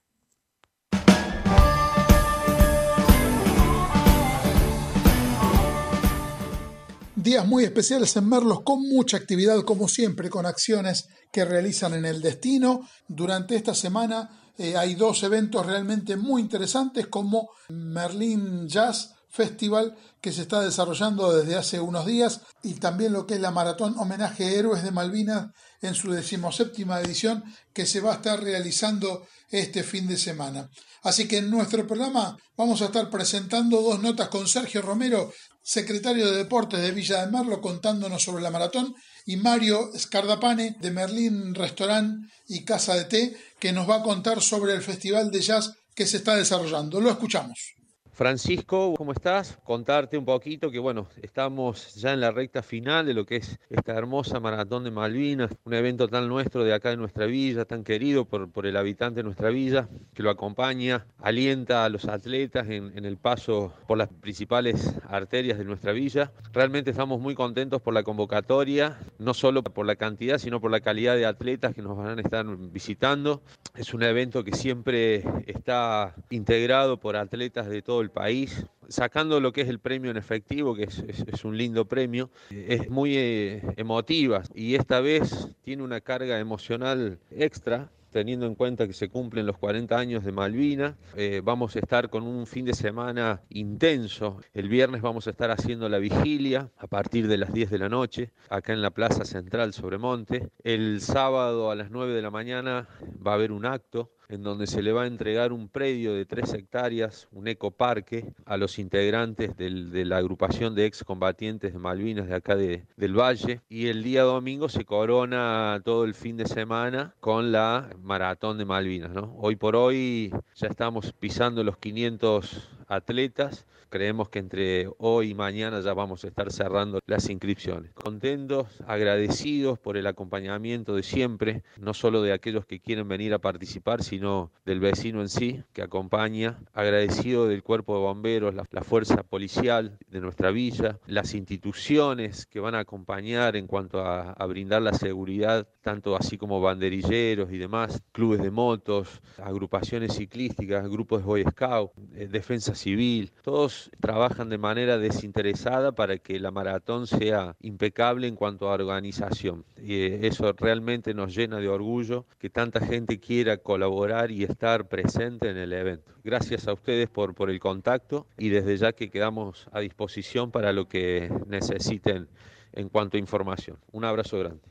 Días 7.16 7.46
muy 7.46 7.66
especiales 7.66 8.16
en 8.16 8.30
Merlos 8.30 8.62
con 8.62 8.82
mucha 8.82 9.18
actividad 9.18 9.62
como 9.64 9.90
siempre, 9.90 10.30
con 10.30 10.46
acciones 10.46 11.10
que 11.34 11.44
realizan 11.44 11.94
en 11.94 12.06
el 12.06 12.22
destino. 12.22 12.88
Durante 13.08 13.58
esta 13.58 13.76
semana 13.76 14.54
eh, 14.58 14.78
hay 14.78 14.96
dos 14.96 15.22
eventos 15.24 15.66
realmente 15.66 16.16
muy 16.16 16.42
interesantes 16.42 17.08
como 17.08 17.50
Merlin 17.68 18.66
Jazz 18.68 19.19
Festival 19.32 19.96
que 20.22 20.32
se 20.32 20.42
está 20.42 20.62
desarrollando 20.62 21.36
desde 21.36 21.56
hace 21.56 21.80
unos 21.80 22.06
días 22.06 22.42
y 22.64 22.74
también 22.74 23.14
lo 23.14 23.28
que 23.28 23.36
es 23.36 23.40
la 23.40 23.52
maratón 23.52 23.98
homenaje 23.98 24.46
a 24.46 24.52
héroes 24.52 24.84
de 24.84 24.92
Malvinas 24.92 25.52
en 25.82 25.94
su 25.96 26.12
decimoséptima 26.12 27.00
edición 27.00 27.44
que 27.74 27.86
se 27.86 28.02
va 28.02 28.12
a 28.12 28.16
estar 28.16 28.42
realizando 28.42 29.28
este 29.50 29.84
fin 29.84 30.08
de 30.08 30.18
semana. 30.18 30.70
Así 31.04 31.28
que 31.28 31.38
en 31.38 31.50
nuestro 31.50 31.88
programa 31.88 32.38
vamos 32.58 32.82
a 32.82 32.86
estar 32.86 33.10
presentando 33.10 33.82
dos 33.82 34.02
notas 34.02 34.28
con 34.30 34.48
Sergio 34.48 34.82
Romero, 34.82 35.32
secretario 35.62 36.30
de 36.30 36.38
Deportes 36.38 36.82
de 36.82 36.92
Villa 36.92 37.26
de 37.26 37.32
Merlo, 37.32 37.62
contándonos 37.62 38.24
sobre 38.24 38.44
la 38.44 38.52
maratón, 38.52 38.96
y 39.26 39.38
Mario 39.38 39.92
Scardapane 39.98 40.76
de 40.80 40.92
Merlín 40.92 41.54
Restaurant 41.56 42.28
y 42.48 42.66
Casa 42.66 42.96
de 42.96 43.06
Té, 43.06 43.38
que 43.60 43.72
nos 43.72 43.88
va 43.90 43.98
a 43.98 44.04
contar 44.04 44.42
sobre 44.42 44.74
el 44.74 44.82
festival 44.82 45.32
de 45.32 45.42
jazz 45.42 45.72
que 45.96 46.08
se 46.08 46.18
está 46.18 46.36
desarrollando. 46.36 47.00
Lo 47.00 47.12
escuchamos. 47.12 47.79
Francisco, 48.20 48.96
¿cómo 48.98 49.14
estás? 49.14 49.58
Contarte 49.64 50.18
un 50.18 50.26
poquito 50.26 50.70
que, 50.72 50.80
bueno, 50.80 51.08
estamos 51.22 51.96
ya 51.96 52.12
en 52.12 52.20
la 52.20 52.32
recta 52.32 52.62
final 52.62 53.06
de 53.06 53.14
lo 53.14 53.26
que 53.26 53.38
es 53.38 53.58
esta 53.70 53.94
hermosa 53.94 54.42
maratón 54.42 54.84
de 54.84 54.92
Malvinas, 54.92 55.52
un 55.64 55.74
evento 55.74 56.10
tan 56.10 56.28
nuestro 56.28 56.66
de 56.66 56.74
acá 56.74 56.90
de 56.90 56.98
nuestra 56.98 57.28
villa, 57.28 57.64
tan 57.64 57.86
querido 57.86 58.26
por, 58.26 58.52
por 58.52 58.66
el 58.66 58.76
habitante 58.76 59.22
de 59.22 59.24
nuestra 59.24 59.52
villa, 59.52 59.88
que 60.14 60.22
lo 60.22 60.32
acompaña, 60.32 61.06
alienta 61.20 61.86
a 61.86 61.90
los 61.90 62.10
atletas 62.10 62.68
en, 62.68 62.92
en 62.98 63.06
el 63.06 63.16
paso 63.16 63.72
por 63.88 63.98
las 63.98 64.10
principales 64.10 64.96
arterias 65.08 65.58
de 65.58 65.64
nuestra 65.64 65.94
villa. 65.94 66.34
Realmente 66.52 66.92
estamos 66.92 67.22
muy 67.22 67.36
contentos 67.36 67.82
por 67.82 67.94
la 67.94 68.04
convocatoria, 68.04 69.00
no 69.18 69.34
solo 69.34 69.64
por 69.64 69.86
la 69.86 69.96
cantidad, 69.96 70.40
sino 70.40 70.60
por 70.60 70.72
la 70.72 70.82
calidad 70.82 71.16
de 71.16 71.26
atletas 71.26 71.74
que 71.74 71.82
nos 71.82 71.96
van 71.96 72.18
a 72.18 72.22
estar 72.22 72.46
visitando. 72.70 73.42
Es 73.76 73.94
un 73.94 74.04
evento 74.04 74.44
que 74.44 74.52
siempre 74.52 75.24
está 75.48 76.16
integrado 76.30 77.00
por 77.00 77.16
atletas 77.16 77.70
de 77.70 77.82
todo 77.82 78.02
el 78.02 78.09
país, 78.10 78.66
sacando 78.88 79.40
lo 79.40 79.52
que 79.52 79.62
es 79.62 79.70
el 79.70 79.80
premio 79.80 80.12
en 80.12 80.18
efectivo, 80.18 80.76
que 80.76 80.84
es, 80.84 81.46
un 81.46 81.58
lindo 81.58 81.86
premio, 81.86 82.30
es 82.50 82.90
muy 82.90 83.16
eh, 83.16 83.62
emotiva 83.78 84.44
y 84.54 84.76
esta 84.76 85.00
vez 85.00 85.50
tiene 85.62 85.84
una 85.84 86.02
carga 86.02 86.40
emocional 86.40 87.20
extra 87.32 87.90
teniendo 88.12 88.46
en 88.46 88.56
cuenta 88.56 88.88
que 88.88 88.94
se 88.94 89.10
cumplen 89.10 89.46
los 89.46 89.58
40 89.58 89.98
años 89.98 90.24
de 90.24 90.32
Malvina. 90.32 90.98
Eh, 91.16 91.42
vamos 91.44 91.76
a 91.76 91.80
estar 91.80 92.10
con 92.10 92.24
un 92.24 92.48
fin 92.48 92.66
de 92.66 92.74
semana 92.74 93.42
intenso. 93.50 94.40
El 94.54 94.68
viernes 94.70 95.02
vamos 95.02 95.28
a 95.28 95.32
estar 95.32 95.52
haciendo 95.52 95.88
la 95.90 96.00
vigilia 96.00 96.72
a 96.78 96.88
partir 96.88 97.28
de 97.28 97.38
las 97.38 97.54
10 97.54 97.70
de 97.70 97.78
la 97.78 97.90
noche, 97.90 98.32
acá 98.50 98.74
en 98.74 98.82
la 98.82 98.92
Plaza 98.92 99.26
Central 99.26 99.74
Sobremonte. 99.74 100.50
El 100.64 101.02
sábado 101.02 101.72
a 101.72 101.76
las 101.76 101.92
9 101.92 102.14
de 102.14 102.22
la 102.22 102.32
mañana 102.32 102.88
va 103.26 103.32
a 103.32 103.36
haber 103.36 103.52
un 103.52 103.66
acto 103.66 104.12
en 104.30 104.44
donde 104.44 104.68
se 104.68 104.82
le 104.82 104.94
va 104.94 105.04
a 105.04 105.08
entregar 105.08 105.52
un 105.52 105.68
predio 105.68 106.14
de 106.14 106.26
tres 106.26 106.54
hectáreas, 106.54 107.28
un 107.32 107.48
ecoparque, 107.48 108.34
a 108.46 108.58
los 108.58 108.80
integrantes 108.80 109.58
de 109.58 110.06
la 110.06 110.18
agrupación 110.18 110.76
de 110.76 110.86
excombatientes 110.86 111.74
de 111.74 111.80
Malvinas 111.80 112.28
de 112.28 112.36
acá 112.36 112.56
de, 112.56 112.86
del 112.96 113.20
Valle. 113.20 113.62
Y 113.70 113.88
el 113.88 114.04
día 114.04 114.24
domingo 114.24 114.70
se 114.70 114.86
corona 114.86 115.82
todo 115.84 116.06
el 116.06 116.14
fin 116.14 116.38
de 116.38 116.46
semana 116.46 117.16
con 117.20 117.52
la 117.52 117.90
maratón 118.02 118.58
de 118.58 118.66
Malvinas. 118.66 119.12
¿no? 119.12 119.36
Hoy 119.40 119.56
por 119.56 119.76
hoy 119.76 120.32
ya 120.56 120.68
estamos 120.68 121.12
pisando 121.14 121.64
los 121.64 121.78
500 121.78 122.79
atletas. 122.90 123.66
Creemos 123.90 124.30
que 124.30 124.40
entre 124.40 124.88
hoy 125.00 125.32
y 125.32 125.34
mañana 125.34 125.80
ya 125.82 125.94
vamos 125.94 126.24
a 126.24 126.28
estar 126.28 126.52
cerrando 126.52 127.00
las 127.08 127.30
inscripciones. 127.30 127.92
Contentos, 127.94 128.84
agradecidos 128.86 129.80
por 129.80 129.98
el 129.98 130.06
acompañamiento 130.06 130.96
de 130.96 131.02
siempre, 131.02 131.64
no 131.78 131.96
solo 131.96 132.22
de 132.22 132.34
aquellos 132.34 132.66
que 132.66 132.80
quieren 132.80 133.08
venir 133.08 133.34
a 133.34 133.40
participar, 133.40 134.04
sino 134.04 134.52
del 134.66 134.80
vecino 134.80 135.22
en 135.22 135.30
sí 135.30 135.64
que 135.74 135.82
acompaña. 135.82 136.60
Agradecido 136.74 137.48
del 137.48 137.64
cuerpo 137.64 137.96
de 137.96 138.02
bomberos, 138.02 138.54
la, 138.54 138.66
fuerza 138.84 139.24
policial 139.24 139.98
de 140.08 140.22
nuestra 140.22 140.52
villa, 140.52 141.00
las 141.06 141.34
instituciones 141.34 142.46
que 142.46 142.60
van 142.60 142.76
a 142.76 142.80
acompañar 142.80 143.56
en 143.56 143.68
cuanto 143.68 144.02
a, 144.02 144.32
a 144.32 144.46
brindar 144.46 144.82
la 144.82 144.94
seguridad, 144.94 145.68
tanto 145.82 146.16
así 146.16 146.38
como 146.38 146.62
banderilleros 146.62 147.52
y 147.52 147.58
demás, 147.58 148.02
clubes 148.12 148.42
de 148.42 148.52
motos, 148.52 149.22
agrupaciones 149.38 150.16
ciclísticas, 150.16 150.88
grupos 150.88 151.22
de 151.22 151.26
Boy 151.26 151.44
Scout, 151.44 151.92
eh, 152.16 152.28
defensa 152.28 152.76
civil, 152.80 153.32
todos 153.44 153.92
trabajan 154.00 154.50
de 154.50 154.58
manera 154.58 154.98
desinteresada 154.98 155.92
para 155.92 156.18
que 156.18 156.40
la 156.40 156.52
maratón 156.52 157.08
sea 157.08 157.56
impecable 157.62 158.28
en 158.28 158.36
cuanto 158.36 158.70
a 158.70 158.74
organización. 158.74 159.66
Y 159.78 159.96
eh, 159.96 160.20
eso 160.24 160.54
realmente 160.54 161.14
nos 161.14 161.36
llena 161.36 161.58
de 161.58 161.68
orgullo 161.68 162.26
que 162.40 162.50
tanta 162.50 162.80
gente 162.80 163.20
quiera 163.20 163.58
colaborar 163.58 164.32
y 164.32 164.44
estar 164.44 164.88
presente 164.88 165.50
en 165.50 165.58
el 165.58 165.74
evento. 165.74 166.12
Gracias 166.24 166.68
a 166.68 166.74
ustedes 166.74 167.10
por, 167.10 167.36
por 167.36 167.50
el 167.50 167.60
contacto 167.60 168.26
y 168.38 168.50
desde 168.50 168.78
ya 168.78 168.94
que 168.94 169.10
quedamos 169.10 169.68
a 169.72 169.80
disposición 169.80 170.52
para 170.52 170.74
lo 170.74 170.88
que 170.88 171.30
necesiten 171.48 172.28
en 172.74 172.90
cuanto 172.90 173.18
a 173.18 173.20
información. 173.20 173.78
Un 173.92 174.06
abrazo 174.06 174.40
grande. 174.40 174.62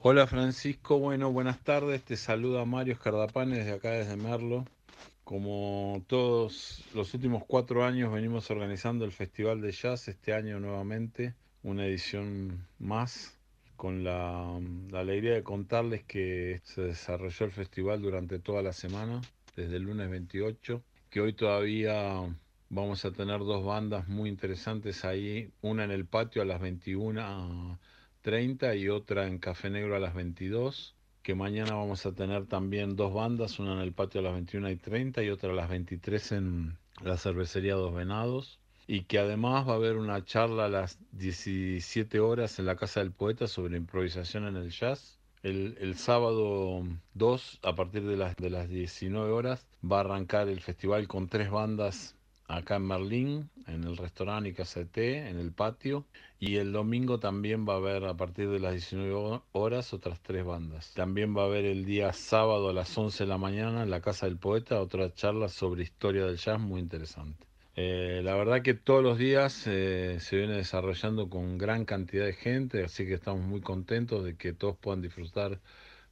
Hola 0.00 0.28
Francisco, 0.28 0.98
bueno, 0.98 1.32
buenas 1.32 1.58
tardes, 1.64 2.04
te 2.04 2.16
saluda 2.16 2.64
Mario 2.64 2.92
Escardapane 2.92 3.56
desde 3.56 3.72
acá, 3.72 3.90
desde 3.90 4.16
Merlo. 4.16 4.64
Como 5.28 6.06
todos 6.06 6.82
los 6.94 7.12
últimos 7.12 7.44
cuatro 7.46 7.84
años 7.84 8.10
venimos 8.10 8.50
organizando 8.50 9.04
el 9.04 9.12
Festival 9.12 9.60
de 9.60 9.72
Jazz, 9.72 10.08
este 10.08 10.32
año 10.32 10.58
nuevamente, 10.58 11.34
una 11.62 11.84
edición 11.84 12.66
más, 12.78 13.38
con 13.76 14.04
la, 14.04 14.58
alegría 14.94 15.34
de 15.34 15.42
contarles 15.42 16.02
que 16.04 16.62
se 16.64 16.80
desarrolló 16.80 17.44
el 17.44 17.52
festival 17.52 18.00
durante 18.00 18.38
toda 18.38 18.62
la 18.62 18.72
semana, 18.72 19.20
desde 19.54 19.76
el 19.76 19.82
lunes 19.82 20.08
28, 20.08 20.82
que 21.10 21.20
hoy 21.20 21.34
todavía 21.34 22.22
vamos 22.70 23.04
a 23.04 23.12
tener 23.12 23.40
dos 23.40 23.62
bandas 23.66 24.08
muy 24.08 24.30
interesantes 24.30 25.04
ahí, 25.04 25.52
una 25.60 25.84
en 25.84 25.90
el 25.90 26.06
patio 26.06 26.40
a 26.40 26.46
las 26.46 26.58
21 26.58 27.78
30 28.22 28.76
y 28.76 28.88
otra 28.88 29.26
en 29.26 29.38
Café 29.38 29.68
Negro 29.68 29.94
a 29.94 29.98
las 29.98 30.14
22. 30.14 30.94
Que 31.28 31.34
mañana 31.34 31.74
vamos 31.74 32.06
a 32.06 32.12
tener 32.12 32.46
también 32.46 32.96
dos 32.96 33.12
bandas, 33.12 33.58
una 33.58 33.74
en 33.74 33.80
el 33.80 33.92
patio 33.92 34.20
a 34.20 34.24
las 34.24 34.32
21 34.32 34.70
y 34.70 34.76
30 34.76 35.22
y 35.22 35.28
otra 35.28 35.50
a 35.50 35.54
las 35.54 35.68
23 35.68 36.32
en 36.32 36.78
la 37.02 37.18
cervecería 37.18 37.74
Dos 37.74 37.94
Venados. 37.94 38.58
Y 38.86 39.02
que 39.02 39.18
además 39.18 39.68
va 39.68 39.72
a 39.72 39.74
haber 39.74 39.98
una 39.98 40.24
charla 40.24 40.64
a 40.64 40.68
las 40.70 40.98
17 41.12 42.18
horas 42.18 42.58
en 42.58 42.64
la 42.64 42.76
Casa 42.76 43.00
del 43.00 43.12
Poeta 43.12 43.46
sobre 43.46 43.76
improvisación 43.76 44.46
en 44.46 44.56
el 44.56 44.70
jazz. 44.70 45.18
El, 45.42 45.94
sábado 45.96 46.82
2, 47.12 47.58
a 47.62 47.74
partir 47.74 48.04
de 48.06 48.16
las, 48.16 48.34
de 48.36 48.48
las 48.48 48.70
19 48.70 49.30
horas, 49.30 49.66
va 49.84 49.98
a 49.98 50.00
arrancar 50.00 50.48
el 50.48 50.62
festival 50.62 51.08
con 51.08 51.28
tres 51.28 51.50
bandas 51.50 52.16
acá 52.46 52.76
en 52.76 52.86
Merlín, 52.86 53.50
en 53.68 53.84
el 53.84 53.96
restaurante 53.96 54.52
té, 54.92 55.28
en 55.28 55.38
el 55.38 55.52
patio. 55.52 56.04
Y 56.40 56.56
el 56.56 56.72
domingo 56.72 57.18
también 57.18 57.66
va 57.68 57.74
a 57.74 57.76
haber 57.76 58.04
a 58.04 58.14
partir 58.14 58.48
de 58.48 58.60
las 58.60 58.72
19 58.72 59.42
horas 59.52 59.92
otras 59.92 60.20
tres 60.20 60.44
bandas. 60.44 60.92
También 60.94 61.36
va 61.36 61.42
a 61.42 61.46
haber 61.46 61.64
el 61.64 61.84
día 61.84 62.12
sábado 62.12 62.70
a 62.70 62.72
las 62.72 62.96
11 62.96 63.24
de 63.24 63.28
la 63.28 63.38
mañana 63.38 63.82
en 63.82 63.90
la 63.90 64.00
Casa 64.00 64.26
del 64.26 64.36
Poeta 64.36 64.80
otra 64.80 65.12
charla 65.12 65.48
sobre 65.48 65.82
historia 65.82 66.24
del 66.26 66.36
jazz 66.36 66.60
muy 66.60 66.80
interesante. 66.80 67.46
Eh, 67.76 68.22
la 68.24 68.34
verdad 68.34 68.62
que 68.62 68.74
todos 68.74 69.04
los 69.04 69.18
días 69.18 69.64
eh, 69.66 70.18
se 70.20 70.36
viene 70.36 70.56
desarrollando 70.56 71.28
con 71.28 71.58
gran 71.58 71.84
cantidad 71.84 72.24
de 72.24 72.32
gente, 72.32 72.82
así 72.82 73.06
que 73.06 73.14
estamos 73.14 73.44
muy 73.44 73.60
contentos 73.60 74.24
de 74.24 74.36
que 74.36 74.52
todos 74.52 74.76
puedan 74.76 75.00
disfrutar 75.00 75.60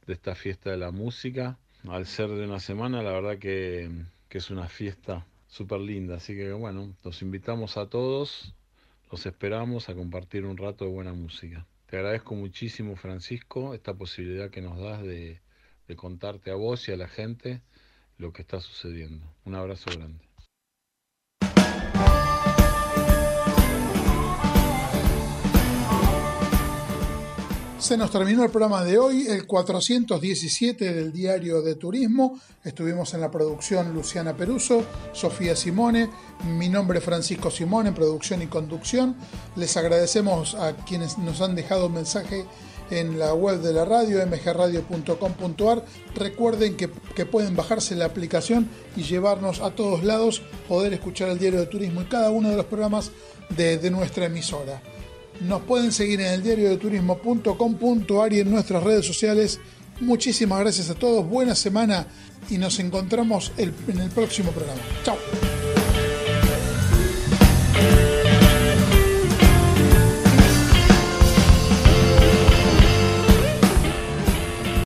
de 0.05 0.13
esta 0.13 0.33
fiesta 0.35 0.71
de 0.71 0.77
la 0.77 0.91
música. 0.91 1.57
Al 1.89 2.05
ser 2.05 2.29
de 2.29 2.45
una 2.45 2.59
semana, 2.59 3.03
la 3.03 3.11
verdad 3.11 3.37
que, 3.37 3.89
que 4.29 4.37
es 4.37 4.49
una 4.49 4.67
fiesta 4.69 5.25
súper 5.47 5.79
linda. 5.79 6.15
Así 6.17 6.35
que 6.35 6.51
bueno, 6.53 6.95
los 7.03 7.21
invitamos 7.21 7.77
a 7.77 7.89
todos, 7.89 8.53
los 9.11 9.25
esperamos 9.25 9.89
a 9.89 9.95
compartir 9.95 10.45
un 10.45 10.57
rato 10.57 10.85
de 10.85 10.91
buena 10.91 11.13
música. 11.13 11.65
Te 11.87 11.97
agradezco 11.97 12.35
muchísimo, 12.35 12.95
Francisco, 12.95 13.73
esta 13.73 13.93
posibilidad 13.93 14.49
que 14.49 14.61
nos 14.61 14.77
das 14.79 15.01
de, 15.03 15.39
de 15.87 15.95
contarte 15.95 16.51
a 16.51 16.55
vos 16.55 16.87
y 16.89 16.91
a 16.91 16.97
la 16.97 17.07
gente 17.07 17.61
lo 18.17 18.33
que 18.33 18.41
está 18.41 18.59
sucediendo. 18.59 19.25
Un 19.45 19.55
abrazo 19.55 19.89
grande. 19.95 20.26
Se 27.79 27.95
nos 27.95 28.09
terminó 28.09 28.43
el 28.43 28.49
programa 28.49 28.83
de 28.83 28.97
hoy, 28.97 29.27
el 29.27 29.45
417 29.45 30.95
del 30.95 31.13
Diario 31.13 31.61
de 31.61 31.75
Turismo. 31.75 32.39
Estuvimos 32.63 33.13
en 33.13 33.21
la 33.21 33.29
producción 33.29 33.93
Luciana 33.93 34.35
Peruso, 34.35 34.83
Sofía 35.13 35.55
Simone, 35.55 36.09
mi 36.57 36.69
nombre 36.69 37.01
Francisco 37.01 37.51
Simone, 37.51 37.89
en 37.89 37.95
producción 37.95 38.41
y 38.41 38.47
conducción. 38.47 39.15
Les 39.55 39.77
agradecemos 39.77 40.55
a 40.55 40.75
quienes 40.75 41.19
nos 41.19 41.39
han 41.41 41.53
dejado 41.53 41.85
un 41.85 41.93
mensaje 41.93 42.45
en 42.89 43.19
la 43.19 43.35
web 43.35 43.59
de 43.61 43.73
la 43.73 43.85
radio, 43.85 44.25
mgradio.com.ar. 44.25 45.85
Recuerden 46.15 46.77
que, 46.77 46.89
que, 47.15 47.27
pueden 47.27 47.55
bajarse 47.55 47.95
la 47.95 48.05
aplicación 48.05 48.67
y 48.95 49.03
llevarnos 49.03 49.61
a 49.61 49.69
todos 49.69 50.03
lados, 50.03 50.41
poder 50.67 50.93
escuchar 50.93 51.29
el 51.29 51.37
Diario 51.37 51.59
de 51.59 51.67
Turismo 51.67 52.01
y 52.01 52.05
cada 52.05 52.31
uno 52.31 52.49
de 52.49 52.57
los 52.57 52.65
programas 52.65 53.11
de 53.55 53.91
nuestra 53.91 54.25
emisora. 54.25 54.81
Nos 55.41 55.61
pueden 55.63 55.91
seguir 55.91 56.21
en 56.21 56.27
el 56.33 56.43
diario 56.43 56.69
y 58.33 58.39
en 58.39 58.51
nuestras 58.51 58.83
redes 58.83 59.05
sociales. 59.05 59.59
Muchísimas 59.99 60.59
gracias 60.59 60.89
a 60.89 60.95
todos, 60.95 61.27
buena 61.27 61.55
semana 61.55 62.07
y 62.49 62.57
nos 62.57 62.79
encontramos 62.79 63.51
en 63.57 63.99
el 63.99 64.09
próximo 64.09 64.51
programa. 64.51 64.81
Chao. 65.03 65.17